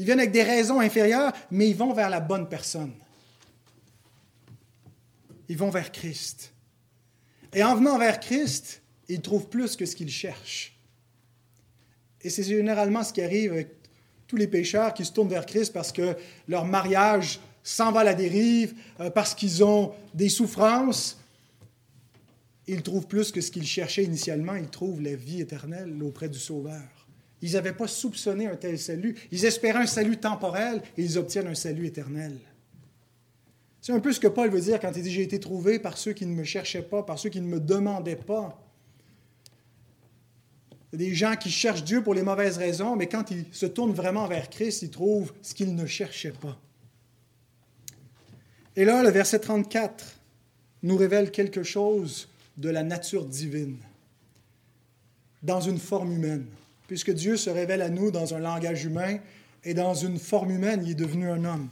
Ils 0.00 0.06
viennent 0.06 0.20
avec 0.20 0.32
des 0.32 0.42
raisons 0.42 0.80
inférieures, 0.80 1.30
mais 1.50 1.68
ils 1.68 1.76
vont 1.76 1.92
vers 1.92 2.08
la 2.08 2.20
bonne 2.20 2.48
personne. 2.48 2.94
Ils 5.46 5.58
vont 5.58 5.68
vers 5.68 5.92
Christ. 5.92 6.54
Et 7.52 7.62
en 7.62 7.76
venant 7.76 7.98
vers 7.98 8.18
Christ, 8.18 8.80
ils 9.10 9.20
trouvent 9.20 9.50
plus 9.50 9.76
que 9.76 9.84
ce 9.84 9.94
qu'ils 9.94 10.10
cherchent. 10.10 10.74
Et 12.22 12.30
c'est 12.30 12.44
généralement 12.44 13.04
ce 13.04 13.12
qui 13.12 13.20
arrive 13.20 13.52
avec 13.52 13.68
tous 14.26 14.36
les 14.36 14.46
pécheurs 14.46 14.94
qui 14.94 15.04
se 15.04 15.12
tournent 15.12 15.28
vers 15.28 15.44
Christ 15.44 15.70
parce 15.70 15.92
que 15.92 16.16
leur 16.48 16.64
mariage 16.64 17.38
s'en 17.62 17.92
va 17.92 18.00
à 18.00 18.04
la 18.04 18.14
dérive, 18.14 18.72
euh, 19.00 19.10
parce 19.10 19.34
qu'ils 19.34 19.62
ont 19.62 19.92
des 20.14 20.30
souffrances, 20.30 21.18
ils 22.66 22.80
trouvent 22.80 23.06
plus 23.06 23.32
que 23.32 23.42
ce 23.42 23.50
qu'ils 23.50 23.66
cherchaient 23.66 24.04
initialement, 24.04 24.54
ils 24.54 24.70
trouvent 24.70 25.02
la 25.02 25.14
vie 25.14 25.42
éternelle 25.42 26.02
auprès 26.02 26.30
du 26.30 26.38
Sauveur. 26.38 26.99
Ils 27.42 27.52
n'avaient 27.52 27.72
pas 27.72 27.86
soupçonné 27.86 28.46
un 28.46 28.56
tel 28.56 28.78
salut. 28.78 29.16
Ils 29.30 29.44
espéraient 29.44 29.82
un 29.82 29.86
salut 29.86 30.18
temporel 30.18 30.82
et 30.96 31.02
ils 31.02 31.18
obtiennent 31.18 31.46
un 31.46 31.54
salut 31.54 31.86
éternel. 31.86 32.36
C'est 33.80 33.92
un 33.92 34.00
peu 34.00 34.12
ce 34.12 34.20
que 34.20 34.28
Paul 34.28 34.50
veut 34.50 34.60
dire 34.60 34.78
quand 34.78 34.92
il 34.94 35.02
dit 35.02 35.10
J'ai 35.10 35.22
été 35.22 35.40
trouvé 35.40 35.78
par 35.78 35.96
ceux 35.96 36.12
qui 36.12 36.26
ne 36.26 36.34
me 36.34 36.44
cherchaient 36.44 36.82
pas, 36.82 37.02
par 37.02 37.18
ceux 37.18 37.30
qui 37.30 37.40
ne 37.40 37.46
me 37.46 37.60
demandaient 37.60 38.16
pas. 38.16 38.62
Il 40.92 41.00
y 41.00 41.04
a 41.04 41.08
des 41.08 41.14
gens 41.14 41.36
qui 41.36 41.50
cherchent 41.50 41.84
Dieu 41.84 42.02
pour 42.02 42.14
les 42.14 42.22
mauvaises 42.22 42.58
raisons, 42.58 42.96
mais 42.96 43.06
quand 43.06 43.30
ils 43.30 43.44
se 43.52 43.66
tournent 43.66 43.92
vraiment 43.92 44.26
vers 44.26 44.50
Christ, 44.50 44.82
ils 44.82 44.90
trouvent 44.90 45.32
ce 45.40 45.54
qu'ils 45.54 45.74
ne 45.74 45.86
cherchaient 45.86 46.32
pas. 46.32 46.58
Et 48.76 48.84
là, 48.84 49.02
le 49.02 49.10
verset 49.10 49.38
34 49.38 50.20
nous 50.82 50.96
révèle 50.96 51.30
quelque 51.30 51.62
chose 51.62 52.28
de 52.56 52.68
la 52.68 52.82
nature 52.82 53.24
divine 53.24 53.78
dans 55.42 55.60
une 55.60 55.78
forme 55.78 56.12
humaine. 56.12 56.46
Puisque 56.90 57.12
Dieu 57.12 57.36
se 57.36 57.50
révèle 57.50 57.82
à 57.82 57.88
nous 57.88 58.10
dans 58.10 58.34
un 58.34 58.40
langage 58.40 58.84
humain 58.84 59.20
et 59.62 59.74
dans 59.74 59.94
une 59.94 60.18
forme 60.18 60.50
humaine, 60.50 60.82
il 60.82 60.90
est 60.90 60.94
devenu 60.96 61.30
un 61.30 61.44
homme. 61.44 61.68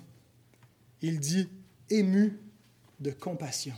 Il 1.03 1.19
dit 1.19 1.49
ému 1.91 2.39
de 3.01 3.11
compassion. 3.11 3.75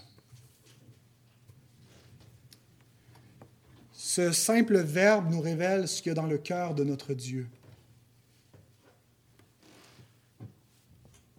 Ce 3.94 4.32
simple 4.32 4.80
verbe 4.80 5.30
nous 5.30 5.40
révèle 5.40 5.88
ce 5.88 6.02
qu'il 6.02 6.10
y 6.10 6.12
a 6.12 6.14
dans 6.14 6.26
le 6.26 6.36
cœur 6.36 6.74
de 6.74 6.84
notre 6.84 7.14
Dieu. 7.14 7.48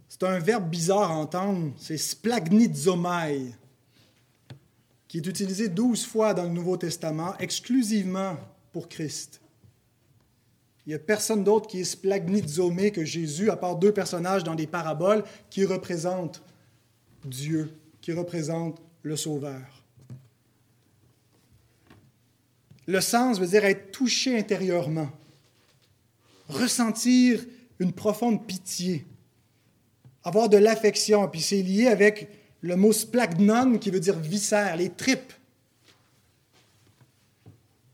C'est 0.10 0.24
un 0.24 0.40
verbe 0.40 0.68
bizarre 0.68 1.12
à 1.12 1.16
entendre, 1.16 1.74
c'est 1.78 2.00
splagnizomai, 2.00 3.52
qui 5.08 5.18
est 5.20 5.28
utilisé 5.28 5.70
douze 5.70 6.08
fois 6.08 6.34
dans 6.34 6.46
le 6.46 6.50
Nouveau 6.50 6.76
Testament, 6.76 7.38
exclusivement 7.38 8.36
pour 8.72 8.90
Christ. 8.90 9.42
Il 10.86 10.90
n'y 10.90 10.96
a 10.96 11.00
personne 11.00 11.44
d'autre 11.44 11.68
qui 11.68 11.82
est 11.82 11.86
splagnizomé 11.86 12.92
que 12.92 13.06
Jésus, 13.06 13.50
à 13.50 13.56
part 13.56 13.76
deux 13.76 13.94
personnages 13.94 14.44
dans 14.44 14.56
des 14.56 14.68
paraboles 14.68 15.24
qui 15.50 15.64
représentent 15.64 16.42
Dieu, 17.24 17.72
qui 18.02 18.14
représentent 18.14 18.82
le 19.04 19.16
Sauveur. 19.16 19.84
Le 22.88 23.00
sens 23.00 23.40
veut 23.40 23.48
dire 23.48 23.64
être 23.64 23.92
touché 23.92 24.38
intérieurement, 24.38 25.10
ressentir 26.50 27.46
une 27.80 27.94
profonde 27.94 28.46
pitié, 28.46 29.06
avoir 30.24 30.50
de 30.50 30.58
l'affection. 30.58 31.28
Puis 31.28 31.42
c'est 31.42 31.62
lié 31.62 31.88
avec 31.88 32.28
le 32.62 32.76
mot 32.76 32.92
splagnon 32.92 33.78
qui 33.78 33.92
veut 33.92 34.00
dire 34.00 34.18
viscère, 34.18 34.76
les 34.76 34.90
tripes. 34.90 35.34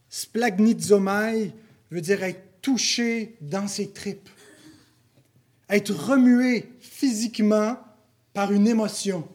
Splagnizomai 0.10 1.54
veut 1.92 2.02
dire 2.02 2.24
être 2.24 2.47
touché 2.68 3.38
dans 3.40 3.66
ses 3.66 3.92
tripes, 3.92 4.30
être 5.70 5.94
remué 5.94 6.70
physiquement 6.82 7.78
par 8.34 8.52
une 8.52 8.68
émotion. 8.68 9.26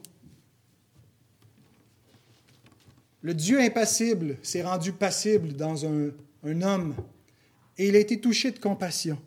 Le 3.23 3.33
Dieu 3.33 3.59
impassible 3.59 4.37
s'est 4.43 4.61
rendu 4.61 4.91
passible 4.91 5.53
dans 5.53 5.83
un, 5.87 6.11
un, 6.43 6.61
homme 6.61 6.93
et 7.79 7.87
il 7.87 7.95
a 7.95 7.99
été 7.99 8.21
touché 8.21 8.51
de 8.51 8.59
compassion. 8.59 9.19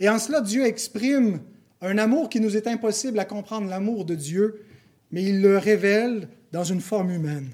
Et 0.00 0.08
en 0.08 0.18
cela, 0.18 0.40
Dieu 0.40 0.66
exprime 0.66 1.40
un 1.80 1.96
amour 1.98 2.28
qui 2.28 2.40
nous 2.40 2.56
est 2.56 2.66
impossible 2.66 3.20
à 3.20 3.24
comprendre, 3.24 3.68
l'amour 3.68 4.04
de 4.04 4.16
Dieu, 4.16 4.64
mais 5.12 5.22
il 5.22 5.42
le 5.42 5.58
révèle 5.58 6.28
dans 6.50 6.64
une 6.64 6.80
forme 6.80 7.12
humaine. 7.12 7.50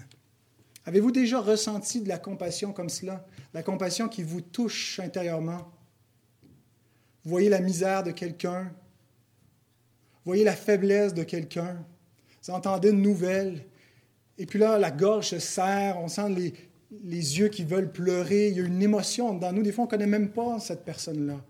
Avez-vous 0.87 1.11
déjà 1.11 1.41
ressenti 1.41 2.01
de 2.01 2.09
la 2.09 2.17
compassion 2.17 2.73
comme 2.73 2.89
cela, 2.89 3.27
la 3.53 3.63
compassion 3.63 4.09
qui 4.09 4.23
vous 4.23 4.41
touche 4.41 4.99
intérieurement? 4.99 5.71
Vous 7.25 7.31
voyez 7.31 7.49
la 7.49 7.61
misère 7.61 8.03
de 8.03 8.11
quelqu'un, 8.13 8.63
vous 8.63 10.33
voyez 10.33 10.45
la 10.45 10.57
faiblesse 10.57 11.15
de 11.15 11.23
quelqu'un, 11.23 11.85
vous 12.43 12.51
entendez 12.53 12.91
une 12.91 13.03
nouvelle, 13.03 13.65
et 14.39 14.47
puis 14.47 14.59
là, 14.59 14.79
la 14.79 14.91
gorge 14.91 15.29
se 15.29 15.39
serre, 15.39 15.99
on 15.99 16.09
sent 16.09 16.31
les, 16.31 16.55
les 17.05 17.39
yeux 17.39 17.49
qui 17.49 17.65
veulent 17.65 17.93
pleurer, 17.93 18.49
il 18.49 18.57
y 18.57 18.61
a 18.61 18.65
une 18.65 18.83
émotion 18.83 19.35
dans 19.35 19.53
nous, 19.53 19.63
des 19.63 19.73
fois 19.73 19.85
on 19.85 19.87
ne 19.87 19.91
connaît 19.91 20.07
même 20.07 20.31
pas 20.31 20.59
cette 20.61 20.85
personne-là. 20.85 21.41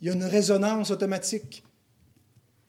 Il 0.00 0.06
y 0.06 0.10
a 0.10 0.14
une 0.14 0.24
résonance 0.24 0.90
automatique. 0.90 1.64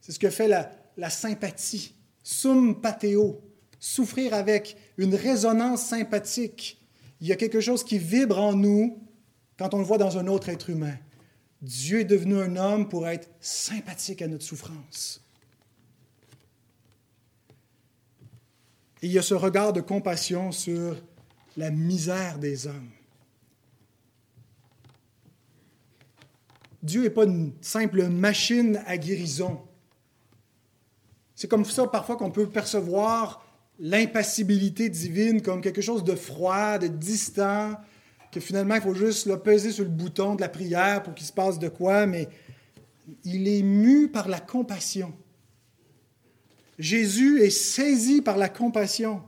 C'est 0.01 0.11
ce 0.11 0.19
que 0.19 0.29
fait 0.29 0.47
la, 0.47 0.71
la 0.97 1.09
sympathie. 1.09 1.93
Sum 2.23 2.81
pateo, 2.81 3.41
souffrir 3.79 4.33
avec 4.33 4.77
une 4.97 5.15
résonance 5.15 5.83
sympathique. 5.83 6.81
Il 7.21 7.27
y 7.27 7.31
a 7.31 7.35
quelque 7.35 7.61
chose 7.61 7.83
qui 7.83 7.97
vibre 7.97 8.39
en 8.39 8.53
nous 8.53 8.99
quand 9.57 9.73
on 9.73 9.79
le 9.79 9.83
voit 9.83 9.97
dans 9.97 10.17
un 10.17 10.27
autre 10.27 10.49
être 10.49 10.69
humain. 10.69 10.95
Dieu 11.61 12.01
est 12.01 12.05
devenu 12.05 12.39
un 12.39 12.55
homme 12.55 12.87
pour 12.87 13.07
être 13.07 13.29
sympathique 13.39 14.21
à 14.21 14.27
notre 14.27 14.43
souffrance. 14.43 15.23
Et 19.01 19.07
il 19.07 19.11
y 19.11 19.19
a 19.19 19.23
ce 19.23 19.33
regard 19.33 19.73
de 19.73 19.81
compassion 19.81 20.51
sur 20.51 20.95
la 21.55 21.71
misère 21.71 22.39
des 22.39 22.67
hommes. 22.67 22.91
Dieu 26.83 27.03
n'est 27.03 27.09
pas 27.09 27.25
une 27.25 27.53
simple 27.61 28.07
machine 28.07 28.81
à 28.85 28.97
guérison. 28.97 29.61
C'est 31.35 31.47
comme 31.47 31.65
ça 31.65 31.87
parfois 31.87 32.17
qu'on 32.17 32.31
peut 32.31 32.49
percevoir 32.49 33.45
l'impassibilité 33.79 34.89
divine 34.89 35.41
comme 35.41 35.61
quelque 35.61 35.81
chose 35.81 36.03
de 36.03 36.15
froid, 36.15 36.77
de 36.77 36.87
distant, 36.87 37.75
que 38.31 38.39
finalement 38.39 38.75
il 38.75 38.81
faut 38.81 38.93
juste 38.93 39.25
le 39.25 39.39
peser 39.39 39.71
sur 39.71 39.83
le 39.83 39.89
bouton 39.89 40.35
de 40.35 40.41
la 40.41 40.49
prière 40.49 41.03
pour 41.03 41.13
qu'il 41.13 41.25
se 41.25 41.33
passe 41.33 41.59
de 41.59 41.69
quoi, 41.69 42.05
mais 42.05 42.27
il 43.23 43.47
est 43.47 43.61
mu 43.61 44.09
par 44.09 44.27
la 44.27 44.39
compassion. 44.39 45.13
Jésus 46.77 47.41
est 47.41 47.49
saisi 47.49 48.21
par 48.21 48.37
la 48.37 48.49
compassion. 48.49 49.23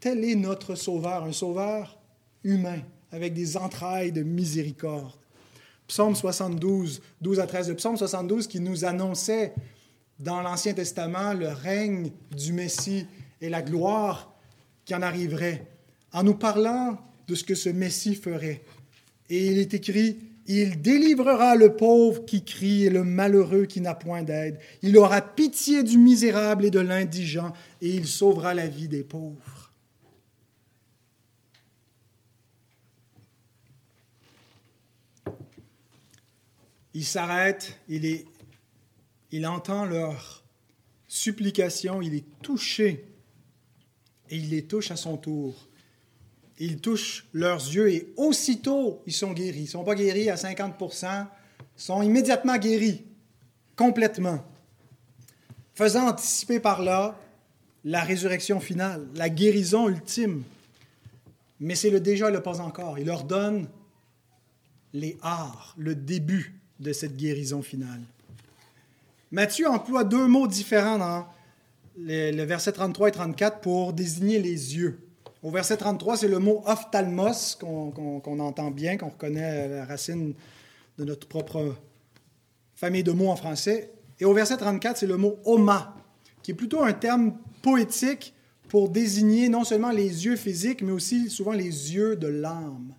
Tel 0.00 0.24
est 0.24 0.34
notre 0.34 0.74
Sauveur, 0.74 1.24
un 1.24 1.32
Sauveur 1.32 1.98
humain, 2.42 2.80
avec 3.12 3.34
des 3.34 3.56
entrailles 3.56 4.10
de 4.10 4.22
miséricorde. 4.22 5.12
Psaume 5.86 6.16
72, 6.16 7.02
12 7.20 7.40
à 7.40 7.46
13, 7.46 7.68
le 7.68 7.76
psaume 7.76 7.96
72 7.96 8.46
qui 8.46 8.60
nous 8.60 8.84
annonçait 8.84 9.54
dans 10.18 10.40
l'Ancien 10.40 10.72
Testament 10.72 11.34
le 11.34 11.48
règne 11.48 12.10
du 12.30 12.52
Messie 12.52 13.06
et 13.40 13.48
la 13.48 13.62
gloire 13.62 14.34
qui 14.84 14.94
en 14.94 15.02
arriverait, 15.02 15.66
en 16.12 16.22
nous 16.22 16.34
parlant 16.34 16.98
de 17.28 17.34
ce 17.34 17.44
que 17.44 17.54
ce 17.54 17.68
Messie 17.68 18.14
ferait. 18.14 18.62
Et 19.30 19.46
il 19.46 19.58
est 19.58 19.74
écrit, 19.74 20.18
il 20.46 20.82
délivrera 20.82 21.54
le 21.54 21.76
pauvre 21.76 22.24
qui 22.24 22.44
crie 22.44 22.84
et 22.84 22.90
le 22.90 23.04
malheureux 23.04 23.66
qui 23.66 23.80
n'a 23.80 23.94
point 23.94 24.22
d'aide. 24.22 24.58
Il 24.82 24.96
aura 24.98 25.22
pitié 25.22 25.82
du 25.82 25.98
misérable 25.98 26.64
et 26.64 26.70
de 26.70 26.80
l'indigent, 26.80 27.52
et 27.80 27.90
il 27.90 28.06
sauvera 28.06 28.54
la 28.54 28.66
vie 28.66 28.88
des 28.88 29.04
pauvres. 29.04 29.72
Il 36.94 37.04
s'arrête, 37.06 37.78
il, 37.88 38.04
est, 38.04 38.26
il 39.30 39.46
entend 39.46 39.86
leur 39.86 40.44
supplication, 41.08 42.02
il 42.02 42.14
est 42.14 42.26
touché, 42.42 43.06
et 44.28 44.36
il 44.36 44.50
les 44.50 44.64
touche 44.64 44.90
à 44.90 44.96
son 44.96 45.16
tour 45.16 45.68
ils 46.64 46.80
touchent 46.80 47.26
leurs 47.32 47.58
yeux 47.58 47.90
et 47.90 48.12
aussitôt 48.16 49.02
ils 49.06 49.12
sont 49.12 49.32
guéris. 49.32 49.60
Ils 49.60 49.64
ne 49.64 49.68
sont 49.68 49.84
pas 49.84 49.94
guéris 49.94 50.30
à 50.30 50.36
50% 50.36 51.26
ils 51.76 51.82
sont 51.82 52.02
immédiatement 52.02 52.56
guéris, 52.58 53.02
complètement. 53.76 54.44
Faisant 55.74 56.08
anticiper 56.08 56.60
par 56.60 56.82
là 56.82 57.18
la 57.84 58.02
résurrection 58.02 58.60
finale, 58.60 59.08
la 59.16 59.28
guérison 59.28 59.88
ultime. 59.88 60.44
Mais 61.58 61.74
c'est 61.74 61.90
le 61.90 61.98
déjà 61.98 62.28
et 62.28 62.32
le 62.32 62.42
pas 62.42 62.60
encore. 62.60 62.98
Il 62.98 63.06
leur 63.06 63.24
donne 63.24 63.68
les 64.92 65.16
arts, 65.22 65.74
le 65.78 65.94
début 65.94 66.54
de 66.78 66.92
cette 66.92 67.16
guérison 67.16 67.62
finale. 67.62 68.02
Matthieu 69.32 69.68
emploie 69.68 70.04
deux 70.04 70.26
mots 70.26 70.46
différents 70.46 70.98
dans 70.98 71.26
le 71.96 72.42
verset 72.44 72.72
33 72.72 73.08
et 73.08 73.12
34 73.12 73.60
pour 73.60 73.92
désigner 73.92 74.38
les 74.38 74.76
yeux. 74.76 75.00
Au 75.42 75.50
verset 75.50 75.76
33, 75.76 76.18
c'est 76.18 76.28
le 76.28 76.38
mot 76.38 76.62
ophtalmos 76.66 77.56
qu'on 77.56 78.38
entend 78.38 78.70
bien, 78.70 78.96
qu'on 78.96 79.08
reconnaît 79.08 79.68
la 79.68 79.84
racine 79.84 80.34
de 80.98 81.04
notre 81.04 81.26
propre 81.26 81.74
famille 82.76 83.02
de 83.02 83.10
mots 83.10 83.28
en 83.28 83.34
français. 83.34 83.90
Et 84.20 84.24
au 84.24 84.32
verset 84.34 84.56
34, 84.56 84.98
c'est 84.98 85.06
le 85.06 85.16
mot 85.16 85.40
oma, 85.44 85.96
qui 86.44 86.52
est 86.52 86.54
plutôt 86.54 86.82
un 86.82 86.92
terme 86.92 87.34
poétique 87.60 88.34
pour 88.68 88.88
désigner 88.88 89.48
non 89.48 89.64
seulement 89.64 89.90
les 89.90 90.26
yeux 90.26 90.36
physiques, 90.36 90.80
mais 90.80 90.92
aussi 90.92 91.28
souvent 91.28 91.52
les 91.52 91.92
yeux 91.92 92.14
de 92.14 92.28
l'âme. 92.28 92.94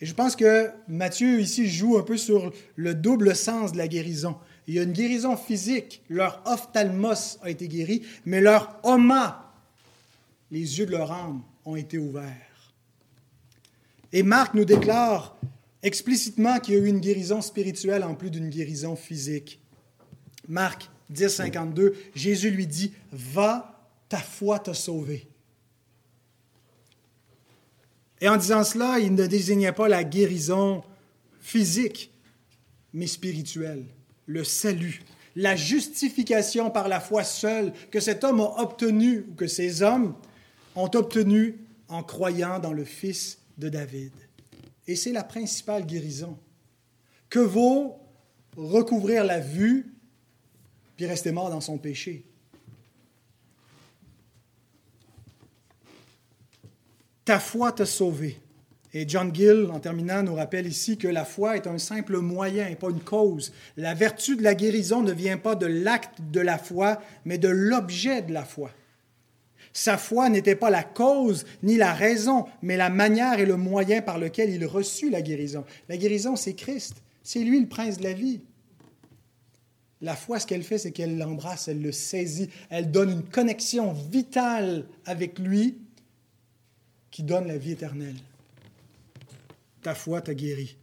Et 0.00 0.06
je 0.06 0.14
pense 0.14 0.34
que 0.34 0.70
Matthieu 0.88 1.40
ici 1.40 1.68
joue 1.68 1.98
un 1.98 2.02
peu 2.02 2.16
sur 2.16 2.52
le 2.74 2.96
double 2.96 3.36
sens 3.36 3.70
de 3.70 3.78
la 3.78 3.86
guérison. 3.86 4.36
Il 4.66 4.74
y 4.74 4.80
a 4.80 4.82
une 4.82 4.92
guérison 4.92 5.36
physique, 5.36 6.02
leur 6.08 6.42
ophtalmos 6.46 7.38
a 7.42 7.50
été 7.50 7.68
guéri, 7.68 8.02
mais 8.26 8.40
leur 8.40 8.80
oma 8.82 9.43
les 10.50 10.78
yeux 10.78 10.86
de 10.86 10.92
leur 10.92 11.10
âme 11.12 11.42
ont 11.64 11.76
été 11.76 11.98
ouverts. 11.98 12.72
Et 14.12 14.22
Marc 14.22 14.54
nous 14.54 14.64
déclare 14.64 15.36
explicitement 15.82 16.60
qu'il 16.60 16.74
y 16.74 16.76
a 16.76 16.80
eu 16.80 16.86
une 16.86 17.00
guérison 17.00 17.42
spirituelle 17.42 18.04
en 18.04 18.14
plus 18.14 18.30
d'une 18.30 18.48
guérison 18.48 18.96
physique. 18.96 19.60
Marc 20.48 20.88
10, 21.10 21.28
52, 21.28 21.94
Jésus 22.14 22.50
lui 22.50 22.66
dit, 22.66 22.92
Va, 23.12 23.88
ta 24.08 24.18
foi 24.18 24.58
t'a 24.58 24.74
sauvé. 24.74 25.28
Et 28.20 28.28
en 28.28 28.36
disant 28.36 28.64
cela, 28.64 29.00
il 29.00 29.14
ne 29.14 29.26
désignait 29.26 29.72
pas 29.72 29.88
la 29.88 30.04
guérison 30.04 30.82
physique, 31.40 32.10
mais 32.92 33.06
spirituelle, 33.06 33.84
le 34.26 34.44
salut, 34.44 35.02
la 35.36 35.56
justification 35.56 36.70
par 36.70 36.88
la 36.88 37.00
foi 37.00 37.24
seule 37.24 37.72
que 37.90 38.00
cet 38.00 38.24
homme 38.24 38.40
a 38.40 38.62
obtenu, 38.62 39.26
ou 39.28 39.34
que 39.34 39.46
ces 39.46 39.82
hommes 39.82 40.14
ont 40.74 40.90
obtenu 40.94 41.58
en 41.88 42.02
croyant 42.02 42.58
dans 42.58 42.72
le 42.72 42.84
Fils 42.84 43.38
de 43.58 43.68
David. 43.68 44.12
Et 44.86 44.96
c'est 44.96 45.12
la 45.12 45.24
principale 45.24 45.86
guérison. 45.86 46.38
Que 47.30 47.38
vaut 47.38 47.98
recouvrir 48.56 49.24
la 49.24 49.40
vue 49.40 49.94
puis 50.96 51.06
rester 51.06 51.32
mort 51.32 51.50
dans 51.50 51.60
son 51.60 51.78
péché? 51.78 52.24
Ta 57.24 57.40
foi 57.40 57.72
t'a 57.72 57.86
sauvé. 57.86 58.38
Et 58.92 59.08
John 59.08 59.34
Gill, 59.34 59.66
en 59.72 59.80
terminant, 59.80 60.22
nous 60.22 60.36
rappelle 60.36 60.68
ici 60.68 60.96
que 60.96 61.08
la 61.08 61.24
foi 61.24 61.56
est 61.56 61.66
un 61.66 61.78
simple 61.78 62.18
moyen 62.18 62.68
et 62.68 62.76
pas 62.76 62.90
une 62.90 63.00
cause. 63.00 63.52
La 63.76 63.92
vertu 63.92 64.36
de 64.36 64.42
la 64.42 64.54
guérison 64.54 65.02
ne 65.02 65.12
vient 65.12 65.38
pas 65.38 65.56
de 65.56 65.66
l'acte 65.66 66.20
de 66.30 66.40
la 66.40 66.58
foi, 66.58 67.02
mais 67.24 67.38
de 67.38 67.48
l'objet 67.48 68.22
de 68.22 68.32
la 68.32 68.44
foi. 68.44 68.70
Sa 69.76 69.98
foi 69.98 70.30
n'était 70.30 70.54
pas 70.54 70.70
la 70.70 70.84
cause 70.84 71.44
ni 71.64 71.76
la 71.76 71.92
raison, 71.92 72.46
mais 72.62 72.76
la 72.76 72.90
manière 72.90 73.40
et 73.40 73.44
le 73.44 73.56
moyen 73.56 74.02
par 74.02 74.18
lequel 74.18 74.50
il 74.50 74.64
reçut 74.64 75.10
la 75.10 75.20
guérison. 75.20 75.64
La 75.88 75.96
guérison, 75.96 76.36
c'est 76.36 76.54
Christ. 76.54 77.02
C'est 77.24 77.40
lui 77.40 77.60
le 77.60 77.66
prince 77.66 77.98
de 77.98 78.04
la 78.04 78.12
vie. 78.12 78.40
La 80.00 80.14
foi, 80.14 80.38
ce 80.38 80.46
qu'elle 80.46 80.62
fait, 80.62 80.78
c'est 80.78 80.92
qu'elle 80.92 81.18
l'embrasse, 81.18 81.66
elle 81.66 81.82
le 81.82 81.90
saisit, 81.90 82.50
elle 82.70 82.92
donne 82.92 83.10
une 83.10 83.24
connexion 83.24 83.92
vitale 83.92 84.86
avec 85.06 85.40
lui 85.40 85.78
qui 87.10 87.24
donne 87.24 87.48
la 87.48 87.58
vie 87.58 87.72
éternelle. 87.72 88.16
Ta 89.82 89.94
foi 89.94 90.20
t'a 90.20 90.34
guéri. 90.34 90.76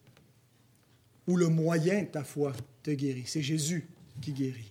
Ou 1.28 1.38
le 1.38 1.48
moyen 1.48 2.02
de 2.02 2.08
ta 2.08 2.26
foi 2.26 2.52
te 2.84 2.92
guérit. 2.92 3.24
C'est 3.26 3.42
Jésus 3.42 3.88
qui 4.22 4.34
guérit. 4.34 4.71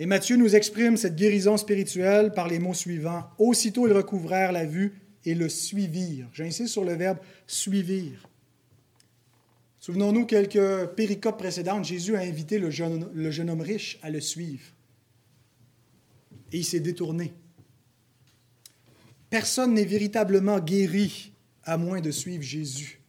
Et 0.00 0.06
Matthieu 0.06 0.36
nous 0.36 0.56
exprime 0.56 0.96
cette 0.96 1.14
guérison 1.14 1.58
spirituelle 1.58 2.32
par 2.32 2.48
les 2.48 2.58
mots 2.58 2.72
suivants. 2.72 3.28
Aussitôt 3.36 3.86
ils 3.86 3.92
recouvrèrent 3.92 4.50
la 4.50 4.64
vue 4.64 4.98
et 5.26 5.34
le 5.34 5.50
suivirent. 5.50 6.26
J'insiste 6.32 6.72
sur 6.72 6.86
le 6.86 6.94
verbe 6.94 7.18
suivir. 7.46 8.26
Souvenons-nous 9.78 10.24
quelques 10.24 10.86
péricopes 10.96 11.36
précédentes, 11.36 11.84
Jésus 11.84 12.16
a 12.16 12.20
invité 12.20 12.58
le 12.58 12.70
jeune, 12.70 13.10
le 13.12 13.30
jeune 13.30 13.50
homme 13.50 13.60
riche 13.60 13.98
à 14.00 14.08
le 14.08 14.22
suivre. 14.22 14.64
Et 16.50 16.60
il 16.60 16.64
s'est 16.64 16.80
détourné. 16.80 17.34
Personne 19.28 19.74
n'est 19.74 19.84
véritablement 19.84 20.60
guéri 20.60 21.34
à 21.62 21.76
moins 21.76 22.00
de 22.00 22.10
suivre 22.10 22.42
Jésus. 22.42 23.02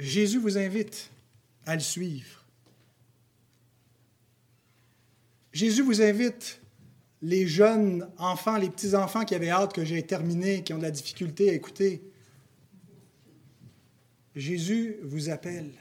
Jésus 0.00 0.40
vous 0.40 0.58
invite 0.58 1.12
à 1.64 1.74
le 1.76 1.80
suivre. 1.80 2.45
Jésus 5.56 5.80
vous 5.80 6.02
invite, 6.02 6.60
les 7.22 7.46
jeunes 7.46 8.06
enfants, 8.18 8.58
les 8.58 8.68
petits-enfants 8.68 9.24
qui 9.24 9.34
avaient 9.34 9.48
hâte 9.48 9.72
que 9.72 9.86
j'ai 9.86 10.02
terminé, 10.02 10.62
qui 10.62 10.74
ont 10.74 10.76
de 10.76 10.82
la 10.82 10.90
difficulté 10.90 11.48
à 11.48 11.54
écouter. 11.54 12.02
Jésus 14.34 14.98
vous 15.02 15.30
appelle. 15.30 15.72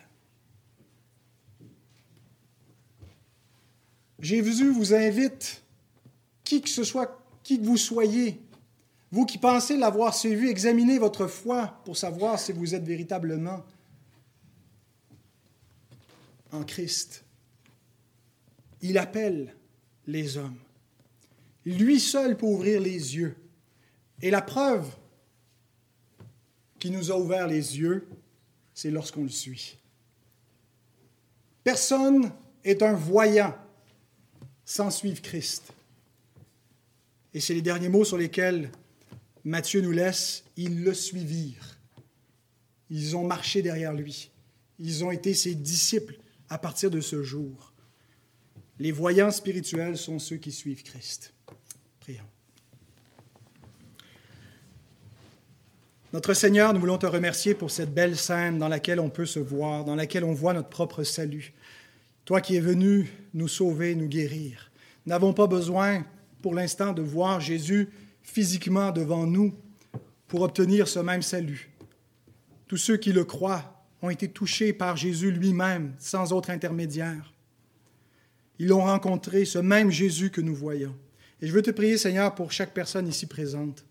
Jésus 4.22 4.72
vous 4.72 4.94
invite, 4.94 5.62
qui 6.46 6.62
que 6.62 6.70
ce 6.70 6.86
soit, 6.86 7.22
qui 7.44 7.60
que 7.60 7.66
vous 7.66 7.76
soyez, 7.76 8.40
vous 9.12 9.26
qui 9.26 9.38
pensez 9.38 9.76
l'avoir 9.76 10.14
suivi, 10.14 10.48
examinez 10.48 11.00
votre 11.00 11.28
foi 11.28 11.82
pour 11.84 11.98
savoir 11.98 12.40
si 12.40 12.54
vous 12.54 12.76
êtes 12.76 12.86
véritablement 12.86 13.62
en 16.54 16.64
Christ. 16.64 17.26
Il 18.82 18.98
appelle 18.98 19.54
les 20.08 20.38
hommes. 20.38 20.58
Lui 21.66 22.00
seul 22.00 22.38
peut 22.38 22.46
ouvrir 22.46 22.80
les 22.80 23.16
yeux. 23.16 23.36
Et 24.22 24.30
la 24.30 24.42
preuve 24.42 24.96
qui 26.80 26.92
nous 26.92 27.12
a 27.12 27.18
ouvert 27.18 27.48
les 27.48 27.78
yeux, 27.78 28.08
c'est 28.74 28.92
lorsqu'on 28.92 29.24
le 29.24 29.30
suit. 29.30 29.78
Personne 31.64 32.32
est 32.64 32.84
un 32.84 32.94
voyant 32.94 33.56
sans 34.64 34.92
suivre 34.92 35.22
Christ. 35.22 35.74
Et 37.34 37.40
c'est 37.40 37.54
les 37.54 37.62
derniers 37.62 37.90
mots 37.90 38.06
sur 38.06 38.18
lesquels 38.18 38.72
Matthieu 39.44 39.82
nous 39.82 39.92
laisse. 39.92 40.44
Ils 40.58 40.84
le 40.84 40.94
suivirent. 40.94 41.78
Ils 42.90 43.16
ont 43.16 43.26
marché 43.26 43.62
derrière 43.62 43.94
lui. 43.94 44.32
Ils 44.80 45.04
ont 45.04 45.12
été 45.12 45.34
ses 45.34 45.56
disciples 45.56 46.20
à 46.50 46.58
partir 46.58 46.92
de 46.92 47.02
ce 47.02 47.24
jour. 47.24 47.74
Les 48.80 48.92
voyants 48.92 49.32
spirituels 49.32 49.98
sont 49.98 50.20
ceux 50.20 50.36
qui 50.36 50.52
suivent 50.52 50.84
Christ. 50.84 51.34
Prions. 52.02 52.24
Notre 56.12 56.34
Seigneur, 56.34 56.74
nous 56.74 56.80
voulons 56.80 56.98
te 56.98 57.06
remercier 57.06 57.54
pour 57.54 57.72
cette 57.72 57.94
belle 57.94 58.18
scène 58.18 58.58
dans 58.58 58.68
laquelle 58.68 59.00
on 59.00 59.10
peut 59.10 59.26
se 59.26 59.40
voir, 59.40 59.86
dans 59.86 59.96
laquelle 59.96 60.24
on 60.24 60.34
voit 60.34 60.54
notre 60.54 60.70
propre 60.70 61.04
salut. 61.04 61.54
Toi 62.26 62.42
qui 62.42 62.56
es 62.56 62.62
venu 62.62 63.10
nous 63.34 63.48
sauver, 63.48 63.96
nous 63.96 64.08
guérir. 64.08 64.72
N'avons 65.06 65.34
pas 65.34 65.48
besoin 65.48 66.06
pour 66.42 66.54
l'instant 66.54 66.94
de 66.94 67.02
voir 67.02 67.40
Jésus 67.40 67.90
physiquement 68.24 68.92
devant 68.92 69.28
nous 69.28 69.54
pour 70.28 70.42
obtenir 70.42 70.88
ce 70.88 71.00
même 71.00 71.22
salut. 71.22 71.70
Tous 72.68 72.78
ceux 72.78 72.98
qui 72.98 73.14
le 73.14 73.24
croient 73.24 73.86
ont 74.02 74.10
été 74.10 74.28
touchés 74.28 74.74
par 74.74 74.98
Jésus 74.98 75.32
lui-même 75.32 75.94
sans 76.00 76.34
autre 76.34 76.50
intermédiaire. 76.50 77.35
Ils 78.60 78.74
ont 78.74 78.84
rencontré 78.84 79.46
ce 79.46 79.60
même 79.60 79.92
Jésus 79.92 80.30
que 80.30 80.42
nous 80.42 80.56
voyons. 80.56 80.96
Et 81.42 81.48
je 81.48 81.52
veux 81.52 81.62
te 81.62 81.72
prier, 81.72 81.98
Seigneur, 81.98 82.34
pour 82.36 82.52
chaque 82.52 82.74
personne 82.74 83.08
ici 83.08 83.26
présente, 83.26 83.86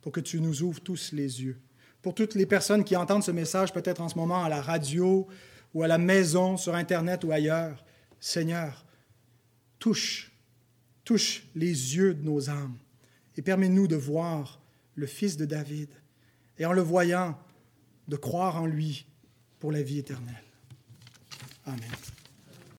pour 0.00 0.12
que 0.12 0.20
tu 0.20 0.40
nous 0.40 0.62
ouvres 0.62 0.80
tous 0.80 1.12
les 1.12 1.42
yeux. 1.42 1.58
Pour 2.02 2.14
toutes 2.14 2.34
les 2.34 2.46
personnes 2.46 2.84
qui 2.84 2.96
entendent 2.96 3.24
ce 3.24 3.30
message, 3.30 3.72
peut-être 3.72 4.00
en 4.00 4.08
ce 4.08 4.16
moment 4.16 4.44
à 4.44 4.48
la 4.48 4.60
radio 4.60 5.26
ou 5.72 5.82
à 5.82 5.88
la 5.88 5.98
maison, 5.98 6.56
sur 6.56 6.74
Internet 6.74 7.24
ou 7.24 7.32
ailleurs, 7.32 7.84
Seigneur, 8.20 8.84
touche, 9.78 10.32
touche 11.04 11.46
les 11.54 11.96
yeux 11.96 12.14
de 12.14 12.22
nos 12.22 12.48
âmes 12.48 12.78
et 13.36 13.42
permets-nous 13.42 13.86
de 13.88 13.96
voir 13.96 14.60
le 14.94 15.06
Fils 15.06 15.36
de 15.36 15.44
David 15.44 15.90
et 16.58 16.66
en 16.66 16.72
le 16.72 16.82
voyant, 16.82 17.38
de 18.06 18.16
croire 18.16 18.62
en 18.62 18.66
lui 18.66 19.06
pour 19.58 19.72
la 19.72 19.82
vie 19.82 19.98
éternelle. 19.98 20.44
Amen. 21.66 21.90